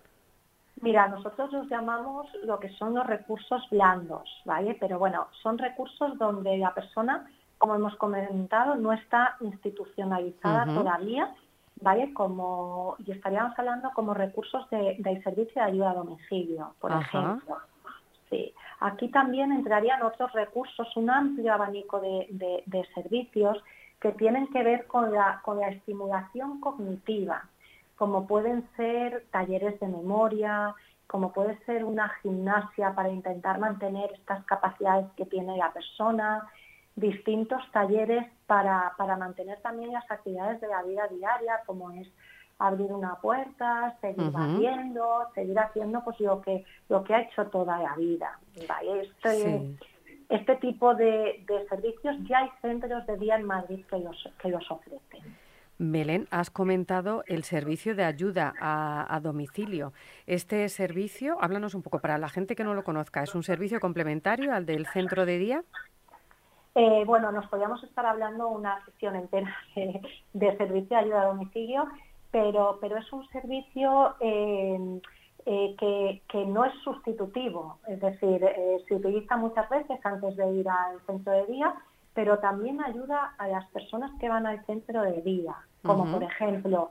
Mira, 0.81 1.09
nosotros 1.09 1.53
los 1.53 1.69
llamamos 1.69 2.27
lo 2.45 2.59
que 2.59 2.71
son 2.71 2.95
los 2.95 3.07
recursos 3.07 3.63
blandos, 3.71 4.29
¿vale? 4.47 4.77
Pero 4.81 4.99
bueno, 4.99 5.27
son 5.43 5.59
recursos 5.59 6.17
donde 6.17 6.57
la 6.57 6.73
persona, 6.73 7.29
como 7.59 7.75
hemos 7.75 7.95
comentado, 7.97 8.77
no 8.77 8.93
está 8.93 9.37
institucionalizada 9.41 10.65
todavía, 10.65 11.35
¿vale? 11.83 12.15
Como, 12.15 12.97
y 13.05 13.13
estaríamos 13.13 13.59
hablando 13.59 13.91
como 13.95 14.15
recursos 14.15 14.71
de, 14.71 14.97
del 15.01 15.23
servicio 15.23 15.61
de 15.61 15.69
ayuda 15.69 15.91
a 15.91 15.95
domicilio, 15.95 16.75
por 16.81 16.93
ejemplo. 16.93 17.59
Sí. 18.31 18.55
Aquí 18.79 19.09
también 19.09 19.53
entrarían 19.53 20.03
otros 20.03 20.33
recursos, 20.33 20.97
un 20.97 21.11
amplio 21.11 21.53
abanico 21.53 22.01
de, 22.01 22.89
servicios 22.95 23.63
que 24.01 24.13
tienen 24.13 24.47
que 24.49 24.63
ver 24.63 24.87
con 24.87 25.13
la, 25.13 25.41
con 25.45 25.59
la 25.59 25.69
estimulación 25.69 26.61
cognitiva, 26.61 27.45
como 27.97 28.27
pueden 28.27 28.67
ser 28.77 29.27
talleres 29.31 29.79
de 29.81 29.89
memoria, 29.89 30.75
como 31.07 31.33
puede 31.33 31.59
ser 31.67 31.85
una 31.85 32.09
gimnasia 32.23 32.95
para 32.95 33.11
intentar 33.11 33.59
mantener 33.59 34.13
estas 34.13 34.45
capacidades 34.45 35.07
que 35.17 35.27
tiene 35.27 35.57
la 35.57 35.73
persona, 35.73 36.49
distintos 36.95 37.61
talleres 37.73 38.27
para, 38.47 38.95
para 38.97 39.17
mantener 39.17 39.61
también 39.61 39.93
las 39.93 40.09
actividades 40.11 40.61
de 40.61 40.69
la 40.69 40.83
vida 40.83 41.09
diaria, 41.09 41.61
como 41.67 41.91
es 41.91 42.09
abrir 42.61 42.93
una 42.93 43.17
puerta, 43.17 43.97
seguir 44.01 44.29
uh 44.29 45.35
seguir 45.35 45.59
haciendo 45.59 46.03
pues 46.05 46.21
lo 46.21 46.41
que 46.43 46.65
lo 46.89 47.03
que 47.03 47.15
ha 47.15 47.23
hecho 47.23 47.47
toda 47.47 47.79
la 47.79 47.97
vida. 47.97 48.39
Este, 48.55 49.77
este 50.29 50.57
tipo 50.57 50.95
de, 50.95 51.45
servicios 51.69 52.17
ya 52.29 52.39
hay 52.39 52.51
centros 52.61 53.07
de 53.07 53.17
día 53.17 53.37
en 53.37 53.45
Madrid 53.45 53.85
que 53.87 53.99
los, 53.99 54.29
que 54.41 54.49
los 54.49 54.71
ofrecen. 54.71 55.37
Belén, 55.79 56.29
has 56.31 56.51
comentado 56.51 57.25
el 57.27 57.43
servicio 57.43 57.97
de 57.97 58.05
ayuda 58.05 58.53
a, 58.61 59.19
domicilio. 59.23 59.95
Este 60.27 60.69
servicio, 60.69 61.39
háblanos 61.41 61.75
un 61.75 61.83
poco 61.83 62.01
para 62.01 62.19
la 62.19 62.29
gente 62.29 62.55
que 62.55 62.65
no 62.65 62.75
lo 62.75 62.85
conozca, 62.85 63.23
¿es 63.23 63.35
un 63.35 63.43
servicio 63.43 63.81
complementario 63.81 64.53
al 64.53 64.67
del 64.67 64.87
centro 64.87 65.25
de 65.25 65.39
día? 65.39 65.65
Eh, 66.75 67.03
bueno, 67.07 67.33
nos 67.33 67.49
podríamos 67.49 67.83
estar 67.83 68.05
hablando 68.05 68.49
una 68.49 68.85
sesión 68.85 69.17
entera 69.17 69.57
de 70.35 70.57
servicio 70.59 70.97
de 70.97 71.03
ayuda 71.03 71.23
a 71.23 71.27
domicilio 71.27 71.89
pero, 72.31 72.79
pero 72.81 72.97
es 72.99 73.13
un 73.13 73.27
servicio 73.29 74.15
eh, 74.21 75.01
eh, 75.47 76.21
que, 76.29 76.47
no 76.47 76.65
es 76.65 76.75
sustitutivo, 76.83 77.79
es 77.89 78.01
decir, 78.01 78.45
eh, 78.45 78.85
se 78.87 78.95
utiliza 78.95 79.37
muchas 79.37 79.69
veces 79.69 79.99
antes 80.05 80.37
de 80.37 80.53
ir 80.53 80.69
al 80.69 81.01
centro 81.07 81.33
de 81.33 81.47
día, 81.47 81.75
pero 82.15 82.39
también 82.39 82.83
ayuda 82.83 83.35
a 83.39 83.49
las 83.49 83.67
personas 83.71 84.11
que 84.21 84.29
van 84.29 84.47
al 84.47 84.65
centro 84.67 85.03
de 85.03 85.23
día, 85.23 85.57
como 85.83 86.11
por 86.13 86.23
ejemplo, 86.23 86.91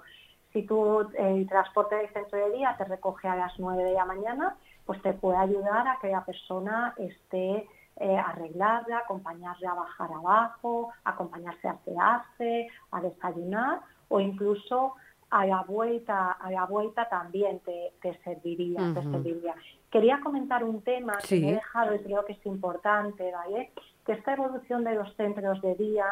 si 0.52 0.64
tú 0.64 1.08
el 1.18 1.48
transporte 1.48 1.96
del 1.96 2.12
centro 2.12 2.40
de 2.40 2.52
día 2.58 2.76
te 2.78 2.86
recoge 2.86 3.28
a 3.28 3.36
las 3.36 3.60
9 3.60 3.84
de 3.84 3.94
la 3.94 4.06
mañana, 4.06 4.56
pues 4.86 5.02
te 5.04 5.14
puede 5.14 5.38
ayudar 5.38 5.88
a 5.88 6.00
que 6.02 6.10
la 6.10 6.26
persona 6.26 6.96
esté 6.98 7.68
eh, 7.98 8.18
arreglarla, 8.18 9.00
acompañarle 9.00 9.68
a 9.68 9.74
bajar 9.74 10.12
abajo, 10.12 10.90
acompañarse 11.04 11.68
a 11.68 11.72
asearse, 11.74 12.68
a 12.92 13.02
desayunar 13.02 13.82
o 14.08 14.20
incluso 14.20 14.96
a 15.32 15.46
la 15.46 15.62
vuelta, 15.64 16.32
a 16.32 16.52
la 16.52 16.66
vuelta 16.66 17.08
también 17.08 17.60
te, 17.60 18.18
serviría, 18.24 18.80
te 18.94 19.04
serviría. 19.04 19.56
Quería 19.92 20.20
comentar 20.22 20.64
un 20.64 20.82
tema 20.82 21.18
que 21.18 21.40
me 21.40 21.52
he 21.52 21.54
dejado 21.56 21.96
y 21.96 22.00
creo 22.00 22.26
que 22.26 22.34
es 22.34 22.46
importante, 22.46 23.32
¿vale? 23.32 23.72
Que 24.06 24.14
esta 24.14 24.34
evolución 24.34 24.84
de 24.84 24.96
los 24.96 25.16
centros 25.16 25.62
de 25.62 25.76
día 25.76 26.06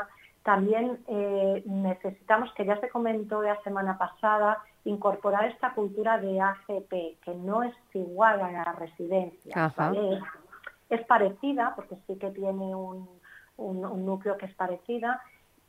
también 0.43 0.99
eh, 1.07 1.63
necesitamos, 1.65 2.53
que 2.53 2.65
ya 2.65 2.80
se 2.80 2.89
comentó 2.89 3.41
la 3.41 3.61
semana 3.63 3.97
pasada, 3.97 4.63
incorporar 4.86 5.45
esta 5.45 5.74
cultura 5.74 6.20
de 6.20 6.39
ACP, 6.39 7.20
que 7.22 7.36
no 7.36 7.63
es 7.63 7.74
igual 7.93 8.39
a 8.41 8.51
la 8.51 8.74
residencia, 8.74 9.74
¿vale? 9.76 10.22
Es 10.89 11.05
parecida, 11.05 11.74
porque 11.76 11.97
sí 12.07 12.15
que 12.18 12.30
tiene 12.32 12.74
un, 12.74 13.09
un 13.57 14.05
núcleo 14.05 14.38
que 14.38 14.45
es 14.45 14.53
parecida, 14.53 15.22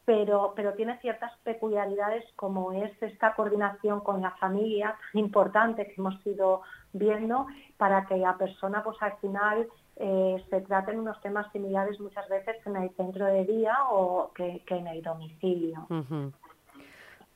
pero, 0.09 0.55
pero 0.57 0.73
tiene 0.73 0.99
ciertas 1.01 1.31
peculiaridades 1.45 2.25
como 2.35 2.73
es 2.73 2.91
esta 3.03 3.35
coordinación 3.35 4.01
con 4.01 4.23
la 4.23 4.31
familia 4.37 4.97
tan 5.13 5.21
importante 5.21 5.85
que 5.85 5.97
hemos 5.99 6.27
ido 6.27 6.63
viendo 6.95 7.47
para 7.77 8.07
que 8.07 8.17
la 8.17 8.39
persona 8.39 8.83
pues 8.83 8.97
al 9.03 9.19
final 9.19 9.69
eh, 9.97 10.43
se 10.49 10.63
traten 10.63 11.01
unos 11.01 11.21
temas 11.21 11.53
similares 11.53 12.01
muchas 12.01 12.27
veces 12.31 12.57
en 12.65 12.77
el 12.77 12.89
centro 12.97 13.27
de 13.27 13.45
día 13.45 13.77
o 13.91 14.33
que, 14.35 14.63
en 14.67 14.87
el 14.87 15.03
domicilio. 15.03 15.87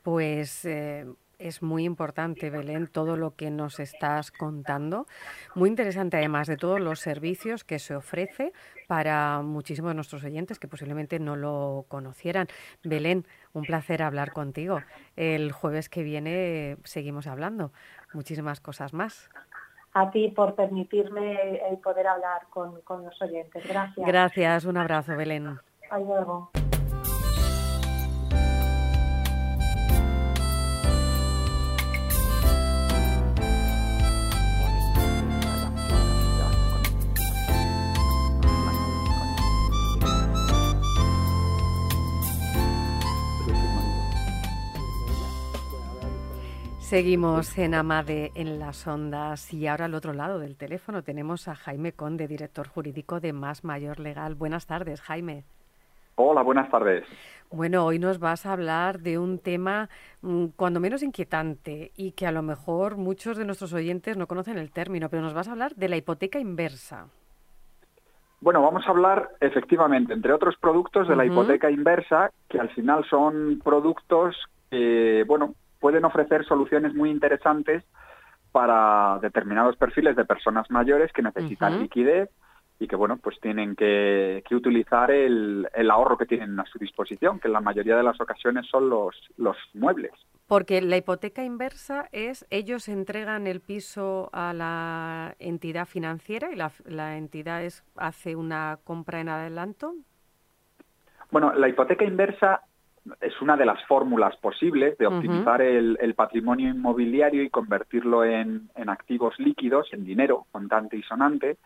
Pues 0.03 0.65
eh, 0.65 1.05
es 1.43 1.63
muy 1.63 1.85
importante, 1.85 2.51
Belén, 2.51 2.87
todo 2.87 3.17
lo 3.17 3.35
que 3.35 3.51
nos 3.51 3.81
estás 3.81 4.31
contando. 4.31 5.07
Muy 5.55 5.69
interesante, 5.69 6.17
además 6.17 6.47
de 6.47 6.57
todos 6.57 6.81
los 6.81 7.01
servicios 7.01 7.65
que 7.65 7.79
se 7.79 7.95
ofrece 7.95 8.53
para 8.87 9.43
muchísimos 9.43 9.91
de 9.91 9.95
nuestros 9.95 10.25
oyentes 10.25 10.59
que 10.59 10.69
posiblemente 10.69 11.19
no 11.19 11.37
lo 11.37 11.85
conocieran. 11.89 12.47
Belén, 12.85 13.27
un 13.53 13.65
placer 13.65 14.03
hablar 14.03 14.33
contigo. 14.33 14.81
El 15.17 15.53
jueves 15.53 15.89
que 15.89 16.03
viene 16.03 16.77
seguimos 16.85 17.27
hablando. 17.27 17.73
Muchísimas 18.13 18.61
cosas 18.61 18.93
más. 18.93 19.31
A 19.95 20.11
ti 20.11 20.29
por 20.29 20.55
permitirme 20.55 21.61
el 21.69 21.79
poder 21.79 22.07
hablar 22.07 22.47
con, 22.49 22.81
con 22.83 23.05
los 23.05 23.21
oyentes. 23.21 23.63
Gracias. 23.69 24.07
Gracias. 24.07 24.65
Un 24.65 24.79
abrazo, 24.79 25.17
Belén. 25.17 25.59
Hasta 25.83 25.99
luego. 25.99 26.51
Seguimos 46.93 47.57
en 47.57 47.73
Amade 47.73 48.33
en 48.35 48.59
las 48.59 48.87
ondas 48.87 49.55
y 49.55 49.67
ahora 49.67 49.87
al 49.87 49.95
otro 49.95 50.13
lado 50.13 50.39
del 50.39 50.59
teléfono 50.59 51.03
tenemos 51.03 51.49
a 51.49 51.55
Jaime 51.55 51.93
Conde, 51.93 52.29
director 52.29 52.69
jurídico 52.69 53.19
de 53.19 53.33
Más 53.33 53.65
Mayor 53.65 53.99
Legal. 53.99 54.35
Buenas 54.35 54.67
tardes, 54.67 55.01
Jaime. 55.01 55.45
Hola, 56.17 56.43
buenas 56.43 56.71
tardes. 56.71 57.07
Bueno, 57.51 57.87
hoy 57.87 57.99
nos 57.99 58.19
vas 58.19 58.45
a 58.45 58.53
hablar 58.53 58.99
de 58.99 59.19
un 59.19 59.39
tema 59.39 59.89
mm, 60.21 60.49
cuando 60.55 60.81
menos 60.81 61.03
inquietante 61.03 61.93
y 61.97 62.13
que 62.13 62.27
a 62.27 62.31
lo 62.31 62.43
mejor 62.43 62.99
muchos 62.99 63.39
de 63.39 63.47
nuestros 63.47 63.73
oyentes 63.73 64.19
no 64.19 64.27
conocen 64.27 64.59
el 64.59 64.71
término, 64.71 65.09
pero 65.09 65.23
nos 65.23 65.33
vas 65.33 65.49
a 65.49 65.53
hablar 65.53 65.75
de 65.75 65.89
la 65.89 65.97
hipoteca 65.97 66.41
inversa. 66.41 67.07
Bueno, 68.43 68.61
vamos 68.61 68.87
a 68.87 68.91
hablar 68.91 69.31
efectivamente, 69.41 70.13
entre 70.13 70.35
otros 70.35 70.57
productos, 70.61 71.09
de 71.09 71.17
la 71.17 71.25
hipoteca 71.25 71.71
inversa, 71.71 72.31
que 72.51 72.61
al 72.61 72.69
final 72.69 73.07
son 73.09 73.63
productos 73.65 74.37
que, 74.71 75.25
bueno, 75.27 75.55
pueden 75.83 76.05
ofrecer 76.05 76.47
soluciones 76.47 76.95
muy 76.95 77.11
interesantes 77.11 77.83
para 78.53 79.19
determinados 79.21 79.77
perfiles 79.77 80.15
de 80.15 80.25
personas 80.25 80.71
mayores 80.71 81.13
que 81.13 81.23
necesitan 81.23 81.81
liquidez 81.81 82.31
y 82.79 82.87
que 82.87 82.95
bueno 82.95 83.17
pues 83.17 83.41
tienen 83.41 83.75
que, 83.75 84.45
utilizar 84.53 85.11
el, 85.11 85.67
ahorro 85.91 86.17
que 86.17 86.27
tienen 86.27 86.59
a 86.61 86.65
su 86.67 86.79
disposición, 86.79 87.41
que 87.41 87.49
en 87.49 87.55
la 87.55 87.61
mayoría 87.61 87.97
de 87.97 88.05
las 88.05 88.21
ocasiones 88.21 88.67
son 88.71 88.89
los, 88.89 89.17
los 89.37 89.57
muebles. 89.75 90.13
Porque 90.47 90.81
la 90.81 90.97
hipoteca 90.97 91.43
inversa 91.43 92.09
es, 92.13 92.47
ellos 92.51 92.89
entregan 92.89 93.49
el 93.49 93.61
piso 93.61 94.31
a 94.33 94.53
la 94.53 95.35
entidad 95.41 95.87
financiera 95.87 96.53
y 96.53 96.57
la, 96.57 96.71
la 96.85 97.17
entidad 97.17 97.65
es, 97.65 97.83
hace 97.97 98.37
una 98.37 98.79
compra 98.85 99.21
en 99.21 99.31
adelanto. 99.31 99.95
Bueno, 101.33 101.53
la 101.55 101.69
hipoteca 101.69 102.05
inversa 102.05 102.63
es 103.21 103.41
una 103.41 103.57
de 103.57 103.67
las 103.67 103.85
fórmulas 103.87 104.37
posibles 104.37 104.97
de 104.99 105.07
optimizar 105.07 105.61
el, 105.61 106.15
patrimonio 106.15 106.69
inmobiliario 106.69 107.43
y 107.43 107.51
convertirlo 107.51 108.25
en, 108.25 108.69
activos 108.87 109.39
líquidos, 109.39 109.93
en 109.93 110.05
dinero, 110.05 110.47
contante 110.53 110.97
y 110.97 111.03
sonante. 111.03 111.57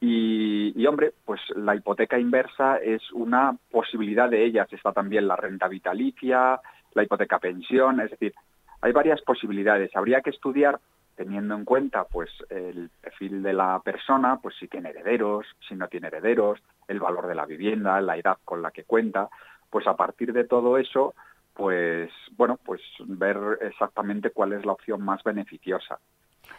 Y, 0.00 0.84
hombre, 0.86 1.12
pues 1.24 1.40
la 1.54 1.76
hipoteca 1.76 2.18
inversa 2.18 2.78
es 2.78 3.02
una 3.12 3.56
posibilidad 3.70 4.28
de 4.28 4.44
ellas. 4.44 4.72
Está 4.72 4.92
también 4.92 5.28
la 5.28 5.36
renta 5.36 5.68
vitalicia, 5.68 6.60
la 6.94 7.02
hipoteca 7.02 7.38
pensión, 7.38 8.00
es 8.00 8.10
decir, 8.10 8.34
hay 8.80 8.92
varias 8.92 9.20
posibilidades. 9.22 9.94
Habría 9.94 10.22
que 10.22 10.30
estudiar 10.30 10.80
teniendo 11.14 11.54
en 11.54 11.64
cuenta 11.64 12.04
pues 12.04 12.30
el 12.48 12.90
perfil 13.00 13.42
de 13.42 13.52
la 13.52 13.80
persona, 13.84 14.38
pues 14.42 14.56
si 14.58 14.66
tiene 14.66 14.88
herederos, 14.90 15.46
si 15.68 15.74
no 15.74 15.86
tiene 15.86 16.08
herederos, 16.08 16.58
el 16.88 16.98
valor 16.98 17.26
de 17.26 17.34
la 17.34 17.46
vivienda, 17.46 18.00
la 18.00 18.16
edad 18.16 18.38
con 18.44 18.62
la 18.62 18.70
que 18.70 18.84
cuenta, 18.84 19.28
pues 19.72 19.86
a 19.86 19.96
partir 19.96 20.34
de 20.34 20.44
todo 20.44 20.76
eso, 20.76 21.14
pues 21.54 22.10
bueno, 22.36 22.58
pues 22.62 22.82
ver 22.98 23.38
exactamente 23.62 24.30
cuál 24.30 24.52
es 24.52 24.66
la 24.66 24.72
opción 24.72 25.02
más 25.02 25.24
beneficiosa. 25.24 25.98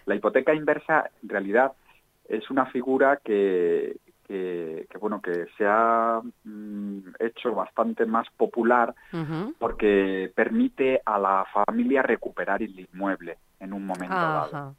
La 0.07 0.15
hipoteca 0.15 0.53
inversa 0.55 1.11
en 1.21 1.29
realidad 1.29 1.73
es 2.27 2.49
una 2.49 2.65
figura 2.65 3.19
que, 3.23 3.97
que, 4.25 4.87
bueno 4.99 5.21
que 5.21 5.45
se 5.57 5.65
ha 5.67 6.21
mm, 6.43 6.99
hecho 7.19 7.53
bastante 7.53 8.07
más 8.07 8.27
popular 8.35 8.95
porque 9.59 10.31
permite 10.33 10.99
a 11.05 11.19
la 11.19 11.45
familia 11.53 12.01
recuperar 12.01 12.63
el 12.63 12.79
inmueble 12.79 13.37
en 13.59 13.73
un 13.73 13.85
momento 13.85 14.15
dado. 14.15 14.75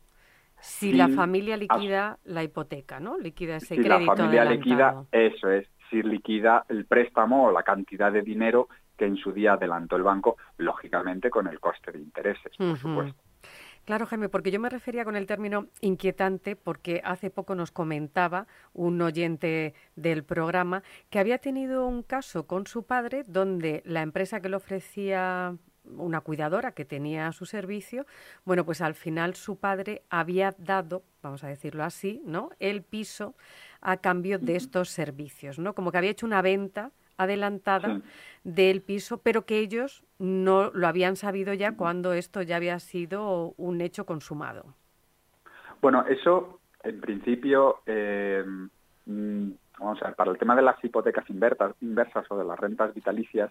Si 0.59 0.93
la 0.93 1.09
familia 1.09 1.57
liquida 1.57 2.19
la 2.25 2.43
hipoteca, 2.43 2.99
¿no? 2.99 3.17
Liquida 3.17 3.57
ese 3.57 3.77
si 3.77 3.83
la 3.85 4.01
familia 4.01 4.45
liquida, 4.45 5.05
eso 5.13 5.51
es 5.51 5.69
liquida 5.93 6.65
el 6.69 6.87
préstamo 6.87 7.47
o 7.47 7.53
la 7.53 7.63
cantidad 7.63 8.13
de 8.13 8.23
dinero 8.23 8.69
que 8.97 9.07
en 9.07 9.17
su 9.17 9.33
día 9.33 9.55
adelantó 9.55 9.97
el 9.97 10.03
banco, 10.03 10.37
lógicamente 10.59 11.31
con 11.31 11.47
el 11.47 11.61
coste 11.61 11.93
de 11.93 11.99
intereses, 11.99 12.57
por 12.57 12.77
supuesto. 12.77 13.23
Claro, 13.85 14.07
Jaime, 14.07 14.31
porque 14.31 14.51
yo 14.51 14.61
me 14.61 14.71
refería 14.71 15.05
con 15.05 15.15
el 15.15 15.27
término 15.27 15.67
inquietante 15.83 16.57
porque 16.57 17.03
hace 17.05 17.29
poco 17.29 17.55
nos 17.55 17.71
comentaba 17.71 18.47
un 18.73 19.01
oyente 19.03 19.75
del 19.95 20.25
programa 20.25 20.83
que 21.11 21.19
había 21.19 21.37
tenido 21.37 21.87
un 21.87 22.03
caso 22.03 22.47
con 22.47 22.67
su 22.67 22.85
padre 22.85 23.25
donde 23.27 23.83
la 23.85 24.01
empresa 24.01 24.41
que 24.41 24.49
le 24.49 24.57
ofrecía 24.57 25.59
una 25.97 26.21
cuidadora 26.21 26.73
que 26.73 26.85
tenía 26.85 27.27
a 27.27 27.33
su 27.33 27.47
servicio, 27.47 28.07
bueno, 28.45 28.65
pues 28.65 28.81
al 28.81 28.95
final 28.95 29.35
su 29.35 29.57
padre 29.57 30.03
había 30.11 30.55
dado, 30.59 31.03
vamos 31.23 31.45
a 31.45 31.49
decirlo 31.49 31.85
así, 31.85 32.23
¿no? 32.25 32.51
El 32.59 32.83
piso 32.83 33.35
a 33.81 33.99
cambio 33.99 34.39
de 34.39 34.57
estos 34.57 34.89
servicios, 34.89 35.59
¿no? 35.59 35.75
Como 35.75 35.93
que 35.93 35.99
había 35.99 36.11
hecho 36.11 36.27
una 36.27 36.43
venta 36.43 36.91
adelantada 37.17 38.01
del 38.43 38.83
piso, 38.83 39.19
pero 39.19 39.45
que 39.47 39.59
ellos 39.59 40.05
no 40.19 40.71
lo 40.73 40.89
habían 40.89 41.17
sabido 41.17 41.55
ya 41.55 41.77
cuando 41.77 42.13
esto 42.13 42.43
ya 42.43 42.57
había 42.57 42.79
sido 42.79 43.55
un 43.57 43.81
hecho 43.81 44.05
consumado. 44.05 44.75
Bueno, 45.81 46.05
eso 46.07 46.61
en 46.83 47.01
principio, 47.01 47.81
eh, 47.87 48.45
mm, 49.07 49.51
vamos 49.79 50.03
a 50.03 50.07
ver, 50.07 50.15
para 50.15 50.31
el 50.31 50.39
tema 50.39 50.55
de 50.55 50.63
las 50.63 50.83
hipotecas 50.83 51.29
inversas, 51.31 51.75
inversas 51.81 52.31
o 52.31 52.37
de 52.37 52.45
las 52.45 52.59
rentas 52.59 52.95
vitalicias, 52.95 53.51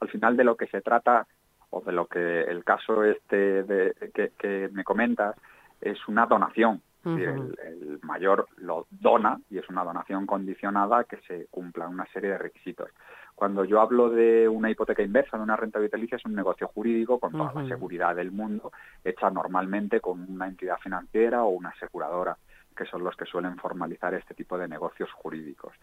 al 0.00 0.08
final 0.08 0.36
de 0.36 0.44
lo 0.44 0.56
que 0.56 0.66
se 0.66 0.80
trata 0.80 1.26
o 1.74 1.80
de 1.80 1.92
lo 1.92 2.06
que 2.06 2.42
el 2.42 2.62
caso 2.64 3.02
este 3.04 3.64
de, 3.64 3.94
que, 4.14 4.32
que 4.38 4.68
me 4.72 4.84
comentas 4.84 5.36
es 5.80 5.98
una 6.08 6.26
donación 6.26 6.80
el, 7.04 8.00
mayor 8.02 8.46
lo 8.56 8.86
dona 8.90 9.38
y 9.50 9.58
es 9.58 9.68
una 9.68 9.84
donación 9.84 10.26
condicionada 10.26 11.04
que 11.04 11.18
se 11.28 11.46
cumpla 11.50 11.88
una 11.88 12.06
serie 12.06 12.30
de 12.30 12.38
requisitos. 12.38 12.88
Cuando 13.34 13.64
yo 13.64 13.80
hablo 13.80 14.10
de 14.10 14.48
una 14.48 14.70
hipoteca 14.70 15.02
inversa, 15.02 15.36
de 15.36 15.42
una 15.42 15.56
renta 15.56 15.80
vitalicia, 15.80 16.16
es 16.16 16.24
un 16.24 16.34
negocio 16.34 16.68
jurídico 16.68 17.18
con 17.18 17.32
toda 17.32 17.52
la 17.52 17.66
seguridad 17.66 18.14
del 18.14 18.30
mundo, 18.30 18.72
hecha 19.02 19.28
normalmente 19.28 20.00
con 20.00 20.20
una 20.30 20.46
entidad 20.46 20.78
financiera 20.78 21.42
o 21.42 21.48
una 21.48 21.70
aseguradora, 21.70 22.36
que 22.76 22.86
son 22.86 23.02
los 23.02 23.16
que 23.16 23.26
suelen 23.26 23.56
formalizar 23.56 24.14
este 24.14 24.34
tipo 24.34 24.56
de 24.56 24.68
negocios 24.68 25.10
jurídicos. 25.12 25.74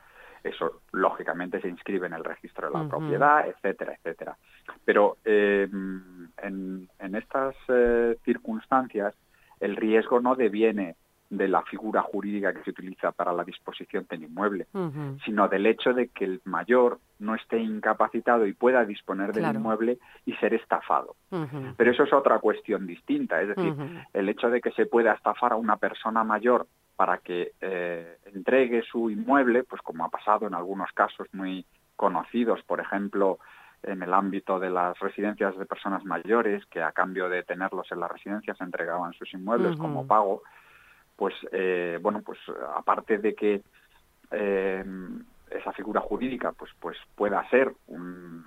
Eso, 0.44 0.82
lógicamente, 0.92 1.62
se 1.62 1.68
inscribe 1.68 2.08
en 2.08 2.14
el 2.14 2.24
registro 2.24 2.68
de 2.68 2.78
la 2.78 2.90
propiedad, 2.90 3.48
etcétera, 3.48 3.94
etcétera. 3.94 4.38
Pero 4.84 5.18
eh, 5.24 5.68
en, 5.72 6.90
estas 7.16 7.56
eh, 7.68 8.18
circunstancias, 8.26 9.14
el 9.60 9.76
riesgo 9.76 10.20
no 10.20 10.36
deviene 10.36 10.96
de 11.32 11.48
la 11.48 11.62
figura 11.64 12.02
jurídica 12.02 12.54
que 12.54 12.62
se 12.64 12.72
utiliza 12.72 13.14
para 13.14 13.32
la 13.32 13.46
disposición 13.46 14.06
del 14.10 14.24
inmueble, 14.24 14.68
sino 15.24 15.48
del 15.48 15.66
hecho 15.66 15.94
de 15.94 16.10
que 16.10 16.26
el 16.26 16.42
mayor 16.44 17.00
no 17.20 17.36
esté 17.36 17.58
incapacitado 17.58 18.46
y 18.46 18.54
pueda 18.54 18.84
disponer 18.84 19.32
del 19.32 19.56
inmueble 19.56 19.98
y 20.26 20.34
ser 20.34 20.54
estafado. 20.54 21.16
Pero 21.78 21.92
eso 21.92 22.04
es 22.04 22.12
otra 22.12 22.40
cuestión 22.40 22.86
distinta, 22.86 23.42
es 23.42 23.56
decir, 23.56 23.74
el 24.14 24.28
hecho 24.28 24.50
de 24.50 24.60
que 24.60 24.72
se 24.72 24.86
pueda 24.86 25.14
estafar 25.14 25.54
a 25.54 25.56
una 25.56 25.78
persona 25.78 26.26
mayor 26.26 26.68
para 26.98 27.20
que 27.20 27.54
eh, 27.62 28.18
entregue 28.26 28.84
su 28.84 29.10
inmueble, 29.10 29.64
pues 29.64 29.82
como 29.82 30.04
ha 30.04 30.10
pasado 30.10 30.48
en 30.48 30.54
algunos 30.54 30.92
casos 30.92 31.28
muy 31.32 31.66
conocidos, 31.96 32.62
por 32.64 32.82
ejemplo, 32.82 33.40
en 33.84 34.04
el 34.04 34.14
ámbito 34.14 34.60
de 34.60 34.70
las 34.70 35.00
residencias 35.00 35.58
de 35.58 35.66
personas 35.66 36.04
mayores, 36.04 36.66
que 36.66 36.84
a 36.84 36.92
cambio 36.92 37.30
de 37.30 37.44
tenerlos 37.44 37.90
en 37.90 38.02
las 38.02 38.12
residencias 38.12 38.60
entregaban 38.60 39.14
sus 39.14 39.34
inmuebles 39.34 39.78
como 39.78 40.06
pago, 40.06 40.44
pues 41.22 41.36
eh, 41.52 42.00
bueno, 42.02 42.24
pues 42.24 42.40
aparte 42.76 43.20
de 43.20 43.36
que 43.36 43.62
eh, 44.32 44.84
esa 45.52 45.72
figura 45.72 46.02
jurídica 46.02 46.52
pues 46.52 46.72
pues 46.80 46.98
pueda 47.14 47.48
ser 47.52 47.72
un, 47.86 48.44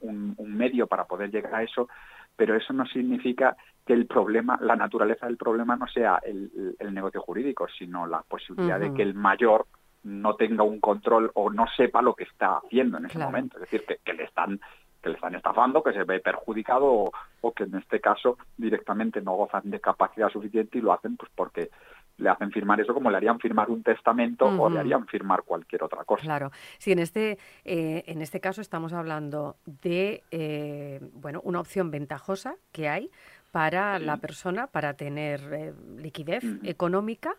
un, 0.00 0.56
medio 0.56 0.88
para 0.88 1.04
poder 1.04 1.30
llegar 1.30 1.54
a 1.54 1.62
eso, 1.62 1.88
pero 2.34 2.56
eso 2.56 2.72
no 2.72 2.84
significa 2.86 3.56
que 3.86 3.92
el 3.92 4.06
problema, 4.06 4.58
la 4.60 4.74
naturaleza 4.74 5.26
del 5.26 5.36
problema 5.36 5.76
no 5.76 5.86
sea 5.86 6.20
el, 6.24 6.50
negocio 6.92 7.20
jurídico, 7.20 7.68
sino 7.78 8.08
la 8.08 8.22
posibilidad 8.22 8.80
de 8.80 8.92
que 8.92 9.02
el 9.02 9.14
mayor 9.14 9.68
no 10.02 10.34
tenga 10.34 10.64
un 10.64 10.80
control 10.80 11.30
o 11.34 11.48
no 11.48 11.66
sepa 11.76 12.02
lo 12.02 12.14
que 12.14 12.24
está 12.24 12.56
haciendo 12.56 12.98
en 12.98 13.04
ese 13.04 13.20
momento. 13.20 13.56
Es 13.58 13.70
decir, 13.70 13.84
que, 14.04 14.14
le 14.14 14.24
están 14.24 14.58
que 15.02 15.10
le 15.10 15.14
están 15.14 15.34
estafando, 15.34 15.82
que 15.82 15.92
se 15.92 16.04
ve 16.04 16.20
perjudicado 16.20 17.10
o, 17.40 17.52
que 17.52 17.64
en 17.64 17.76
este 17.76 18.00
caso 18.00 18.36
directamente 18.56 19.20
no 19.20 19.34
gozan 19.34 19.70
de 19.70 19.80
capacidad 19.80 20.28
suficiente 20.28 20.78
y 20.78 20.80
lo 20.80 20.92
hacen 20.92 21.16
pues 21.16 21.30
porque 21.34 21.70
le 22.18 22.28
hacen 22.28 22.50
firmar 22.50 22.80
eso 22.80 22.92
como 22.92 23.10
le 23.10 23.16
harían 23.16 23.38
firmar 23.38 23.70
un 23.70 23.82
testamento 23.82 24.46
o 24.46 24.68
le 24.68 24.80
harían 24.80 25.06
firmar 25.06 25.44
cualquier 25.44 25.84
otra 25.84 26.04
cosa. 26.04 26.22
Claro, 26.22 26.50
sí, 26.78 26.92
en 26.92 26.98
este, 26.98 27.38
eh, 27.64 28.02
en 28.06 28.20
este 28.22 28.40
caso 28.40 28.60
estamos 28.60 28.92
hablando 28.92 29.56
de 29.66 30.24
eh, 30.30 31.00
bueno, 31.14 31.40
una 31.44 31.60
opción 31.60 31.90
ventajosa 31.90 32.56
que 32.72 32.88
hay 32.88 33.10
para 33.52 33.98
la 33.98 34.18
persona 34.18 34.66
para 34.66 34.94
tener 34.94 35.40
eh, 35.52 35.72
liquidez 35.96 36.44
económica. 36.64 37.34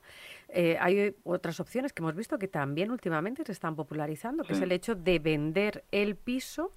hay 0.80 1.14
otras 1.24 1.60
opciones 1.60 1.94
que 1.94 2.02
hemos 2.02 2.16
visto 2.16 2.40
que 2.40 2.48
también 2.48 2.90
últimamente 2.90 3.44
se 3.44 3.52
están 3.52 3.76
popularizando, 3.76 4.44
que 4.44 4.54
es 4.54 4.62
el 4.62 4.72
hecho 4.72 4.96
de 4.96 5.20
vender 5.20 5.84
el 5.92 6.16
piso 6.16 6.72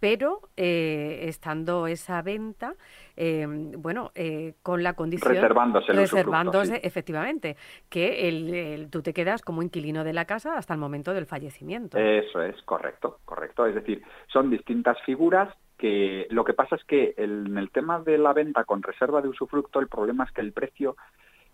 pero 0.00 0.40
eh, 0.56 1.20
estando 1.22 1.86
esa 1.86 2.22
venta, 2.22 2.74
eh, 3.16 3.46
bueno, 3.78 4.10
eh, 4.14 4.54
con 4.62 4.82
la 4.82 4.94
condición... 4.94 5.34
Reservándose 5.34 5.92
el 5.92 5.98
Reservándose, 5.98 6.80
efectivamente, 6.82 7.56
que 7.88 8.28
el, 8.28 8.90
tú 8.90 9.02
te 9.02 9.12
quedas 9.12 9.42
como 9.42 9.62
inquilino 9.62 10.04
de 10.04 10.12
la 10.12 10.24
casa 10.24 10.56
hasta 10.56 10.74
el 10.74 10.80
momento 10.80 11.14
del 11.14 11.26
fallecimiento. 11.26 11.98
Eso 11.98 12.42
es, 12.42 12.60
correcto, 12.62 13.18
correcto. 13.24 13.66
Es 13.66 13.74
decir, 13.74 14.02
son 14.28 14.50
distintas 14.50 15.00
figuras 15.02 15.52
que 15.78 16.26
lo 16.30 16.44
que 16.44 16.54
pasa 16.54 16.76
es 16.76 16.84
que 16.84 17.14
en 17.16 17.58
el 17.58 17.70
tema 17.70 18.00
de 18.00 18.18
la 18.18 18.32
venta 18.32 18.64
con 18.64 18.82
reserva 18.82 19.20
de 19.20 19.28
usufructo, 19.28 19.80
el 19.80 19.88
problema 19.88 20.24
es 20.24 20.32
que 20.32 20.40
el 20.40 20.52
precio 20.52 20.96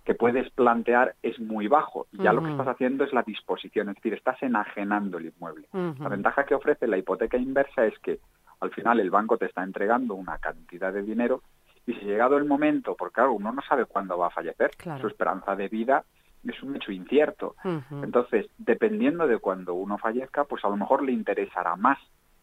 que 0.04 0.14
puedes 0.14 0.50
plantear 0.50 1.14
es 1.22 1.38
muy 1.38 1.68
bajo. 1.68 2.06
Ya 2.12 2.32
lo 2.32 2.42
que 2.42 2.50
estás 2.50 2.68
haciendo 2.68 3.04
es 3.04 3.12
la 3.12 3.22
disposición, 3.22 3.88
es 3.88 3.96
decir, 3.96 4.14
estás 4.14 4.42
enajenando 4.42 5.18
el 5.18 5.26
inmueble. 5.26 5.68
La 5.72 6.08
ventaja 6.08 6.44
que 6.44 6.54
ofrece 6.54 6.86
la 6.86 6.98
hipoteca 6.98 7.36
inversa 7.36 7.86
es 7.86 7.98
que 8.00 8.18
al 8.60 8.70
final 8.70 9.00
el 9.00 9.10
banco 9.10 9.38
te 9.38 9.46
está 9.46 9.62
entregando 9.62 10.14
una 10.14 10.38
cantidad 10.38 10.92
de 10.92 11.02
dinero 11.02 11.42
y 11.86 11.94
si 11.94 12.04
llegado 12.04 12.36
el 12.36 12.44
momento, 12.44 12.94
porque 12.96 13.14
claro, 13.14 13.32
uno 13.32 13.52
no 13.52 13.62
sabe 13.62 13.86
cuándo 13.86 14.16
va 14.16 14.28
a 14.28 14.30
fallecer, 14.30 14.70
su 15.00 15.06
esperanza 15.08 15.56
de 15.56 15.68
vida 15.68 16.04
es 16.44 16.60
un 16.62 16.76
hecho 16.76 16.92
incierto. 16.92 17.54
Entonces, 17.90 18.46
dependiendo 18.58 19.26
de 19.26 19.38
cuándo 19.38 19.74
uno 19.74 19.98
fallezca, 19.98 20.44
pues 20.44 20.64
a 20.64 20.68
lo 20.68 20.76
mejor 20.76 21.02
le 21.02 21.12
interesará 21.12 21.76
más 21.76 21.98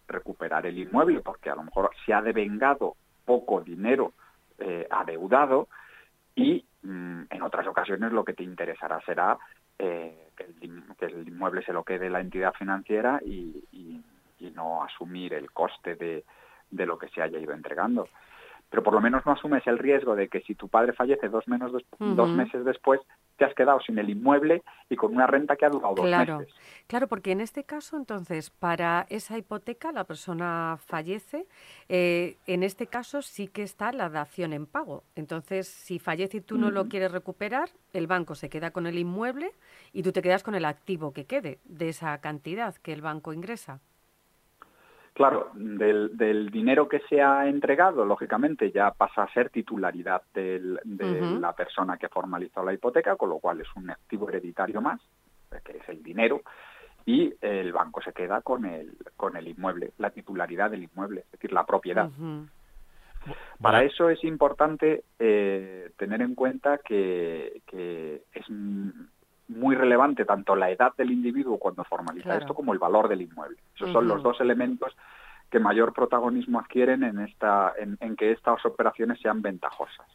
recuperar 0.08 0.66
el 0.66 0.78
inmueble, 0.78 1.22
porque 1.22 1.50
a 1.50 1.56
lo 1.56 1.64
mejor 1.64 1.92
se 2.06 2.14
ha 2.14 2.22
devengado 2.22 2.96
poco 3.26 3.62
dinero 3.62 4.14
eh, 4.58 4.88
adeudado 4.90 5.68
y 6.36 6.66
en 6.84 7.42
otras 7.42 7.68
ocasiones 7.68 8.12
lo 8.12 8.24
que 8.24 8.34
te 8.34 8.44
interesará 8.44 9.02
será 9.06 9.38
eh, 9.78 10.30
que, 10.36 10.46
el, 11.06 11.28
inmueble 11.28 11.64
se 11.64 11.74
lo 11.74 11.84
quede 11.84 12.10
la 12.10 12.22
entidad 12.22 12.54
financiera 12.54 13.20
y, 13.26 13.66
no 14.56 14.84
asumir 14.84 15.34
el 15.34 15.52
coste 15.52 15.96
de, 15.96 16.26
de, 16.72 16.86
lo 16.86 16.98
que 16.98 17.08
se 17.10 17.22
haya 17.22 17.40
ido 17.40 17.54
entregando. 17.54 18.10
Pero 18.70 18.84
por 18.84 18.94
lo 18.94 19.00
menos 19.00 19.26
no 19.26 19.32
asumes 19.32 19.66
el 19.68 19.78
riesgo 19.78 20.16
de 20.16 20.28
que 20.28 20.42
si 20.42 20.56
tu 20.56 20.68
padre 20.68 20.92
fallece 20.92 21.30
dos, 21.30 21.48
menos 21.48 21.72
dos 22.00 22.30
meses 22.30 22.66
después, 22.66 23.00
te 23.40 23.46
has 23.46 23.56
quedado 23.56 23.80
sin 23.80 23.98
el 23.98 24.10
inmueble 24.10 24.62
y 24.90 24.96
con 24.98 25.16
una 25.16 25.26
renta 25.26 25.56
que 25.56 25.66
ha 25.66 25.70
durado 25.70 25.96
dos 25.96 26.06
meses. 26.06 26.54
Claro, 26.88 27.08
porque 27.08 27.32
en 27.32 27.40
este 27.40 27.64
caso, 27.64 27.96
entonces, 27.96 28.50
para 28.50 29.08
esa 29.10 29.38
hipoteca 29.38 29.92
la 29.92 30.04
persona 30.04 30.78
fallece, 30.86 31.48
eh, 31.88 32.38
en 32.46 32.64
este 32.64 32.88
caso 32.88 33.22
sí 33.22 33.48
que 33.48 33.64
está 33.64 33.92
la 33.94 34.10
dación 34.10 34.52
en 34.54 34.66
pago. 34.66 35.04
Entonces, 35.16 35.68
si 35.68 36.00
fallece 36.00 36.38
y 36.38 36.42
tú 36.42 36.58
no 36.58 36.70
lo 36.70 36.90
quieres 36.90 37.12
recuperar, 37.12 37.70
el 37.94 38.08
banco 38.08 38.36
se 38.36 38.50
queda 38.50 38.72
con 38.72 38.86
el 38.86 39.00
inmueble 39.00 39.54
y 39.94 40.04
tú 40.04 40.12
te 40.12 40.22
quedas 40.22 40.44
con 40.44 40.54
el 40.54 40.66
activo 40.66 41.14
que 41.14 41.26
quede 41.26 41.60
de 41.64 41.90
esa 41.90 42.18
cantidad 42.20 42.76
que 42.76 42.92
el 42.92 43.02
banco 43.02 43.32
ingresa. 43.32 43.80
Claro, 45.20 45.52
del, 45.54 46.50
dinero 46.50 46.88
que 46.88 47.02
se 47.10 47.22
ha 47.22 47.46
entregado, 47.46 48.06
lógicamente 48.06 48.72
ya 48.72 48.92
pasa 48.92 49.24
a 49.24 49.34
ser 49.34 49.50
titularidad 49.50 50.22
de 50.34 50.80
la 51.42 51.52
persona 51.52 51.98
que 51.98 52.08
formalizó 52.08 52.64
la 52.64 52.72
hipoteca, 52.72 53.18
con 53.18 53.28
lo 53.28 53.40
cual 53.40 53.60
es 53.60 53.68
un 53.76 53.90
activo 53.90 54.30
hereditario 54.30 54.80
más, 54.80 55.02
que 55.66 55.76
es 55.76 55.90
el 55.90 56.02
dinero, 56.02 56.42
y 57.06 57.34
el 57.42 57.74
banco 57.74 58.02
se 58.02 58.14
queda 58.14 58.40
con 58.40 58.64
el, 58.64 58.96
con 59.18 59.36
el 59.36 59.50
inmueble, 59.50 59.92
la 59.98 60.12
titularidad 60.12 60.72
del 60.72 60.84
inmueble, 60.84 61.26
es 61.26 61.32
decir, 61.34 61.52
la 61.52 61.66
propiedad. 61.66 62.10
Para 63.62 63.84
eso 63.84 64.10
es 64.10 64.24
importante 64.24 65.04
eh, 65.20 65.92
tener 65.98 66.22
en 66.22 66.34
cuenta 66.34 66.78
que, 66.78 67.62
es 68.34 68.50
muy 69.50 69.76
relevante 69.76 70.26
tanto 70.26 70.56
la 70.56 70.70
edad 70.70 70.94
del 70.96 71.12
individuo 71.12 71.58
cuando 71.58 71.84
formaliza 71.84 72.38
esto 72.38 72.54
como 72.54 72.72
el 72.72 72.80
valor 72.80 73.10
del 73.10 73.24
inmueble. 73.24 73.58
Esos 73.76 73.92
son 73.92 74.08
los 74.08 74.24
dos 74.24 74.40
elementos 74.40 74.96
que 75.50 75.60
mayor 75.60 75.94
protagonismo 75.94 76.60
adquieren 76.60 77.04
en, 77.04 77.20
esta, 77.20 77.74
en, 77.78 78.16
que 78.16 78.32
estas 78.32 78.64
operaciones 78.66 79.20
sean 79.20 79.42
ventajosas. 79.42 80.06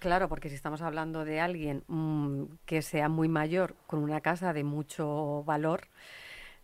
Claro, 0.00 0.28
porque 0.28 0.48
si 0.48 0.56
estamos 0.56 0.82
hablando 0.82 1.24
de 1.24 1.40
alguien 1.40 1.84
mm, 1.86 2.42
que 2.66 2.82
sea 2.82 3.08
muy 3.08 3.28
mayor, 3.28 3.74
con 3.86 4.00
una 4.00 4.20
casa 4.20 4.52
de 4.52 4.64
mucho 4.64 5.44
valor, 5.44 5.82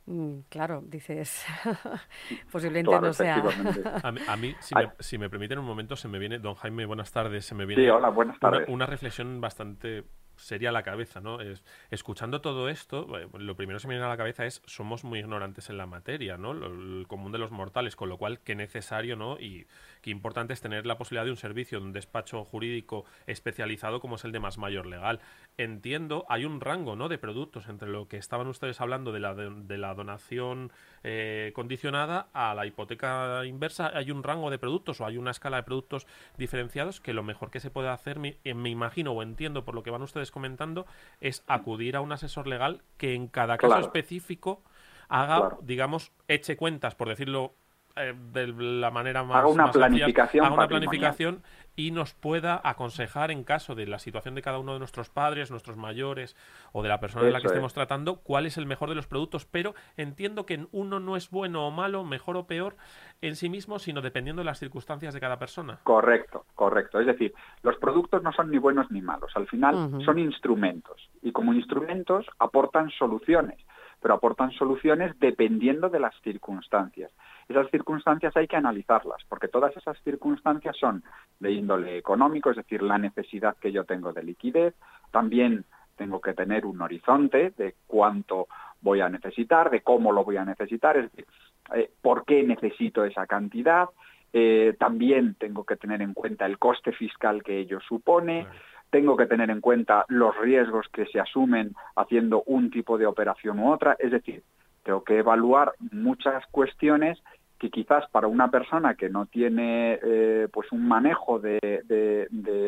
mm, 0.07 0.41
claro, 0.49 0.83
dices, 0.85 1.47
posiblemente 2.53 3.01
no 3.01 3.13
sea. 3.13 3.37
a, 4.03 4.37
mí, 4.37 4.55
si, 4.59 4.75
me, 4.75 4.91
si, 4.99 5.17
me, 5.17 5.31
permiten 5.31 5.61
un 5.61 5.65
momento, 5.65 5.95
se 5.95 6.09
me 6.09 6.19
viene, 6.19 6.41
don 6.41 6.57
Jaime, 6.57 6.85
buenas 6.85 7.13
tardes, 7.13 7.47
se 7.47 7.55
me 7.55 7.65
viene 7.65 7.85
sí, 7.85 7.89
hola, 7.89 8.11
buenas 8.11 8.39
tardes. 8.41 8.69
una 8.69 8.87
reflexión 8.87 9.41
bastante 9.41 10.05
sería 10.41 10.73
la 10.73 10.83
cabeza, 10.83 11.21
¿no? 11.21 11.41
Es, 11.41 11.63
escuchando 11.91 12.41
todo 12.41 12.69
esto, 12.69 13.19
eh, 13.19 13.29
lo 13.39 13.57
primero 13.57 13.77
que 13.77 13.83
se 13.83 13.89
me 13.89 13.95
viene 13.95 14.07
a 14.07 14.09
la 14.09 14.17
cabeza 14.17 14.47
es 14.47 14.63
somos 14.67 15.05
muy 15.05 15.21
ignorantes 15.21 15.71
en 15.71 15.77
la 15.77 15.87
materia, 15.87 16.37
¿no? 16.37 16.53
el 16.53 17.07
común 17.07 17.33
de 17.33 17.39
los 17.39 17.51
mortales, 17.51 17.97
con 17.97 18.09
lo 18.09 18.19
cual 18.19 18.41
qué 18.41 18.55
necesario, 18.55 19.17
¿no? 19.17 19.39
Y 19.39 19.67
qué 20.01 20.11
importante 20.11 20.53
es 20.53 20.61
tener 20.61 20.87
la 20.87 20.99
posibilidad 20.99 21.25
de 21.25 21.31
un 21.31 21.37
servicio, 21.37 21.81
de 21.81 21.87
un 21.87 21.93
despacho 21.93 22.45
jurídico 22.45 23.05
especializado 23.27 24.01
como 24.01 24.17
es 24.17 24.25
el 24.25 24.33
de 24.33 24.41
más 24.41 24.59
mayor 24.59 24.87
legal. 24.87 25.21
Entiendo, 25.57 26.25
hay 26.29 26.45
un 26.45 26.61
rango, 26.61 26.97
¿no? 26.97 27.09
De 27.09 27.19
productos 27.19 27.69
entre 27.69 27.89
lo 27.89 28.09
que 28.09 28.17
estaban 28.17 28.47
ustedes 28.47 28.81
hablando 28.81 29.13
de 29.13 29.21
la, 29.21 29.35
de, 29.35 29.79
la 29.79 29.95
donación 29.95 30.73
eh, 31.03 31.53
condicionada 31.55 32.29
a 32.33 32.55
la 32.55 32.67
hipoteca 32.67 33.45
inversa, 33.45 33.91
hay 33.95 34.11
un 34.11 34.23
rango 34.23 34.51
de 34.51 34.59
productos 34.59 35.01
o 35.01 35.07
hay 35.07 35.17
una 35.17 35.31
escala 35.31 35.59
de 35.59 35.63
productos 35.63 36.07
diferenciados 36.37 37.01
que 37.01 37.13
lo 37.13 37.23
mejor 37.23 37.51
que 37.51 37.61
se 37.61 37.71
puede 37.71 37.89
hacer, 37.89 38.19
me, 38.19 38.39
eh, 38.45 38.55
me 38.55 38.71
imagino 38.71 39.13
o 39.13 39.23
entiendo 39.23 39.65
por 39.65 39.75
lo 39.75 39.83
que 39.83 39.91
van 39.91 40.03
ustedes 40.03 40.31
comentando 40.31 40.87
es 41.21 41.45
acudir 41.47 41.97
a 41.97 42.01
un 42.01 42.13
asesor 42.13 42.47
legal 42.47 42.83
que 42.97 43.15
en 43.15 43.29
cada 43.29 43.59
caso 43.59 43.79
específico 43.79 44.63
haga, 45.09 45.59
digamos, 45.63 46.13
eche 46.29 46.57
cuentas, 46.57 46.95
por 46.95 47.09
decirlo 47.09 47.55
eh, 47.97 48.15
de 48.33 48.47
la 48.49 48.91
manera 48.91 49.25
más... 49.25 49.39
Haga 49.39 49.49
una 49.49 49.71
planificación. 49.71 50.45
haga 50.45 50.55
una 50.55 50.69
planificación 50.69 51.43
y 51.77 51.93
nos 51.93 52.15
pueda 52.15 52.61
aconsejar 52.63 53.31
en 53.31 53.45
caso 53.45 53.75
de 53.75 53.87
la 53.87 53.99
situación 53.99 54.35
de 54.35 54.43
cada 54.43 54.59
uno 54.59 54.75
de 54.75 54.79
nuestros 54.79 55.09
padres, 55.09 55.51
nuestros 55.51 55.77
mayores 55.77 56.37
o 56.73 56.83
de 56.83 56.89
la 56.89 57.01
persona 57.01 57.27
en 57.27 57.33
la 57.33 57.41
que 57.41 57.47
estemos 57.47 57.73
tratando, 57.73 58.17
cuál 58.17 58.47
es 58.47 58.59
el 58.59 58.67
mejor 58.67 58.89
de 58.91 58.95
los 58.95 59.07
productos, 59.07 59.47
pero 59.47 59.75
entiendo 59.97 60.45
que 60.45 60.67
uno 60.73 61.01
no 61.01 61.17
es 61.17 61.31
bueno 61.31 61.67
o 61.67 61.71
malo, 61.71 62.05
mejor 62.05 62.37
o 62.37 62.47
peor 62.47 62.77
en 63.23 63.37
sí 63.37 63.49
mismo, 63.49 63.79
sino 63.79 64.03
dependiendo 64.03 64.41
de 64.41 64.47
las 64.47 64.59
circunstancias 64.59 65.15
de 65.15 65.21
cada 65.21 65.39
persona. 65.39 65.79
Correcto, 65.85 66.45
correcto. 66.55 67.01
Es 67.01 67.07
decir, 67.07 67.33
los 67.63 67.77
productos 67.79 68.23
no 68.23 68.33
son 68.33 68.51
ni 68.51 68.59
buenos 68.59 68.91
ni 68.91 69.01
malos, 69.01 69.33
al 69.35 69.47
final 69.47 70.03
son 70.05 70.19
instrumentos 70.19 71.09
y 71.23 71.33
como 71.33 71.55
instrumentos 71.55 72.27
aportan 72.39 72.91
soluciones 72.91 73.59
pero 74.01 74.15
aportan 74.15 74.51
soluciones 74.53 75.19
dependiendo 75.21 75.89
de 75.89 76.01
las 76.01 76.15
circunstancias. 76.23 77.13
Esas 77.51 77.69
circunstancias 77.73 78.37
hay 78.37 78.47
que 78.47 78.55
analizarlas, 78.55 79.25
porque 79.29 79.49
todas 79.49 79.77
esas 79.77 80.01
circunstancias 80.05 80.77
son 80.77 81.03
de 81.41 81.51
índole 81.51 81.99
económico, 81.99 82.51
es 82.53 82.57
decir, 82.57 82.81
la 82.81 82.97
necesidad 82.97 83.57
que 83.57 83.73
yo 83.73 83.83
tengo 83.83 84.13
de 84.13 84.23
liquidez, 84.23 84.77
también 85.11 85.65
tengo 85.97 86.21
que 86.21 86.33
tener 86.33 86.65
un 86.65 86.81
horizonte 86.81 87.53
de 87.57 87.75
cuánto 87.89 88.47
voy 88.81 89.01
a 89.01 89.09
necesitar, 89.09 89.69
de 89.69 89.81
cómo 89.81 90.13
lo 90.13 90.23
voy 90.23 90.37
a 90.37 90.45
necesitar, 90.45 90.97
es 90.97 91.11
decir, 91.11 91.27
eh, 91.75 91.91
por 92.01 92.25
qué 92.25 92.45
necesito 92.45 93.05
esa 93.05 93.27
cantidad, 93.27 93.89
eh, 94.33 94.77
también 94.79 95.35
tengo 95.35 95.65
que 95.65 95.75
tener 95.75 96.03
en 96.03 96.15
cuenta 96.15 96.47
el 96.47 96.57
coste 96.57 96.93
fiscal 96.93 97.43
que 97.43 97.59
ello 97.59 97.81
supone, 97.81 98.47
tengo 98.91 99.17
que 99.17 99.27
tener 99.27 99.51
en 99.51 99.61
cuenta 99.61 100.05
los 100.07 100.37
riesgos 100.39 100.87
que 100.93 101.07
se 101.07 101.19
asumen 101.19 101.75
haciendo 101.97 102.45
un 102.47 102.71
tipo 102.71 102.97
de 102.97 103.07
operación 103.07 103.59
u 103.59 103.73
otra, 103.73 103.97
es 103.99 104.13
decir, 104.13 104.45
tengo 104.85 105.05
que 105.05 105.19
evaluar 105.19 105.73
muchas 105.93 106.47
cuestiones 106.47 107.19
que 107.61 107.71
quizás 107.71 108.09
para 108.11 108.27
una 108.27 108.51
persona 108.51 108.95
que 108.95 109.11
no 109.11 109.27
tiene 109.27 110.01
eh, 110.03 110.49
pues 110.51 110.73
un 110.73 110.89
manejo 110.89 111.39
de, 111.39 111.59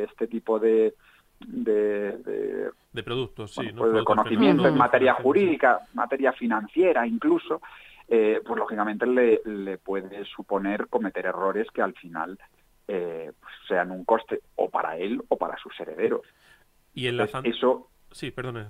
este 0.04 0.26
tipo 0.26 0.58
de, 0.58 0.94
de, 1.40 2.70
de, 2.92 3.02
productos, 3.02 3.54
sí, 3.54 3.72
pues 3.74 3.94
de 3.94 4.04
conocimiento 4.04 4.68
en 4.68 4.76
materia 4.76 5.14
jurídica, 5.14 5.80
materia 5.94 6.34
financiera 6.34 7.06
incluso, 7.06 7.62
eh, 8.06 8.42
pues 8.46 8.58
lógicamente 8.58 9.06
le, 9.06 9.40
le, 9.46 9.78
puede 9.78 10.26
suponer 10.26 10.86
cometer 10.88 11.24
errores 11.24 11.66
que 11.72 11.80
al 11.80 11.94
final 11.94 12.38
eh, 12.86 13.32
pues 13.40 13.54
sean 13.66 13.92
un 13.92 14.04
coste 14.04 14.40
o 14.56 14.68
para 14.68 14.98
él 14.98 15.22
o 15.28 15.38
para 15.38 15.56
sus 15.56 15.72
herederos. 15.80 16.26
Y 16.92 17.06
enlazando... 17.06 17.48
eso, 17.48 17.88
sí, 18.10 18.30
perdone. 18.30 18.66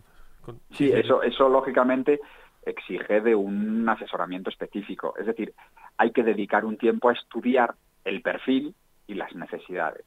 Sí, 0.70 0.92
eso, 0.92 1.22
eso 1.24 1.48
lógicamente 1.48 2.20
exige 2.64 3.20
de 3.20 3.34
un 3.34 3.88
asesoramiento 3.88 4.50
específico. 4.50 5.14
Es 5.18 5.26
decir, 5.26 5.54
hay 5.96 6.10
que 6.12 6.22
dedicar 6.22 6.64
un 6.64 6.76
tiempo 6.76 7.08
a 7.08 7.12
estudiar 7.12 7.74
el 8.04 8.22
perfil 8.22 8.74
y 9.06 9.14
las 9.14 9.34
necesidades. 9.34 10.04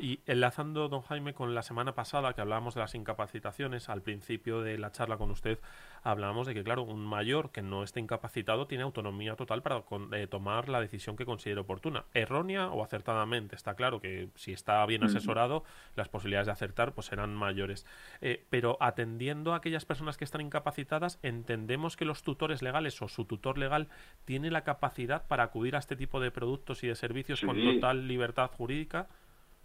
Y 0.00 0.20
enlazando, 0.24 0.88
don 0.88 1.02
Jaime, 1.02 1.34
con 1.34 1.54
la 1.54 1.62
semana 1.62 1.94
pasada 1.94 2.32
que 2.32 2.40
hablábamos 2.40 2.74
de 2.74 2.80
las 2.80 2.94
incapacitaciones, 2.94 3.90
al 3.90 4.00
principio 4.00 4.62
de 4.62 4.78
la 4.78 4.92
charla 4.92 5.18
con 5.18 5.30
usted 5.30 5.58
hablábamos 6.02 6.46
de 6.46 6.54
que, 6.54 6.64
claro, 6.64 6.84
un 6.84 7.04
mayor 7.04 7.50
que 7.50 7.60
no 7.60 7.82
esté 7.82 8.00
incapacitado 8.00 8.66
tiene 8.66 8.82
autonomía 8.82 9.36
total 9.36 9.60
para 9.60 9.84
eh, 10.12 10.26
tomar 10.26 10.70
la 10.70 10.80
decisión 10.80 11.16
que 11.16 11.26
considere 11.26 11.60
oportuna. 11.60 12.06
Errónea 12.14 12.70
o 12.70 12.82
acertadamente, 12.82 13.54
está 13.56 13.74
claro 13.74 14.00
que 14.00 14.30
si 14.36 14.52
está 14.52 14.86
bien 14.86 15.04
asesorado, 15.04 15.64
las 15.96 16.08
posibilidades 16.08 16.46
de 16.46 16.52
acertar 16.52 16.94
pues 16.94 17.08
serán 17.08 17.34
mayores. 17.34 17.84
Eh, 18.22 18.46
pero 18.48 18.78
atendiendo 18.80 19.52
a 19.52 19.56
aquellas 19.56 19.84
personas 19.84 20.16
que 20.16 20.24
están 20.24 20.40
incapacitadas, 20.40 21.18
entendemos 21.22 21.98
que 21.98 22.06
los 22.06 22.22
tutores 22.22 22.62
legales 22.62 23.02
o 23.02 23.08
su 23.08 23.26
tutor 23.26 23.58
legal 23.58 23.88
tiene 24.24 24.50
la 24.50 24.64
capacidad 24.64 25.26
para 25.26 25.42
acudir 25.42 25.76
a 25.76 25.78
este 25.78 25.94
tipo 25.94 26.20
de 26.20 26.30
productos 26.30 26.82
y 26.84 26.86
de 26.86 26.94
servicios 26.94 27.42
con 27.42 27.62
total 27.62 28.08
libertad 28.08 28.50
jurídica. 28.50 29.08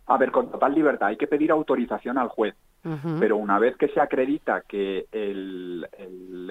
A 0.08 0.18
ver, 0.18 0.32
con 0.32 0.51
total 0.51 0.74
libertad. 0.74 1.08
Hay 1.08 1.18
que 1.18 1.28
pedir 1.28 1.51
autorización 1.51 2.18
al 2.18 2.30
juez. 2.30 2.56
Pero 3.20 3.38
una 3.38 3.58
vez 3.58 3.76
que 3.78 3.88
se 3.88 3.99
acredita 3.99 4.62
que 4.62 5.08
el, 5.12 5.88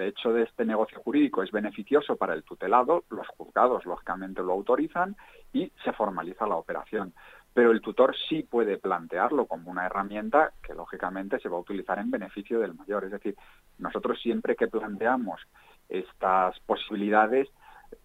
hecho 0.01 0.33
de 0.33 0.43
este 0.43 0.65
negocio 0.65 0.99
jurídico 0.99 1.41
es 1.41 1.49
beneficioso 1.49 2.17
para 2.17 2.33
el 2.33 2.43
tutelado, 2.43 3.05
los 3.09 3.25
juzgados 3.29 3.85
lógicamente 3.85 4.43
lo 4.43 4.51
autorizan 4.51 5.15
y 5.53 5.71
se 5.85 5.93
formaliza 5.93 6.45
la 6.45 6.57
operación. 6.57 7.13
Pero 7.53 7.71
el 7.71 7.79
tutor 7.79 8.13
sí 8.27 8.43
puede 8.43 8.77
plantearlo 8.77 9.45
como 9.45 9.71
una 9.71 9.85
herramienta 9.85 10.51
que 10.61 10.73
lógicamente 10.73 11.39
se 11.39 11.47
va 11.47 11.55
a 11.55 11.61
utilizar 11.61 11.99
en 11.99 12.11
beneficio 12.11 12.59
del 12.59 12.73
mayor. 12.73 13.05
Es 13.05 13.11
decir, 13.11 13.37
nosotros 13.77 14.19
siempre 14.21 14.57
que 14.57 14.67
planteamos 14.67 15.39
estas 15.87 16.59
posibilidades, 16.65 17.47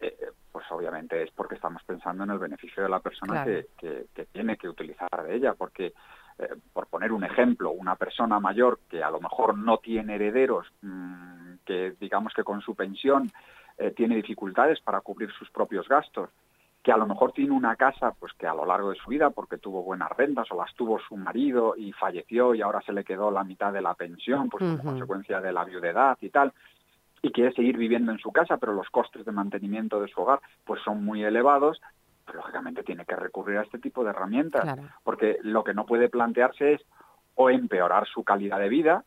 eh, 0.01 0.17
pues 0.51 0.65
obviamente 0.71 1.23
es 1.23 1.31
porque 1.31 1.57
estamos 1.57 1.83
pensando 1.85 2.25
en 2.25 2.31
el 2.31 2.39
beneficio 2.39 2.83
de 2.83 2.89
la 2.89 3.01
persona 3.01 3.45
que, 3.45 3.67
tiene 4.33 4.57
que 4.57 4.69
utilizar 4.69 5.09
de 5.25 5.37
ella, 5.37 5.55
porque 5.55 5.93
eh, 6.39 6.49
por 6.73 6.87
poner 6.87 7.13
un 7.13 7.25
ejemplo, 7.25 7.71
una 7.71 7.97
persona 7.97 8.41
mayor 8.41 8.81
que 8.89 9.03
a 9.03 9.11
lo 9.11 9.21
mejor 9.21 9.57
no 9.59 9.79
tiene 9.79 10.15
herederos, 10.15 10.67
mm, 10.83 11.55
que 11.65 11.95
digamos 12.01 12.33
que 12.35 12.45
con 12.45 12.63
su 12.63 12.75
pensión 12.75 13.31
eh, 13.77 13.91
tiene 13.91 14.17
dificultades 14.17 14.81
para 14.81 15.01
cubrir 15.03 15.31
sus 15.33 15.51
propios 15.51 15.87
gastos, 15.87 16.31
que 16.83 16.93
a 16.93 16.97
lo 16.97 17.07
mejor 17.07 17.33
tiene 17.33 17.53
una 17.53 17.77
casa 17.77 18.13
pues 18.19 18.33
que 18.33 18.47
a 18.47 18.55
lo 18.55 18.65
largo 18.65 18.91
de 18.91 18.97
su 18.97 19.11
vida 19.11 19.29
porque 19.29 19.59
tuvo 19.59 19.83
buenas 19.83 20.11
rentas 20.17 20.51
o 20.51 20.57
las 20.57 20.75
tuvo 20.75 20.99
su 20.99 21.15
marido 21.17 21.75
y 21.77 21.93
falleció 21.93 22.55
y 22.55 22.63
ahora 22.63 22.81
se 22.81 22.95
le 22.95 23.05
quedó 23.05 23.31
la 23.31 23.45
mitad 23.45 23.71
de 23.71 23.83
la 23.83 23.93
pensión 23.93 24.49
pues 24.49 24.65
como 24.65 24.83
consecuencia 24.83 25.43
de 25.43 25.53
la 25.53 25.65
viudedad 25.65 26.17
y 26.23 26.31
tal 26.31 26.55
y 27.23 27.33
quiere 27.33 27.53
seguir 27.53 27.77
viviendo 27.77 28.13
en 28.13 28.19
su 28.19 28.33
casa, 28.33 28.57
pero 28.57 28.73
los 28.73 28.89
costes 28.91 29.25
de 29.25 29.33
mantenimiento 29.33 30.01
de 30.01 30.09
su 30.09 30.21
hogar 30.21 30.41
pues 30.65 30.81
son 30.83 31.05
muy 31.05 31.23
elevados, 31.23 31.81
pues, 32.25 32.37
lógicamente 32.37 32.83
tiene 32.83 33.05
que 33.05 33.17
recurrir 33.17 33.59
a 33.59 33.63
este 33.63 33.79
tipo 33.79 34.05
de 34.05 34.11
herramientas, 34.11 34.79
porque 35.03 35.39
lo 35.43 35.65
que 35.65 35.75
no 35.75 35.87
puede 35.87 36.09
plantearse 36.09 36.75
es 36.75 36.81
o 37.35 37.51
empeorar 37.51 38.07
su 38.07 38.25
calidad 38.25 38.59
de 38.59 38.69
vida 38.69 39.05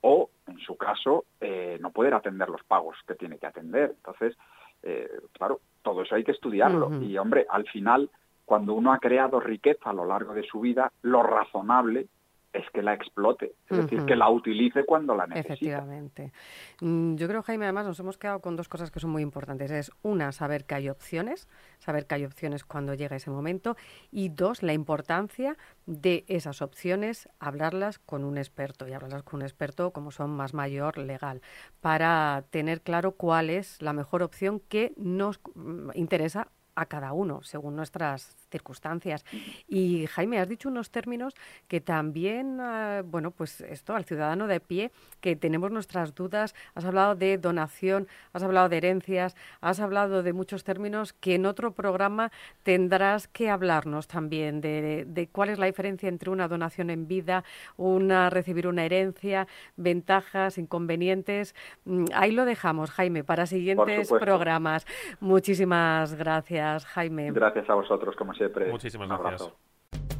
o, 0.00 0.28
en 0.46 0.58
su 0.58 0.76
caso, 0.76 1.24
eh, 1.40 1.78
no 1.80 1.90
poder 1.90 2.14
atender 2.14 2.48
los 2.48 2.62
pagos 2.64 2.96
que 3.06 3.14
tiene 3.14 3.38
que 3.38 3.46
atender. 3.46 3.94
Entonces, 3.96 4.36
eh, 4.82 5.08
claro, 5.32 5.60
todo 5.82 6.02
eso 6.02 6.14
hay 6.14 6.24
que 6.24 6.32
estudiarlo. 6.32 7.00
Y, 7.00 7.16
hombre, 7.16 7.46
al 7.48 7.64
final, 7.64 8.10
cuando 8.44 8.74
uno 8.74 8.92
ha 8.92 8.98
creado 8.98 9.40
riqueza 9.40 9.90
a 9.90 9.94
lo 9.94 10.04
largo 10.04 10.34
de 10.34 10.42
su 10.42 10.60
vida, 10.60 10.92
lo 11.00 11.22
razonable 11.22 12.06
es 12.54 12.70
que 12.70 12.82
la 12.82 12.94
explote, 12.94 13.56
es 13.68 13.76
decir, 13.76 14.04
que 14.04 14.14
la 14.14 14.30
utilice 14.30 14.84
cuando 14.84 15.14
la 15.16 15.26
necesite. 15.26 15.54
Efectivamente. 15.54 16.32
Mm, 16.80 17.16
yo 17.16 17.26
creo, 17.26 17.42
Jaime, 17.42 17.64
además 17.64 17.84
nos 17.84 17.98
hemos 17.98 18.16
quedado 18.16 18.40
con 18.40 18.54
dos 18.54 18.68
cosas 18.68 18.92
que 18.92 19.00
son 19.00 19.10
muy 19.10 19.22
importantes. 19.22 19.72
Es 19.72 19.90
una, 20.02 20.30
saber 20.30 20.64
que 20.64 20.76
hay 20.76 20.88
opciones, 20.88 21.48
saber 21.78 22.06
que 22.06 22.14
hay 22.14 22.24
opciones 22.24 22.64
cuando 22.64 22.94
llega 22.94 23.16
ese 23.16 23.30
momento. 23.30 23.76
Y 24.12 24.28
dos, 24.28 24.62
la 24.62 24.72
importancia 24.72 25.56
de 25.86 26.24
esas 26.28 26.62
opciones, 26.62 27.28
hablarlas 27.40 27.98
con 27.98 28.22
un 28.24 28.38
experto 28.38 28.86
y 28.86 28.92
hablarlas 28.92 29.24
con 29.24 29.40
un 29.40 29.42
experto 29.42 29.90
como 29.90 30.12
son 30.12 30.30
más 30.30 30.54
mayor 30.54 30.96
legal, 30.96 31.42
para 31.80 32.44
tener 32.50 32.82
claro 32.82 33.12
cuál 33.12 33.50
es 33.50 33.82
la 33.82 33.92
mejor 33.92 34.22
opción 34.22 34.60
que 34.60 34.92
nos 34.96 35.40
mm, 35.56 35.90
interesa 35.94 36.48
a 36.76 36.86
cada 36.86 37.12
uno, 37.12 37.42
según 37.42 37.76
nuestras 37.76 38.36
circunstancias. 38.54 39.24
Y 39.66 40.06
Jaime, 40.06 40.38
has 40.38 40.48
dicho 40.48 40.68
unos 40.68 40.90
términos 40.90 41.34
que 41.66 41.80
también, 41.80 42.60
ah, 42.60 43.02
bueno, 43.04 43.32
pues 43.32 43.60
esto 43.62 43.96
al 43.96 44.04
ciudadano 44.04 44.46
de 44.46 44.60
pie, 44.60 44.92
que 45.20 45.34
tenemos 45.34 45.72
nuestras 45.72 46.14
dudas, 46.14 46.54
has 46.76 46.84
hablado 46.84 47.16
de 47.16 47.36
donación, 47.38 48.06
has 48.32 48.44
hablado 48.44 48.68
de 48.68 48.76
herencias, 48.76 49.34
has 49.60 49.80
hablado 49.80 50.22
de 50.22 50.32
muchos 50.32 50.62
términos 50.62 51.12
que 51.12 51.34
en 51.34 51.46
otro 51.46 51.72
programa 51.72 52.30
tendrás 52.62 53.26
que 53.26 53.50
hablarnos 53.50 54.06
también 54.06 54.60
de, 54.60 55.04
de 55.06 55.26
cuál 55.26 55.48
es 55.48 55.58
la 55.58 55.66
diferencia 55.66 56.08
entre 56.08 56.30
una 56.30 56.46
donación 56.46 56.90
en 56.90 57.08
vida, 57.08 57.42
una 57.76 58.30
recibir 58.30 58.68
una 58.68 58.84
herencia, 58.84 59.48
ventajas, 59.76 60.58
inconvenientes. 60.58 61.54
Mm, 61.84 62.04
ahí 62.14 62.30
lo 62.30 62.44
dejamos, 62.44 62.90
Jaime, 62.92 63.24
para 63.24 63.46
siguientes 63.46 64.10
programas. 64.10 64.86
Muchísimas 65.18 66.14
gracias, 66.14 66.84
Jaime. 66.86 67.32
Gracias 67.32 67.68
a 67.68 67.74
vosotros, 67.74 68.14
como 68.16 68.32
siempre. 68.32 68.43
Muchísimas 68.70 69.08
gracias. 69.08 69.50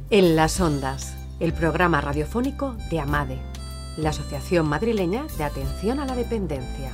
En 0.09 0.35
las 0.35 0.59
ondas, 0.61 1.17
el 1.39 1.53
programa 1.53 1.99
radiofónico 2.01 2.75
de 2.89 2.99
AMADE, 2.99 3.39
la 3.97 4.09
Asociación 4.09 4.67
Madrileña 4.67 5.25
de 5.37 5.43
Atención 5.43 5.99
a 5.99 6.05
la 6.05 6.15
Dependencia. 6.15 6.91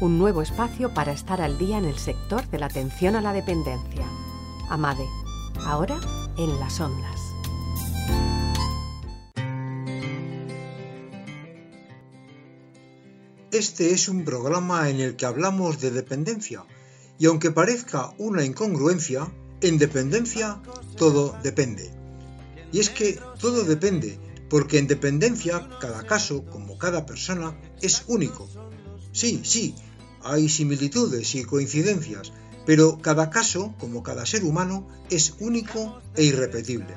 Un 0.00 0.18
nuevo 0.18 0.40
espacio 0.40 0.94
para 0.94 1.12
estar 1.12 1.40
al 1.40 1.58
día 1.58 1.78
en 1.78 1.84
el 1.84 1.96
sector 1.96 2.48
de 2.48 2.58
la 2.58 2.66
atención 2.66 3.16
a 3.16 3.20
la 3.20 3.32
dependencia. 3.32 4.06
AMADE, 4.70 5.06
ahora 5.66 6.00
en 6.38 6.58
las 6.58 6.80
ondas. 6.80 7.20
Este 13.52 13.92
es 13.92 14.08
un 14.08 14.24
programa 14.24 14.88
en 14.88 15.00
el 15.00 15.16
que 15.16 15.26
hablamos 15.26 15.80
de 15.80 15.90
dependencia 15.90 16.64
y 17.18 17.26
aunque 17.26 17.50
parezca 17.50 18.14
una 18.16 18.44
incongruencia, 18.44 19.30
en 19.62 19.78
dependencia 19.78 20.60
todo 20.96 21.36
depende. 21.42 21.90
Y 22.72 22.80
es 22.80 22.90
que 22.90 23.18
todo 23.40 23.64
depende, 23.64 24.18
porque 24.48 24.78
en 24.78 24.86
dependencia 24.86 25.68
cada 25.80 26.04
caso, 26.04 26.44
como 26.46 26.78
cada 26.78 27.06
persona, 27.06 27.56
es 27.80 28.04
único. 28.06 28.48
Sí, 29.12 29.40
sí, 29.44 29.74
hay 30.22 30.48
similitudes 30.48 31.34
y 31.34 31.44
coincidencias, 31.44 32.32
pero 32.66 32.98
cada 32.98 33.30
caso, 33.30 33.74
como 33.78 34.02
cada 34.02 34.26
ser 34.26 34.44
humano, 34.44 34.86
es 35.10 35.34
único 35.40 36.00
e 36.14 36.24
irrepetible. 36.24 36.94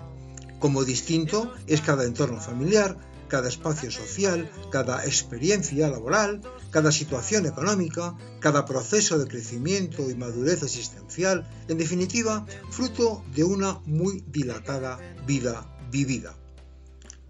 Como 0.60 0.86
distinto 0.86 1.54
es 1.68 1.82
cada 1.82 2.06
entorno 2.06 2.40
familiar, 2.40 2.98
cada 3.28 3.50
espacio 3.50 3.90
social, 3.90 4.50
cada 4.72 5.06
experiencia 5.06 5.90
laboral, 5.90 6.42
cada 6.74 6.92
situación 6.92 7.46
económica, 7.46 8.18
cada 8.40 8.66
proceso 8.66 9.20
de 9.20 9.28
crecimiento 9.28 10.10
y 10.10 10.16
madurez 10.16 10.64
existencial, 10.64 11.48
en 11.68 11.78
definitiva, 11.78 12.46
fruto 12.72 13.24
de 13.36 13.44
una 13.44 13.80
muy 13.86 14.24
dilatada 14.28 15.00
vida 15.28 15.70
vivida. 15.92 16.36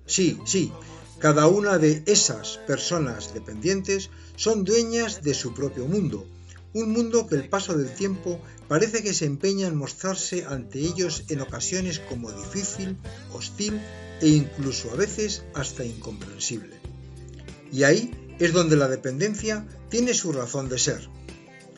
Sí, 0.06 0.40
sí, 0.46 0.72
cada 1.20 1.48
una 1.48 1.78
de 1.78 2.04
esas 2.06 2.58
personas 2.66 3.34
dependientes 3.34 4.10
son 4.38 4.64
dueñas 4.64 5.22
de 5.24 5.34
su 5.34 5.54
propio 5.54 5.88
mundo, 5.88 6.26
un 6.74 6.92
mundo 6.92 7.28
que 7.28 7.36
el 7.36 7.50
paso 7.50 7.78
del 7.78 7.94
tiempo 7.94 8.40
parece 8.68 9.04
que 9.04 9.14
se 9.14 9.26
empeña 9.26 9.68
en 9.68 9.76
mostrarse 9.76 10.46
ante 10.46 10.80
ellos 10.80 11.26
en 11.28 11.42
ocasiones 11.42 12.00
como 12.00 12.32
difícil, 12.32 12.98
hostil 13.34 13.80
e 14.22 14.30
incluso 14.30 14.90
a 14.92 14.96
veces 14.96 15.44
hasta 15.54 15.84
incomprensible. 15.84 16.76
Y 17.72 17.84
ahí 17.84 18.12
es 18.40 18.54
donde 18.54 18.76
la 18.76 18.88
dependencia 18.88 19.66
tiene 19.90 20.14
su 20.14 20.32
razón 20.32 20.70
de 20.70 20.80
ser. 20.80 21.10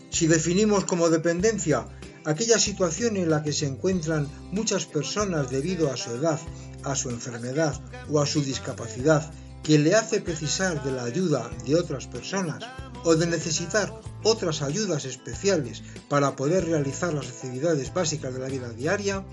Si 0.10 0.28
definimos 0.28 0.86
como 0.86 1.10
dependencia 1.10 1.88
aquella 2.26 2.60
situación 2.60 3.18
en 3.18 3.30
la 3.30 3.44
que 3.44 3.54
se 3.54 3.68
encuentran 3.68 4.28
muchas 4.52 4.86
personas 4.86 5.50
debido 5.50 5.92
a 5.92 5.98
su 5.98 6.12
edad, 6.12 6.40
a 6.84 6.96
su 6.96 7.10
enfermedad 7.10 7.80
o 8.10 8.20
a 8.20 8.26
su 8.26 8.42
discapacidad 8.42 9.32
que 9.64 9.80
le 9.80 9.96
hace 9.96 10.22
precisar 10.22 10.84
de 10.84 10.92
la 10.92 11.04
ayuda 11.04 11.50
de 11.66 11.76
otras 11.76 12.06
personas 12.08 12.64
o 13.04 13.16
de 13.16 13.26
necesitar 13.26 13.92
otras 14.24 14.62
ayudas 14.62 15.06
especiales 15.06 15.84
para 16.08 16.36
poder 16.36 16.66
realizar 16.66 17.14
las 17.14 17.28
actividades 17.28 17.94
básicas 17.94 18.34
de 18.34 18.40
la 18.40 18.48
vida 18.48 18.70
diaria, 18.70 19.26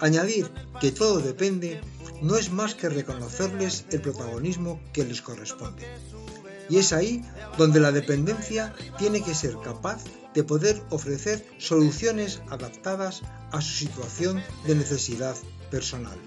añadir 0.00 0.50
que 0.80 0.90
todo 0.90 1.20
depende 1.20 1.80
no 2.22 2.36
es 2.36 2.50
más 2.50 2.74
que 2.74 2.88
reconocerles 2.88 3.84
el 3.90 4.00
protagonismo 4.00 4.80
que 4.92 5.04
les 5.04 5.20
corresponde. 5.20 5.86
Y 6.68 6.78
es 6.78 6.92
ahí 6.92 7.22
donde 7.58 7.80
la 7.80 7.92
dependencia 7.92 8.74
tiene 8.98 9.22
que 9.22 9.34
ser 9.34 9.56
capaz 9.62 10.02
de 10.34 10.42
poder 10.42 10.82
ofrecer 10.90 11.46
soluciones 11.58 12.42
adaptadas 12.50 13.22
a 13.52 13.60
su 13.60 13.72
situación 13.72 14.42
de 14.66 14.74
necesidad 14.74 15.36
personal. 15.70 16.18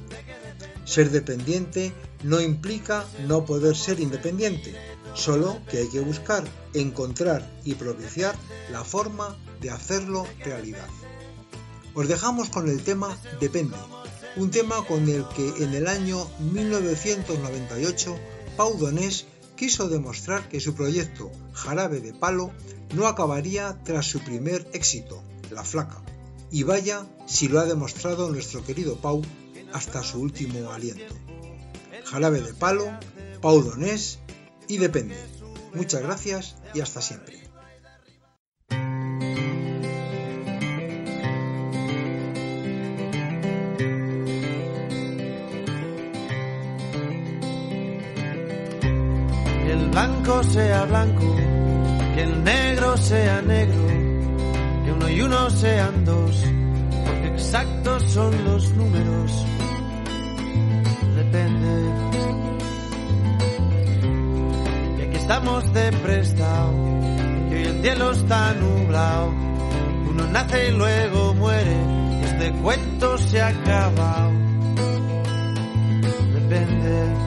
Ser 0.86 1.12
dependiente 1.12 1.94
no 2.24 2.40
implica 2.42 3.06
no 3.28 3.46
poder 3.46 3.76
ser 3.76 4.00
independiente, 4.00 4.76
solo 5.14 5.60
que 5.70 5.80
hay 5.80 5.90
que 5.90 6.00
buscar, 6.00 6.44
encontrar 6.74 7.46
y 7.66 7.76
propiciar 7.76 8.36
la 8.72 8.84
forma 8.84 9.38
de 9.62 9.70
hacerlo 9.70 10.26
realidad. 10.44 10.88
Os 11.94 12.08
dejamos 12.08 12.50
con 12.50 12.70
el 12.70 12.82
tema 12.84 13.18
Depende, 13.40 13.76
un 14.38 14.52
tema 14.52 14.86
con 14.86 15.10
el 15.10 15.28
que 15.30 15.64
en 15.64 15.74
el 15.74 15.88
año 15.88 16.28
1998 16.40 18.16
Pau 18.56 18.78
Donés 18.78 19.26
quiso 19.58 19.90
demostrar 19.90 20.48
que 20.48 20.62
su 20.62 20.74
proyecto 20.74 21.30
Jarabe 21.52 22.00
de 22.00 22.14
Palo 22.14 22.54
no 22.96 23.08
acabaría 23.08 23.78
tras 23.84 24.06
su 24.06 24.20
primer 24.22 24.66
éxito, 24.74 25.22
La 25.52 25.66
Flaca. 25.66 26.02
Y 26.50 26.64
vaya 26.64 27.06
si 27.26 27.50
lo 27.50 27.60
ha 27.60 27.66
demostrado 27.66 28.30
nuestro 28.30 28.64
querido 28.64 28.96
Pau 28.96 29.22
hasta 29.74 30.02
su 30.04 30.22
último 30.22 30.72
aliento. 30.72 31.14
Jarabe 32.06 32.40
de 32.40 32.54
Palo, 32.54 32.88
Pau 33.42 33.62
Donés 33.62 34.20
y 34.70 34.78
Depende. 34.78 35.18
Muchas 35.74 36.02
gracias 36.02 36.56
y 36.74 36.80
hasta 36.80 37.02
siempre. 37.02 37.47
Blanco 49.98 50.44
sea 50.44 50.86
blanco, 50.86 51.36
que 52.14 52.22
el 52.22 52.44
negro 52.44 52.96
sea 52.98 53.42
negro, 53.42 53.88
que 54.86 54.92
uno 54.92 55.10
y 55.10 55.22
uno 55.22 55.50
sean 55.50 56.06
dos, 56.06 56.44
porque 57.04 57.28
exactos 57.30 58.04
son 58.04 58.32
los 58.46 58.72
números. 58.74 59.32
Depende. 61.16 61.74
Y 65.00 65.02
aquí 65.02 65.18
estamos 65.18 65.74
de 65.74 65.92
prestado, 65.92 66.74
que 67.50 67.56
hoy 67.56 67.64
el 67.64 67.82
cielo 67.82 68.12
está 68.12 68.54
nublado. 68.54 69.34
Uno 70.12 70.28
nace 70.28 70.70
y 70.70 70.72
luego 70.74 71.34
muere, 71.34 71.76
este 72.24 72.52
cuento 72.62 73.18
se 73.18 73.42
ha 73.42 73.48
acabado. 73.48 74.32
Depende 76.36 77.27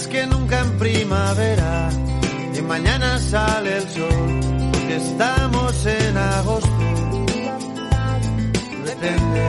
Más 0.00 0.08
que 0.08 0.26
nunca 0.26 0.60
en 0.60 0.78
primavera, 0.78 1.90
y 2.56 2.62
mañana 2.62 3.18
sale 3.18 3.76
el 3.78 3.88
sol, 3.88 4.40
porque 4.72 4.96
estamos 4.96 5.86
en 5.86 6.16
agosto. 6.16 6.70
Depende. 8.86 9.44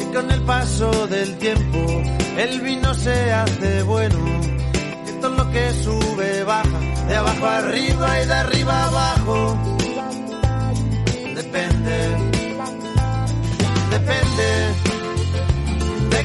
Y 0.00 0.14
con 0.14 0.30
el 0.30 0.42
paso 0.42 1.06
del 1.08 1.36
tiempo, 1.38 2.02
el 2.38 2.60
vino 2.60 2.94
se 2.94 3.32
hace 3.32 3.82
bueno, 3.82 4.18
y 5.08 5.20
todo 5.20 5.34
lo 5.36 5.50
que 5.50 5.72
sube 5.72 6.44
baja, 6.44 6.78
de 7.08 7.16
abajo 7.16 7.46
arriba 7.46 8.22
y 8.22 8.26
de 8.26 8.34
arriba 8.34 8.84
abajo. 8.84 9.58
Depende. 11.34 11.98
Depende 13.90 14.94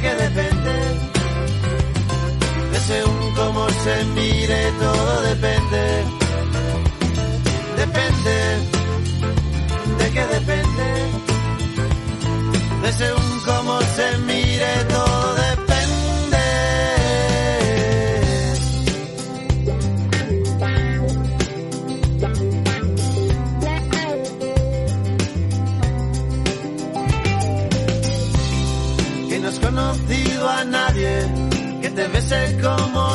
que 0.01 0.15
depende. 0.15 0.58
Según 2.89 3.35
cómo 3.35 3.69
se 3.69 4.03
mire, 4.15 4.71
todo 4.79 5.21
depende. 5.21 5.83
Depende. 7.77 8.35
¿De 9.99 10.05
qué 10.13 10.25
depende? 10.37 10.87
De 12.81 12.91
según 12.93 13.39
cómo 13.45 13.79
se 13.95 14.17
mire, 14.25 14.71
todo 14.89 15.35
depende. 15.35 15.59
conocido 29.61 30.49
a 30.49 30.63
nadie 30.63 31.11
que 31.81 31.89
te 31.89 32.07
bese 32.07 32.57
como 32.61 32.78